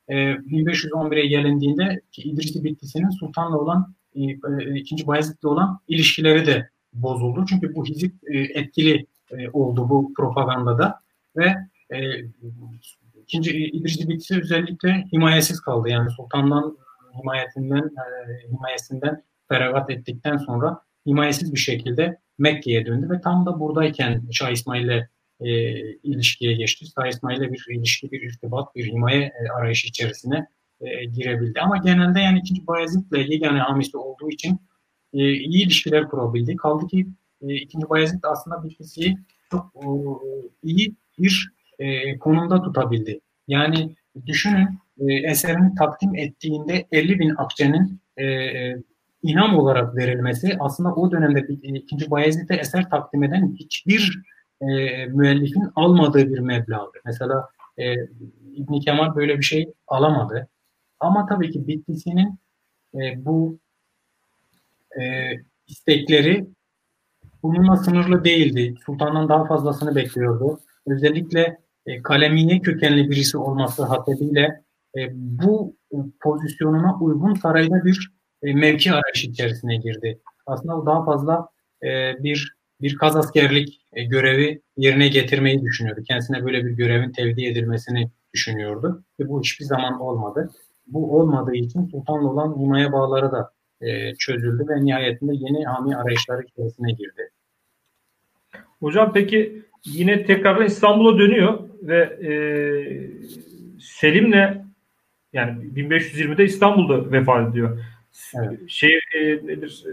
e, 0.09 0.15
1511'e 0.15 1.27
gelindiğinde 1.27 2.01
İdrisi 2.17 2.65
Bittisi'nin 2.65 3.11
sultanla 3.11 3.59
olan 3.59 3.95
e, 4.15 4.23
e, 4.23 5.07
Bayezid'le 5.07 5.45
olan 5.45 5.81
ilişkileri 5.89 6.47
de 6.47 6.69
bozuldu. 6.93 7.45
Çünkü 7.49 7.75
bu 7.75 7.85
hizip 7.85 8.15
e, 8.27 8.39
etkili 8.39 9.07
e, 9.31 9.51
oldu 9.51 9.89
bu 9.89 10.13
propagandada 10.17 11.01
ve 11.37 11.55
e, 11.95 11.99
ikinci 13.23 13.57
İdrisi 13.57 14.09
Bittisi 14.09 14.39
özellikle 14.39 15.05
himayesiz 15.13 15.61
kaldı. 15.61 15.89
Yani 15.89 16.11
sultandan 16.11 16.79
himayetinden 17.21 17.83
e, 17.83 18.49
himayesinden 18.49 19.23
feragat 19.49 19.91
ettikten 19.91 20.37
sonra 20.37 20.81
himayesiz 21.07 21.55
bir 21.55 21.59
şekilde 21.59 22.19
Mekke'ye 22.39 22.87
döndü 22.87 23.11
ve 23.11 23.21
tam 23.21 23.47
da 23.47 23.61
buradayken 23.61 24.23
Şah 24.33 24.51
İsmail'le 24.51 25.09
e, 25.41 25.49
ilişkiye 25.93 26.53
geçti. 26.53 26.87
Şah 26.95 27.07
İsmail'le 27.07 27.53
bir 27.53 27.67
ilişki, 27.71 28.11
bir 28.13 28.23
irtibat, 28.23 28.75
bir 28.75 28.87
himaye 28.87 29.23
e, 29.23 29.49
arayışı 29.59 29.89
içerisine 29.89 30.47
e, 30.81 31.05
girebildi. 31.05 31.61
Ama 31.61 31.77
genelde 31.77 32.21
yani 32.21 32.39
ikinci 32.39 32.67
Bayezid'le 32.67 33.31
yegane 33.31 33.59
hamisi 33.59 33.97
olduğu 33.97 34.31
için 34.31 34.61
e, 35.13 35.33
iyi 35.33 35.67
ilişkiler 35.67 36.09
kurabildi. 36.09 36.57
Kaldı 36.57 36.87
ki 36.87 37.07
e, 37.43 37.55
ikinci 37.55 37.89
Bayezid 37.89 38.23
aslında 38.23 38.65
Bitlis'i 38.65 39.17
çok 39.51 39.73
e, 39.77 39.87
iyi 40.63 40.97
bir 41.19 41.58
e, 41.79 42.19
konumda 42.19 42.63
tutabildi. 42.63 43.21
Yani 43.49 43.97
düşünün 44.27 44.69
e, 45.01 45.15
eserini 45.15 45.75
takdim 45.75 46.15
ettiğinde 46.15 46.87
50 46.93 47.19
bin 47.19 47.35
akçenin 47.37 48.01
e, 48.17 48.25
e 48.25 48.77
inam 49.23 49.59
olarak 49.59 49.97
verilmesi 49.97 50.57
aslında 50.61 50.95
o 50.95 51.11
dönemde 51.11 51.41
ikinci 51.63 52.11
Bayezid'e 52.11 52.55
eser 52.55 52.91
takdim 52.91 53.23
eden 53.23 53.57
hiçbir 53.59 54.23
e, 54.61 54.67
müellifin 55.07 55.69
almadığı 55.77 56.29
bir 56.29 56.39
meblağdı. 56.39 56.99
Mesela 57.05 57.49
e, 57.79 57.95
İbn 58.55 58.81
Kemal 58.81 59.17
böyle 59.17 59.39
bir 59.39 59.45
şey 59.45 59.73
alamadı. 59.87 60.49
Ama 61.01 61.27
tabii 61.27 61.51
ki 61.51 61.67
Bitlisi'nin 61.67 62.39
e, 62.95 63.25
bu 63.25 63.59
e, 65.01 65.33
istekleri 65.67 66.47
bununla 67.43 67.77
sınırlı 67.77 68.25
değildi. 68.25 68.75
Sultandan 68.87 69.29
daha 69.29 69.45
fazlasını 69.45 69.97
bekliyordu. 69.97 70.61
Özellikle 70.87 71.59
e, 71.89 72.03
kökenli 72.61 73.11
birisi 73.11 73.39
olması 73.39 73.85
hasebiyle 73.85 74.63
e, 74.97 75.01
bu 75.13 75.77
pozisyonuna 76.21 76.99
uygun 77.01 77.35
sarayda 77.35 77.85
bir 77.85 78.11
e, 78.43 78.55
mevki 78.55 78.93
arayışı 78.93 79.27
içerisine 79.27 79.77
girdi. 79.77 80.21
Aslında 80.47 80.77
o 80.77 80.87
daha 80.87 81.05
fazla 81.05 81.49
e, 81.83 81.89
bir 82.23 82.59
bir 82.81 82.97
kaz 82.97 83.17
askerlik 83.17 83.81
e, 83.93 84.05
görevi 84.05 84.63
yerine 84.77 85.09
getirmeyi 85.09 85.63
düşünüyordu. 85.63 86.01
Kendisine 86.09 86.45
böyle 86.45 86.65
bir 86.65 86.71
görevin 86.71 87.13
tevdi 87.13 87.45
edilmesini 87.45 88.11
düşünüyordu 88.35 89.05
ve 89.21 89.29
bu 89.29 89.41
hiçbir 89.41 89.65
zaman 89.65 90.01
olmadı. 90.01 90.51
Bu 90.87 91.19
olmadığı 91.19 91.55
için 91.55 91.87
sultanla 91.87 92.29
olan 92.29 92.59
himaye 92.59 92.93
bağları 92.93 93.33
da 93.33 93.51
çözüldü 94.19 94.67
ve 94.69 94.85
nihayetinde 94.85 95.33
yeni 95.35 95.65
hami 95.65 95.97
arayışları 95.97 96.43
içerisine 96.43 96.93
girdi. 96.93 97.31
Hocam 98.81 99.13
peki 99.13 99.63
yine 99.85 100.25
tekrar 100.25 100.65
İstanbul'a 100.65 101.19
dönüyor 101.19 101.68
ve 101.83 102.01
e, 102.01 102.31
Selim'le 103.81 104.65
yani 105.33 105.65
1520'de 105.77 106.45
İstanbul'da 106.45 107.13
vefat 107.13 107.51
ediyor. 107.51 107.79
Evet. 108.35 108.71
Şey 108.71 109.01
e, 109.15 109.21
nedir? 109.23 109.85
E, 109.87 109.93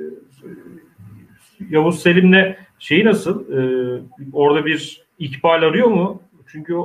Yavuz 1.69 2.01
Selim'le 2.01 2.55
şeyi 2.79 3.05
nasıl? 3.05 3.51
E, 3.51 4.01
orada 4.33 4.65
bir 4.65 5.01
ikbal 5.19 5.61
arıyor 5.61 5.87
mu? 5.87 6.21
Çünkü 6.47 6.75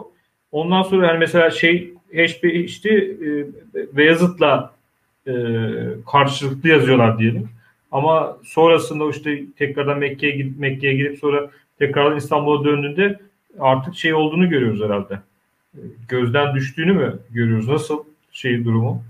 ondan 0.52 0.82
sonra 0.82 1.06
yani 1.06 1.18
mesela 1.18 1.50
şey 1.50 1.94
HP 2.12 2.44
işte 2.44 2.94
e, 2.94 3.46
Beyazıt'la 3.96 4.74
e, 5.26 5.32
karşılıklı 6.12 6.68
yazıyorlar 6.68 7.18
diyelim. 7.18 7.48
Ama 7.92 8.38
sonrasında 8.44 9.10
işte 9.10 9.40
tekrardan 9.58 9.98
Mekke'ye 9.98 10.36
gidip 10.36 10.58
Mekke'ye 10.58 10.94
gidip 10.94 11.18
sonra 11.18 11.50
tekrardan 11.78 12.16
İstanbul'a 12.16 12.64
döndüğünde 12.64 13.18
artık 13.58 13.94
şey 13.94 14.14
olduğunu 14.14 14.48
görüyoruz 14.48 14.82
herhalde. 14.82 15.20
Gözden 16.08 16.54
düştüğünü 16.54 16.92
mü 16.92 17.18
görüyoruz? 17.30 17.68
Nasıl 17.68 18.04
şey 18.32 18.64
durumu? 18.64 19.02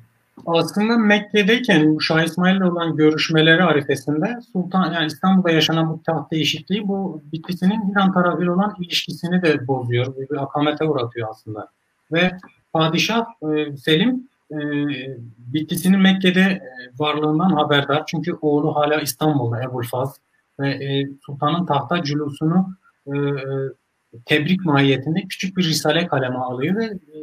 Aslında 0.46 0.96
Mekke'deyken 0.96 1.94
bu 1.94 2.00
Şah 2.00 2.22
İsmail'le 2.22 2.60
olan 2.60 2.96
görüşmeleri 2.96 3.62
arifesinde 3.62 4.38
Sultan 4.52 4.92
yani 4.92 5.06
İstanbul'da 5.06 5.50
yaşanan 5.50 5.90
bu 5.90 6.02
taht 6.02 6.30
değişikliği 6.30 6.88
bu 6.88 7.22
Bitlis'in 7.32 7.90
İran 7.92 8.12
tarafıyla 8.12 8.52
olan 8.52 8.74
ilişkisini 8.80 9.42
de 9.42 9.66
bozuyor. 9.66 10.14
Bir 10.16 10.42
akamete 10.42 10.84
uğratıyor 10.84 11.28
aslında. 11.30 11.68
Ve 12.12 12.32
Padişah 12.72 13.24
e, 13.42 13.76
Selim 13.76 14.28
e, 14.50 14.56
Bitlis'in 15.38 15.98
Mekke'de 15.98 16.40
e, 16.40 16.62
varlığından 16.98 17.50
haberdar. 17.50 18.02
Çünkü 18.06 18.32
oğlu 18.40 18.76
hala 18.76 19.00
İstanbul'da 19.00 19.62
Ebu'l-Faz 19.62 20.16
ve 20.60 20.70
e, 20.70 21.08
Sultan'ın 21.26 21.66
tahta 21.66 22.02
cülusunu 22.02 22.68
e, 23.06 23.18
e, 23.18 23.44
tebrik 24.26 24.64
mahiyetinde 24.64 25.20
küçük 25.20 25.56
bir 25.56 25.64
risale 25.64 26.06
kaleme 26.06 26.38
alıyor 26.38 26.76
ve 26.76 26.84
e, 26.84 27.16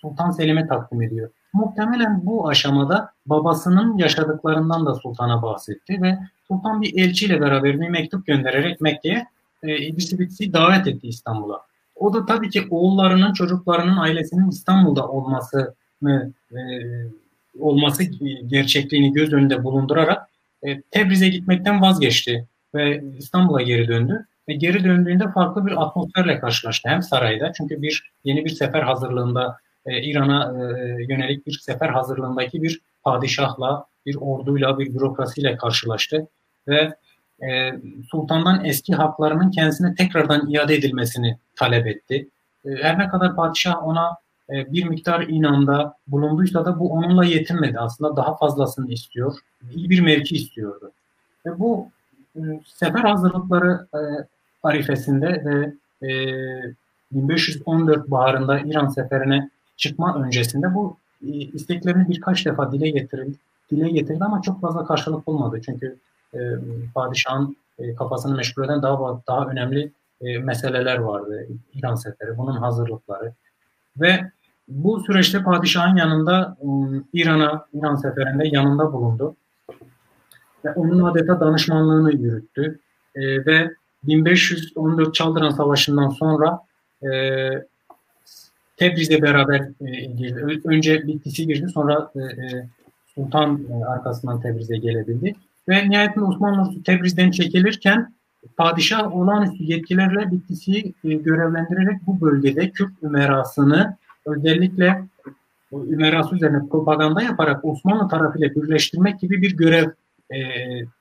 Sultan 0.00 0.30
Selim'e 0.30 0.66
takdim 0.66 1.02
ediyor. 1.02 1.30
Muhtemelen 1.52 2.26
bu 2.26 2.48
aşamada 2.48 3.12
babasının 3.26 3.98
yaşadıklarından 3.98 4.86
da 4.86 4.94
sultana 4.94 5.42
bahsetti 5.42 6.02
ve 6.02 6.18
sultan 6.48 6.82
bir 6.82 7.02
elçiyle 7.02 7.40
beraber 7.40 7.80
bir 7.80 7.88
mektup 7.88 8.26
göndererek 8.26 8.80
Mekke'ye 8.80 9.26
e, 9.62 9.78
İdris 9.78 10.18
Bitsi 10.18 10.52
davet 10.52 10.86
etti 10.86 11.08
İstanbul'a. 11.08 11.60
O 11.96 12.14
da 12.14 12.26
tabii 12.26 12.50
ki 12.50 12.66
oğullarının, 12.70 13.32
çocuklarının, 13.32 13.96
ailesinin 13.96 14.50
İstanbul'da 14.50 15.08
olması 15.08 15.74
e, 16.06 16.12
olması 17.58 18.04
gerçekliğini 18.46 19.12
göz 19.12 19.32
önünde 19.32 19.64
bulundurarak 19.64 20.28
e, 20.62 20.80
Tebriz'e 20.80 21.28
gitmekten 21.28 21.82
vazgeçti 21.82 22.46
ve 22.74 23.02
İstanbul'a 23.18 23.62
geri 23.62 23.88
döndü. 23.88 24.26
Ve 24.48 24.54
geri 24.54 24.84
döndüğünde 24.84 25.32
farklı 25.32 25.66
bir 25.66 25.82
atmosferle 25.82 26.40
karşılaştı. 26.40 26.88
Hem 26.88 27.02
sarayda 27.02 27.52
çünkü 27.52 27.82
bir 27.82 28.12
yeni 28.24 28.44
bir 28.44 28.50
sefer 28.50 28.82
hazırlığında 28.82 29.58
e, 29.86 30.02
İran'a 30.02 30.52
e, 30.52 30.62
yönelik 31.08 31.46
bir 31.46 31.52
sefer 31.52 31.88
hazırlığındaki 31.88 32.62
bir 32.62 32.80
padişahla, 33.04 33.86
bir 34.06 34.16
orduyla, 34.16 34.78
bir 34.78 34.94
bürokrasiyle 34.94 35.56
karşılaştı 35.56 36.26
ve 36.68 36.94
e, 37.48 37.72
sultandan 38.10 38.64
eski 38.64 38.94
haklarının 38.94 39.50
kendisine 39.50 39.94
tekrardan 39.94 40.50
iade 40.50 40.74
edilmesini 40.74 41.38
talep 41.56 41.86
etti. 41.86 42.28
E, 42.64 42.70
her 42.70 42.98
ne 42.98 43.08
kadar 43.08 43.36
padişah 43.36 43.86
ona 43.86 44.16
e, 44.50 44.72
bir 44.72 44.84
miktar 44.84 45.20
inanda 45.22 45.96
bulunduysa 46.06 46.64
da 46.64 46.78
bu 46.78 46.92
onunla 46.92 47.24
yetinmedi. 47.24 47.78
Aslında 47.78 48.16
daha 48.16 48.36
fazlasını 48.36 48.92
istiyor. 48.92 49.38
İyi 49.74 49.90
bir 49.90 50.00
mevki 50.00 50.36
istiyordu. 50.36 50.92
Ve 51.46 51.58
bu 51.58 51.88
e, 52.36 52.40
sefer 52.64 53.00
hazırlıkları 53.00 53.86
e, 53.94 54.00
arifesinde 54.62 55.44
ve 55.44 55.72
e, 56.08 56.12
1514 57.12 58.10
baharında 58.10 58.58
İran 58.60 58.88
seferine 58.88 59.50
çıkma 59.76 60.22
öncesinde 60.22 60.74
bu 60.74 60.96
e, 61.22 61.30
isteklerini 61.30 62.08
birkaç 62.08 62.46
defa 62.46 62.72
dile 62.72 62.90
getirildi, 62.90 63.36
dile 63.70 63.90
getirdi 63.90 64.24
ama 64.24 64.42
çok 64.42 64.60
fazla 64.60 64.86
karşılık 64.86 65.26
bulmadı. 65.26 65.60
Çünkü 65.66 65.96
e, 66.34 66.38
padişahın 66.94 67.56
e, 67.78 67.94
kafasını 67.94 68.36
meşgul 68.36 68.64
eden 68.64 68.82
daha 68.82 69.22
daha 69.26 69.46
önemli 69.46 69.92
e, 70.20 70.38
meseleler 70.38 70.98
vardı. 70.98 71.46
İran 71.74 71.94
seferi, 71.94 72.38
bunun 72.38 72.56
hazırlıkları. 72.56 73.32
Ve 73.96 74.30
bu 74.68 75.00
süreçte 75.00 75.42
padişahın 75.42 75.96
yanında 75.96 76.56
İran'a, 77.12 77.66
İran 77.74 77.94
seferinde 77.94 78.48
yanında 78.48 78.92
bulundu. 78.92 79.36
Ve 80.64 80.72
onun 80.72 81.04
adeta 81.04 81.40
danışmanlığını 81.40 82.12
yürüttü. 82.12 82.78
E, 83.14 83.46
ve 83.46 83.70
1514 84.02 85.14
Çaldıran 85.14 85.50
Savaşı'ndan 85.50 86.08
sonra 86.08 86.60
e, 87.02 87.08
Tebriz'le 88.76 89.22
beraber 89.22 89.60
e, 89.80 90.04
girdi. 90.04 90.60
Önce 90.64 91.06
Bitlis'i 91.06 91.46
girdi 91.46 91.68
sonra 91.68 92.10
e, 92.14 92.20
e, 92.20 92.68
Sultan 93.14 93.60
e, 93.70 93.84
arkasından 93.84 94.40
Tebriz'e 94.40 94.76
gelebildi. 94.76 95.34
Ve 95.68 95.90
nihayetinde 95.90 96.24
Osmanlı 96.24 96.82
Tebriz'den 96.82 97.30
çekilirken 97.30 98.14
padişah 98.56 99.16
olağanüstü 99.16 99.64
yetkilerle 99.64 100.30
Bitlis'i 100.30 100.92
e, 101.04 101.14
görevlendirerek 101.14 102.06
bu 102.06 102.20
bölgede 102.20 102.70
Kürt 102.70 103.02
ümerasını 103.02 103.96
özellikle 104.26 105.02
ümerası 105.72 106.36
üzerine 106.36 106.68
propaganda 106.70 107.22
yaparak 107.22 107.64
Osmanlı 107.64 108.08
tarafıyla 108.08 108.54
birleştirmek 108.54 109.20
gibi 109.20 109.42
bir 109.42 109.56
görev 109.56 109.90
e, 110.30 110.38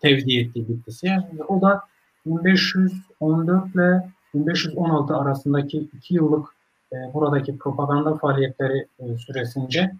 tevdi 0.01 0.39
etti 0.39 0.69
Bitlis'e. 0.69 1.17
O 1.47 1.61
da 1.61 1.81
1514 2.29 3.75
ile 3.75 4.09
1516 4.33 5.15
arasındaki 5.15 5.77
iki 5.77 6.13
yıllık 6.15 6.47
e, 6.93 6.95
buradaki 7.13 7.57
propaganda 7.57 8.15
faaliyetleri 8.15 8.87
e, 8.99 9.17
süresince 9.17 9.91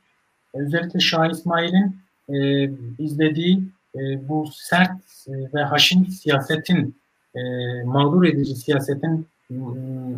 e, 0.54 0.60
özellikle 0.60 1.00
Şah 1.00 1.32
İsmail'in 1.32 1.98
e, 2.30 2.64
izlediği 3.00 3.64
e, 3.96 4.30
bu 4.30 4.48
sert 4.52 5.02
e, 5.28 5.32
ve 5.54 5.64
haşin 5.64 6.06
siyasetin 6.06 6.96
e, 7.36 7.40
mağdur 7.84 8.24
edici 8.24 8.56
siyasetin 8.56 9.28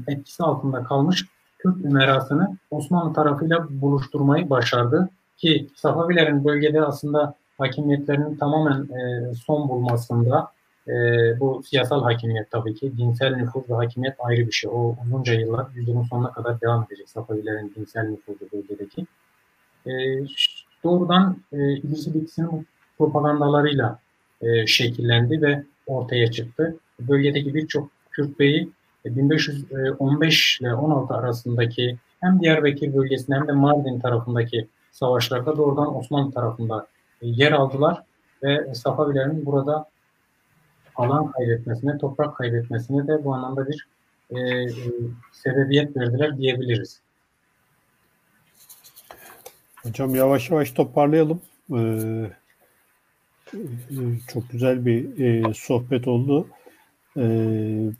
etkisi 0.07 0.43
altında 0.43 0.83
kalmış 0.83 1.25
Kürt 1.59 1.85
ümerasını 1.85 2.57
Osmanlı 2.71 3.13
tarafıyla 3.13 3.67
buluşturmayı 3.69 4.49
başardı. 4.49 5.09
Ki 5.37 5.67
Safavilerin 5.75 6.45
bölgede 6.45 6.81
aslında 6.81 7.35
hakimiyetlerinin 7.57 8.35
tamamen 8.35 8.83
e, 8.83 9.33
son 9.35 9.69
bulmasında 9.69 10.51
e, 10.89 10.93
bu 11.39 11.61
siyasal 11.63 12.03
hakimiyet 12.03 12.51
tabii 12.51 12.75
ki 12.75 12.97
dinsel 12.97 13.35
nüfuz 13.35 13.69
ve 13.69 13.73
hakimiyet 13.73 14.15
ayrı 14.19 14.47
bir 14.47 14.51
şey. 14.51 14.71
O 14.73 14.95
uzunca 15.05 15.33
yıllar 15.33 15.67
yüzyılın 15.75 16.03
sonuna 16.03 16.31
kadar 16.31 16.61
devam 16.61 16.83
edecek 16.83 17.09
Safavilerin 17.09 17.73
dinsel 17.75 18.03
nüfuzu 18.03 18.47
bölgedeki. 18.53 19.05
E, 19.87 19.91
doğrudan 20.83 21.37
e, 21.51 21.73
İdris 21.73 22.07
İlkisi'nin 22.07 22.67
propagandalarıyla 22.97 23.99
e, 24.41 24.67
şekillendi 24.67 25.41
ve 25.41 25.63
ortaya 25.87 26.31
çıktı. 26.31 26.75
Bölgedeki 26.99 27.53
birçok 27.53 27.89
Kürt 28.11 28.39
beyi 28.39 28.69
1515 29.05 30.61
ile 30.61 30.73
16 30.73 31.13
arasındaki 31.13 31.97
hem 32.21 32.41
Diyarbakır 32.41 32.93
bölgesinde 32.93 33.35
hem 33.35 33.47
de 33.47 33.51
Mardin 33.51 33.99
tarafındaki 33.99 34.67
savaşlarda 34.91 35.57
doğrudan 35.57 35.95
Osmanlı 35.95 36.31
tarafında 36.31 36.87
e, 37.21 37.27
yer 37.27 37.51
aldılar 37.51 38.03
ve 38.43 38.75
Safavilerin 38.75 39.45
burada 39.45 39.85
alan 40.99 41.31
kaybetmesine, 41.31 41.97
toprak 41.97 42.37
kaybetmesine 42.37 43.07
de 43.07 43.23
bu 43.23 43.33
anlamda 43.33 43.67
bir 43.67 43.87
e, 44.29 44.39
e, 44.39 44.69
sebebiyet 45.31 45.97
verdiler 45.97 46.37
diyebiliriz. 46.37 47.01
Hocam 49.83 50.15
yavaş 50.15 50.49
yavaş 50.49 50.71
toparlayalım. 50.71 51.41
Ee, 51.75 52.31
çok 54.27 54.49
güzel 54.49 54.85
bir 54.85 55.19
e, 55.19 55.53
sohbet 55.53 56.07
oldu. 56.07 56.47
Ee, 57.17 57.91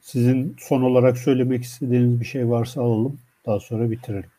sizin 0.00 0.56
son 0.58 0.82
olarak 0.82 1.18
söylemek 1.18 1.62
istediğiniz 1.62 2.20
bir 2.20 2.24
şey 2.24 2.48
varsa 2.48 2.82
alalım. 2.82 3.18
Daha 3.46 3.60
sonra 3.60 3.90
bitirelim. 3.90 4.30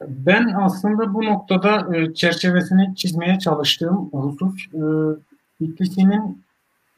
Ben 0.00 0.54
aslında 0.60 1.14
bu 1.14 1.24
noktada 1.24 1.96
e, 1.96 2.14
çerçevesini 2.14 2.96
çizmeye 2.96 3.38
çalıştığım 3.38 4.10
husus 4.12 4.66
e, 4.74 4.82
Bitlis'in 5.60 6.41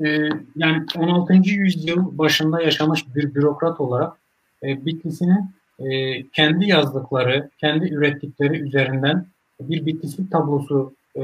e, 0.01 0.29
yani 0.57 0.87
16. 0.99 1.35
yüzyıl 1.35 2.19
başında 2.19 2.63
yaşamış 2.63 3.15
bir 3.15 3.35
bürokrat 3.35 3.81
olarak 3.81 4.17
e, 4.63 4.87
Bitlis'in 4.87 5.55
e, 5.79 6.23
kendi 6.29 6.69
yazdıkları, 6.69 7.51
kendi 7.59 7.95
ürettikleri 7.95 8.61
üzerinden 8.61 9.27
bir 9.61 9.87
Bitlislik 9.87 10.31
tablosu 10.31 10.95
e, 11.17 11.23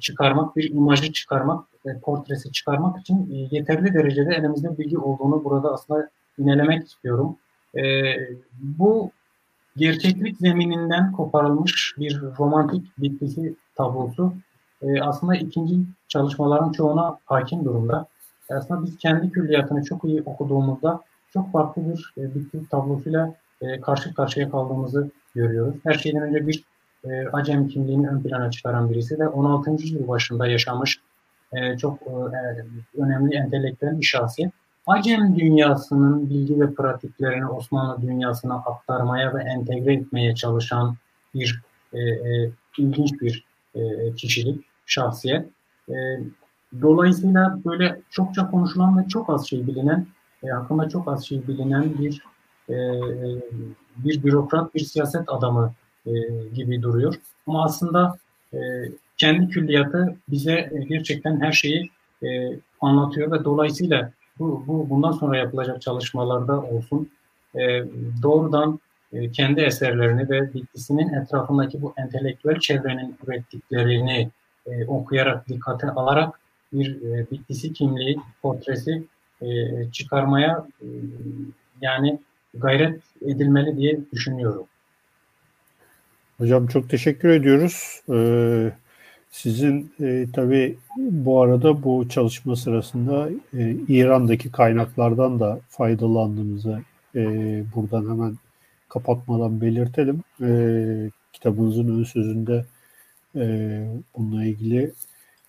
çıkarmak, 0.00 0.56
bir 0.56 0.70
imajı 0.70 1.12
çıkarmak, 1.12 1.64
e, 1.86 1.98
portresi 2.00 2.52
çıkarmak 2.52 3.00
için 3.00 3.30
e, 3.32 3.56
yeterli 3.56 3.94
derecede 3.94 4.34
elimizde 4.34 4.78
bilgi 4.78 4.98
olduğunu 4.98 5.44
burada 5.44 5.72
aslında 5.72 6.10
inelemek 6.38 6.86
istiyorum. 6.86 7.36
E, 7.76 7.82
bu 8.52 9.10
gerçeklik 9.76 10.36
zemininden 10.36 11.12
koparılmış 11.12 11.94
bir 11.98 12.20
romantik 12.38 12.86
bitkisi 12.98 13.54
tablosu 13.74 14.34
e, 14.82 15.02
aslında 15.02 15.34
ikinci 15.34 15.76
çalışmaların 16.08 16.72
çoğuna 16.72 17.18
hakim 17.24 17.64
durumda. 17.64 18.06
E, 18.50 18.54
aslında 18.54 18.82
biz 18.82 18.98
kendi 18.98 19.30
külliyatını 19.30 19.84
çok 19.84 20.04
iyi 20.04 20.22
okuduğumuzda 20.22 21.00
çok 21.32 21.52
farklı 21.52 21.82
bir 21.88 22.14
e, 22.18 22.34
bitki 22.34 22.68
tablosuyla 22.70 23.34
e, 23.60 23.80
karşı 23.80 24.14
karşıya 24.14 24.50
kaldığımızı 24.50 25.10
görüyoruz. 25.34 25.74
Her 25.84 25.94
şeyden 25.94 26.22
önce 26.22 26.46
bir 26.46 26.64
e, 27.04 27.28
Acem 27.28 27.68
kimliğini 27.68 28.08
ön 28.08 28.22
plana 28.22 28.50
çıkaran 28.50 28.90
birisi 28.90 29.18
ve 29.18 29.28
16. 29.28 29.70
yüzyıl 29.70 30.08
başında 30.08 30.46
yaşamış 30.46 31.00
e, 31.52 31.78
çok 31.78 32.02
e, 32.02 32.12
önemli 32.98 33.36
entelektüel 33.36 33.98
bir 33.98 34.04
şahsiyet. 34.04 34.52
Acem 34.86 35.38
dünyasının 35.38 36.30
bilgi 36.30 36.60
ve 36.60 36.74
pratiklerini 36.74 37.46
Osmanlı 37.46 38.02
dünyasına 38.02 38.54
aktarmaya 38.54 39.34
ve 39.34 39.42
entegre 39.42 39.94
etmeye 39.94 40.34
çalışan 40.34 40.96
bir 41.34 41.60
e, 41.92 41.98
e, 42.00 42.50
ilginç 42.78 43.20
bir 43.20 43.44
e, 43.74 44.14
kişilik, 44.14 44.64
şahsiyet. 44.86 45.46
E, 45.88 45.94
dolayısıyla 46.82 47.58
böyle 47.64 48.00
çokça 48.10 48.50
konuşulan 48.50 48.98
ve 48.98 49.08
çok 49.08 49.30
az 49.30 49.48
şey 49.48 49.66
bilinen, 49.66 50.06
e, 50.42 50.48
hakkında 50.48 50.88
çok 50.88 51.08
az 51.08 51.24
şey 51.24 51.48
bilinen 51.48 51.98
bir 51.98 52.22
e, 52.68 52.74
bir 53.96 54.22
bürokrat, 54.22 54.74
bir 54.74 54.80
siyaset 54.80 55.28
adamı 55.28 55.74
e, 56.06 56.12
gibi 56.54 56.82
duruyor. 56.82 57.14
Ama 57.46 57.64
aslında 57.64 58.16
e, 58.54 58.58
kendi 59.16 59.48
külliyatı 59.48 60.16
bize 60.28 60.72
gerçekten 60.88 61.40
her 61.40 61.52
şeyi 61.52 61.90
e, 62.22 62.58
anlatıyor 62.80 63.32
ve 63.32 63.44
dolayısıyla 63.44 64.12
bu, 64.38 64.64
bu 64.66 64.90
bundan 64.90 65.12
sonra 65.12 65.36
yapılacak 65.36 65.82
çalışmalarda 65.82 66.62
olsun 66.62 67.10
e, 67.54 67.84
doğrudan 68.22 68.80
e, 69.12 69.30
kendi 69.30 69.60
eserlerini 69.60 70.30
ve 70.30 70.54
bitkisinin 70.54 71.14
etrafındaki 71.14 71.82
bu 71.82 71.94
entelektüel 71.96 72.60
çevrenin 72.60 73.16
ürettiklerini 73.26 74.30
e, 74.66 74.84
okuyarak, 74.86 75.48
dikkate 75.48 75.90
alarak 75.90 76.40
bir 76.72 77.02
e, 77.02 77.26
bitkisi 77.30 77.72
kimliği, 77.72 78.16
portresi 78.42 79.02
e, 79.42 79.46
çıkarmaya 79.92 80.66
e, 80.82 80.86
yani 81.80 82.18
gayret 82.54 83.00
edilmeli 83.22 83.76
diye 83.76 83.98
düşünüyorum. 84.12 84.66
Hocam 86.38 86.66
çok 86.66 86.90
teşekkür 86.90 87.28
ediyoruz. 87.28 88.00
Ee, 88.10 88.72
sizin 89.30 89.92
e, 90.00 90.26
tabii 90.32 90.76
bu 90.96 91.40
arada 91.42 91.82
bu 91.82 92.08
çalışma 92.08 92.56
sırasında 92.56 93.28
e, 93.58 93.70
İran'daki 93.88 94.52
kaynaklardan 94.52 95.40
da 95.40 95.60
faydalandığınızı 95.68 96.82
e, 97.14 97.22
buradan 97.74 98.10
hemen 98.10 98.36
kapatmadan 98.88 99.60
belirtelim. 99.60 100.22
E, 100.42 100.50
kitabınızın 101.32 101.98
ön 101.98 102.04
sözünde 102.04 102.64
e, 103.36 103.84
bununla 104.16 104.44
ilgili 104.44 104.92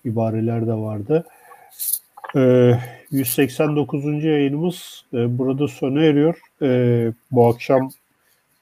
ibareler 0.05 0.67
de 0.67 0.73
vardı. 0.73 1.25
E, 2.35 2.73
189. 3.11 4.23
yayınımız 4.23 5.05
e, 5.13 5.37
burada 5.37 5.67
sona 5.67 6.03
eriyor. 6.03 6.39
E, 6.61 7.11
bu 7.31 7.47
akşam 7.47 7.91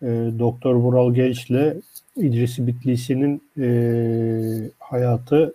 e, 0.02 0.07
Doktor 0.39 0.76
Vural 0.76 1.14
Genç'le 1.14 1.81
İdris 2.15 2.60
Bitlisi'nin 2.60 3.41
e, 3.60 3.68
hayatı 4.80 5.53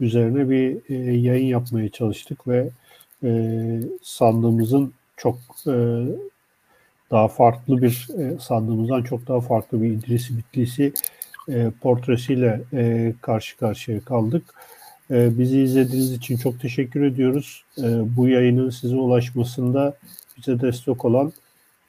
üzerine 0.00 0.50
bir 0.50 0.76
e, 0.88 1.12
yayın 1.12 1.46
yapmaya 1.46 1.88
çalıştık 1.88 2.48
ve 2.48 2.70
e, 3.24 3.30
sandığımızın 4.02 4.92
çok 5.16 5.36
e, 5.66 6.04
daha 7.10 7.28
farklı 7.28 7.82
bir 7.82 8.08
e, 8.18 8.38
sandığımızdan 8.38 9.02
çok 9.02 9.28
daha 9.28 9.40
farklı 9.40 9.82
bir 9.82 9.90
İdris 9.90 10.30
Bitlisi 10.30 10.92
e, 11.48 11.70
portresiyle 11.80 12.60
e, 12.72 13.12
karşı 13.20 13.56
karşıya 13.56 14.00
kaldık. 14.00 14.54
E, 15.10 15.38
bizi 15.38 15.60
izlediğiniz 15.60 16.12
için 16.12 16.36
çok 16.36 16.60
teşekkür 16.60 17.02
ediyoruz. 17.02 17.64
Bu 18.16 18.28
yayının 18.28 18.70
size 18.70 18.96
ulaşmasında 18.96 19.96
bize 20.38 20.60
destek 20.60 21.04
olan 21.04 21.32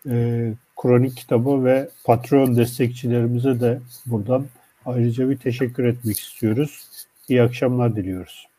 e, 0.10 0.53
Kronik 0.82 1.18
kitabı 1.18 1.65
ve 1.65 1.90
Patreon 2.03 2.56
destekçilerimize 2.56 3.60
de 3.60 3.80
buradan 4.06 4.45
ayrıca 4.86 5.30
bir 5.30 5.38
teşekkür 5.38 5.84
etmek 5.84 6.19
istiyoruz. 6.19 6.88
İyi 7.30 7.41
akşamlar 7.41 7.95
diliyoruz. 7.95 8.51